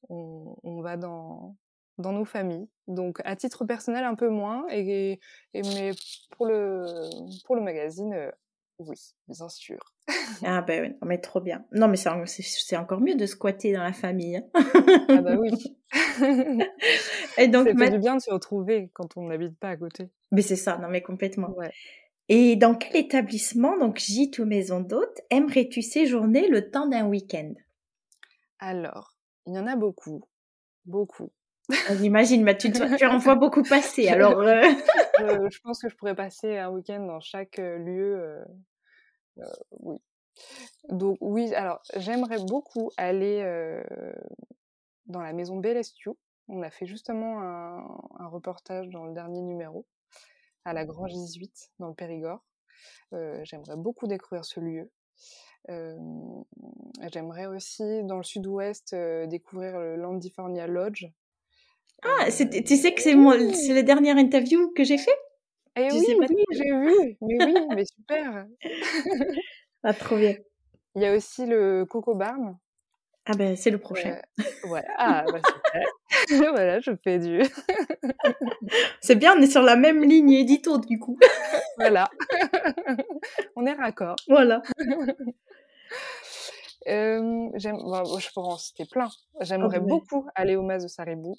on, 0.09 0.55
on 0.63 0.81
va 0.81 0.97
dans 0.97 1.55
dans 1.99 2.13
nos 2.13 2.25
familles. 2.25 2.67
Donc 2.87 3.21
à 3.23 3.35
titre 3.35 3.65
personnel 3.65 4.03
un 4.03 4.15
peu 4.15 4.29
moins, 4.29 4.65
et, 4.71 5.19
et 5.53 5.61
mais 5.61 5.91
pour 6.31 6.47
le 6.47 6.85
pour 7.45 7.55
le 7.55 7.61
magazine, 7.61 8.13
euh, 8.13 8.31
oui, 8.79 8.97
bien 9.27 9.49
sûr. 9.49 9.79
ah 10.43 10.61
ben 10.61 10.83
oui, 10.83 10.97
mais 11.05 11.19
trop 11.19 11.41
bien. 11.41 11.65
Non 11.71 11.87
mais 11.87 11.97
c'est 11.97 12.77
encore 12.77 13.01
mieux 13.01 13.15
de 13.15 13.25
squatter 13.25 13.73
dans 13.73 13.83
la 13.83 13.93
famille. 13.93 14.37
Hein. 14.37 14.45
ah 15.09 15.21
bah 15.21 15.35
oui. 15.37 15.51
et 17.37 17.47
donc 17.47 17.67
c'est 17.77 17.91
du 17.91 17.99
bien 17.99 18.15
de 18.15 18.21
se 18.21 18.31
retrouver 18.31 18.89
quand 18.93 19.17
on 19.17 19.27
n'habite 19.27 19.57
pas 19.59 19.69
à 19.69 19.77
côté. 19.77 20.09
Mais 20.31 20.41
c'est 20.41 20.55
ça, 20.55 20.77
non 20.77 20.87
mais 20.87 21.01
complètement. 21.01 21.49
Ouais. 21.51 21.71
Et 22.29 22.55
dans 22.55 22.75
quel 22.75 22.95
établissement, 22.95 23.77
donc 23.77 23.97
gîte 23.97 24.37
ou 24.37 24.45
maison 24.45 24.81
d'hôte, 24.81 25.21
aimerais-tu 25.31 25.81
séjourner 25.81 26.47
le 26.47 26.69
temps 26.69 26.87
d'un 26.87 27.07
week-end? 27.07 27.53
Alors, 28.59 29.15
il 29.47 29.55
y 29.55 29.59
en 29.59 29.65
a 29.65 29.75
beaucoup, 29.75 30.23
beaucoup. 30.85 31.31
J'imagine, 31.97 32.43
mais 32.43 32.57
tu, 32.57 32.71
tu 32.71 33.05
en 33.05 33.17
vois 33.17 33.35
beaucoup 33.35 33.63
passer. 33.63 34.07
Alors, 34.07 34.39
euh... 34.39 34.61
je, 35.19 35.59
pense 35.61 35.81
que 35.81 35.89
je 35.89 35.95
pourrais 35.95 36.15
passer 36.15 36.57
un 36.57 36.69
week-end 36.69 37.05
dans 37.05 37.19
chaque 37.19 37.59
euh, 37.59 37.77
lieu. 37.77 38.19
Euh, 38.19 38.45
euh, 39.39 39.43
oui. 39.79 39.97
Donc 40.89 41.17
oui, 41.21 41.53
alors 41.53 41.81
j'aimerais 41.97 42.39
beaucoup 42.47 42.91
aller 42.95 43.43
dans 45.05 45.21
la 45.21 45.33
maison 45.33 45.57
Bellestiu. 45.57 46.11
On 46.47 46.61
a 46.61 46.71
fait 46.71 46.85
justement 46.85 47.41
un, 47.41 47.99
un, 48.19 48.27
reportage 48.27 48.87
dans 48.87 49.05
le 49.05 49.13
dernier 49.13 49.41
numéro 49.41 49.85
à 50.63 50.71
la 50.71 50.85
Grange 50.85 51.11
18 51.11 51.71
dans 51.79 51.89
le 51.89 51.93
Périgord. 51.93 52.41
j'aimerais 53.11 53.75
beaucoup 53.75 54.07
découvrir 54.07 54.45
ce 54.45 54.61
lieu. 54.61 54.89
j'aimerais 57.11 57.47
aussi 57.47 58.03
dans 58.05 58.17
le 58.17 58.23
sud-ouest 58.23 58.95
découvrir 59.27 59.77
le 59.77 59.97
Landifornia 59.97 60.67
Lodge 60.67 61.11
ah, 62.03 62.25
tu 62.25 62.77
sais 62.77 62.93
que 62.93 63.01
c'est 63.01 63.15
c'est 63.53 63.73
la 63.73 63.83
dernière 63.83 64.17
interview 64.17 64.71
que 64.75 64.83
j'ai 64.83 64.97
fait? 64.97 65.17
Eh 65.75 65.87
oui, 65.91 66.15
oui 66.17 66.43
j'ai 66.51 66.71
vu. 66.71 67.17
Mais 67.21 67.45
oui, 67.45 67.55
mais 67.75 67.85
super. 67.85 68.45
ah, 69.83 69.93
trop 69.93 70.17
bien. 70.17 70.35
Il 70.95 71.03
y 71.03 71.05
a 71.05 71.15
aussi 71.15 71.45
le 71.45 71.85
Coco 71.85 72.15
Barn. 72.15 72.57
Ah 73.25 73.33
ben, 73.37 73.55
c'est 73.55 73.69
le 73.69 73.77
prochain. 73.77 74.19
voilà. 74.63 74.87
Ah, 74.97 75.23
bah 75.31 75.39
super. 75.45 75.85
voilà, 76.51 76.79
je 76.79 76.91
fais 77.03 77.19
du... 77.19 77.41
c'est 79.01 79.15
bien, 79.15 79.37
on 79.37 79.41
est 79.41 79.51
sur 79.51 79.61
la 79.61 79.75
même 79.75 80.03
ligne 80.03 80.31
édito, 80.31 80.79
du 80.79 80.97
coup. 80.97 81.17
voilà. 81.77 82.09
on 83.55 83.65
est 83.65 83.73
raccord. 83.73 84.15
Voilà. 84.27 84.61
Euh, 86.87 87.49
j'aime, 87.55 87.77
je 87.77 88.33
pourrais 88.33 88.53
en 88.53 88.57
citer 88.57 88.85
plein. 88.85 89.09
J'aimerais 89.41 89.79
beaucoup 89.79 90.27
aller 90.35 90.55
au 90.55 90.63
Mas 90.63 90.83
de 90.83 90.87
Saribou 90.87 91.35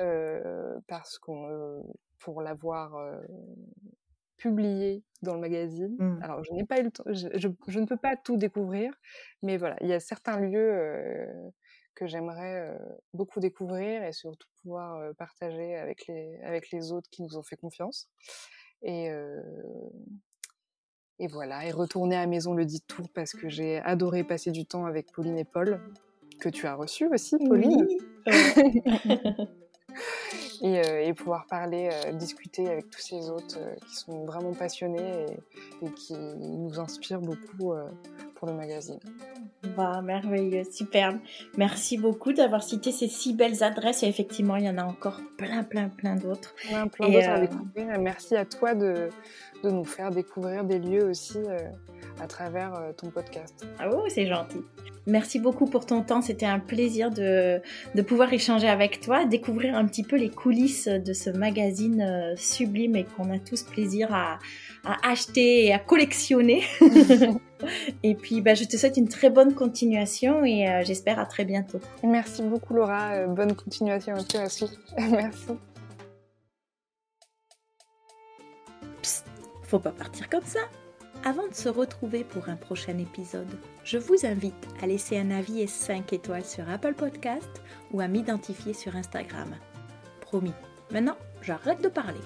euh, 0.00 0.78
parce 0.88 1.18
qu'on, 1.18 1.84
pour 2.18 2.42
l'avoir 2.42 2.96
euh, 2.96 3.20
publié 4.36 5.04
dans 5.22 5.34
le 5.34 5.40
magazine. 5.40 5.96
Mmh. 5.98 6.20
Alors, 6.22 6.42
je 6.44 6.52
n'ai 6.52 6.64
pas 6.64 6.80
eu 6.80 6.84
le 6.84 6.90
temps, 6.90 7.04
je, 7.06 7.28
je, 7.36 7.80
ne 7.80 7.86
peux 7.86 7.96
pas 7.96 8.16
tout 8.16 8.36
découvrir, 8.36 8.92
mais 9.42 9.56
voilà, 9.56 9.76
il 9.80 9.88
y 9.88 9.92
a 9.92 10.00
certains 10.00 10.38
lieux 10.40 11.28
que 11.94 12.06
j'aimerais 12.06 12.76
beaucoup 13.12 13.38
découvrir 13.38 14.02
et 14.02 14.12
surtout 14.12 14.48
pouvoir 14.60 15.14
partager 15.14 15.76
avec 15.76 16.08
les, 16.08 16.40
avec 16.42 16.70
les 16.72 16.90
autres 16.90 17.08
qui 17.10 17.22
nous 17.22 17.36
ont 17.36 17.44
fait 17.44 17.56
confiance. 17.56 18.08
Et, 18.82 19.08
et 21.18 21.26
voilà, 21.28 21.66
et 21.66 21.70
retourner 21.70 22.16
à 22.16 22.20
la 22.20 22.26
maison 22.26 22.54
le 22.54 22.64
dit 22.64 22.82
tout 22.86 23.06
parce 23.14 23.32
que 23.32 23.48
j'ai 23.48 23.78
adoré 23.78 24.24
passer 24.24 24.50
du 24.50 24.66
temps 24.66 24.86
avec 24.86 25.12
Pauline 25.12 25.38
et 25.38 25.44
Paul, 25.44 25.80
que 26.40 26.48
tu 26.48 26.66
as 26.66 26.74
reçu 26.74 27.06
aussi, 27.06 27.36
Pauline. 27.38 27.86
et, 30.62 30.78
euh, 30.78 31.06
et, 31.06 31.14
pouvoir 31.14 31.46
parler, 31.46 31.90
euh, 31.92 32.12
discuter 32.12 32.68
avec 32.68 32.90
tous 32.90 33.00
ces 33.00 33.30
autres 33.30 33.58
euh, 33.58 33.74
qui 33.86 33.96
sont 33.96 34.24
vraiment 34.24 34.52
passionnés 34.52 35.26
et, 35.82 35.86
et 35.86 35.90
qui 35.92 36.14
nous 36.14 36.78
inspirent 36.78 37.20
beaucoup 37.20 37.72
pour 38.34 38.48
le 38.48 38.54
magazine. 38.54 38.98
Bah, 39.76 40.02
merveilleux, 40.02 40.64
superbe. 40.64 41.18
Merci 41.56 41.98
beaucoup 41.98 42.32
d'avoir 42.32 42.62
cité 42.62 42.92
ces 42.92 43.08
si 43.08 43.34
belles 43.34 43.62
adresses. 43.62 44.02
Et 44.02 44.06
effectivement, 44.06 44.56
il 44.56 44.64
y 44.64 44.68
en 44.68 44.78
a 44.78 44.84
encore 44.84 45.20
plein, 45.38 45.62
plein, 45.62 45.88
plein 45.88 46.16
d'autres. 46.16 46.54
Plein, 46.68 46.86
plein 46.88 47.08
d'autres 47.08 47.30
à 47.30 47.40
découvrir. 47.40 47.98
Merci 48.00 48.36
à 48.36 48.44
toi 48.44 48.74
de, 48.74 49.08
de 49.62 49.70
nous 49.70 49.84
faire 49.84 50.10
découvrir 50.10 50.64
des 50.64 50.78
lieux 50.78 51.04
aussi 51.04 51.38
à 52.20 52.26
travers 52.26 52.74
euh, 52.74 52.92
ton 52.92 53.10
podcast. 53.10 53.66
Ah 53.78 53.88
oh, 53.92 54.04
c'est 54.08 54.26
gentil. 54.26 54.62
Merci 55.06 55.38
beaucoup 55.38 55.66
pour 55.66 55.84
ton 55.84 56.02
temps. 56.02 56.22
C'était 56.22 56.46
un 56.46 56.58
plaisir 56.58 57.10
de, 57.10 57.60
de, 57.94 58.02
pouvoir 58.02 58.32
échanger 58.32 58.68
avec 58.68 59.00
toi, 59.00 59.24
découvrir 59.24 59.76
un 59.76 59.84
petit 59.84 60.02
peu 60.02 60.16
les 60.16 60.30
coulisses 60.30 60.88
de 60.88 61.12
ce 61.12 61.30
magazine 61.30 62.00
euh, 62.00 62.36
sublime 62.36 62.96
et 62.96 63.04
qu'on 63.04 63.30
a 63.30 63.38
tous 63.38 63.62
plaisir 63.62 64.14
à, 64.14 64.38
à 64.84 65.10
acheter 65.10 65.66
et 65.66 65.74
à 65.74 65.78
collectionner. 65.78 66.62
et 68.02 68.14
puis, 68.14 68.40
bah, 68.40 68.54
je 68.54 68.64
te 68.64 68.76
souhaite 68.76 68.96
une 68.96 69.08
très 69.08 69.30
bonne 69.30 69.54
continuation 69.54 70.44
et 70.44 70.82
j'espère 70.84 71.18
à 71.18 71.26
très 71.26 71.44
bientôt. 71.44 71.80
Merci 72.02 72.42
beaucoup 72.42 72.74
Laura. 72.74 73.26
bonne 73.26 73.54
continuation 73.54 74.14
à 74.14 74.22
toi 74.22 74.44
aussi. 74.44 74.70
Merci. 74.98 75.58
faut 79.62 79.78
pas 79.78 79.90
partir 79.90 80.28
comme 80.30 80.44
ça. 80.44 80.60
Avant 81.26 81.48
de 81.48 81.54
se 81.54 81.70
retrouver 81.70 82.22
pour 82.22 82.50
un 82.50 82.56
prochain 82.56 82.98
épisode, 82.98 83.58
je 83.82 83.96
vous 83.96 84.26
invite 84.26 84.68
à 84.82 84.86
laisser 84.86 85.16
un 85.16 85.30
avis 85.30 85.62
et 85.62 85.66
5 85.66 86.12
étoiles 86.12 86.44
sur 86.44 86.68
Apple 86.68 86.92
Podcast 86.92 87.62
ou 87.92 88.00
à 88.00 88.08
m'identifier 88.08 88.74
sur 88.74 88.94
Instagram. 88.94 89.56
Promis, 90.20 90.52
maintenant 90.90 91.16
j'arrête 91.40 91.82
de 91.82 91.88
parler. 91.88 92.20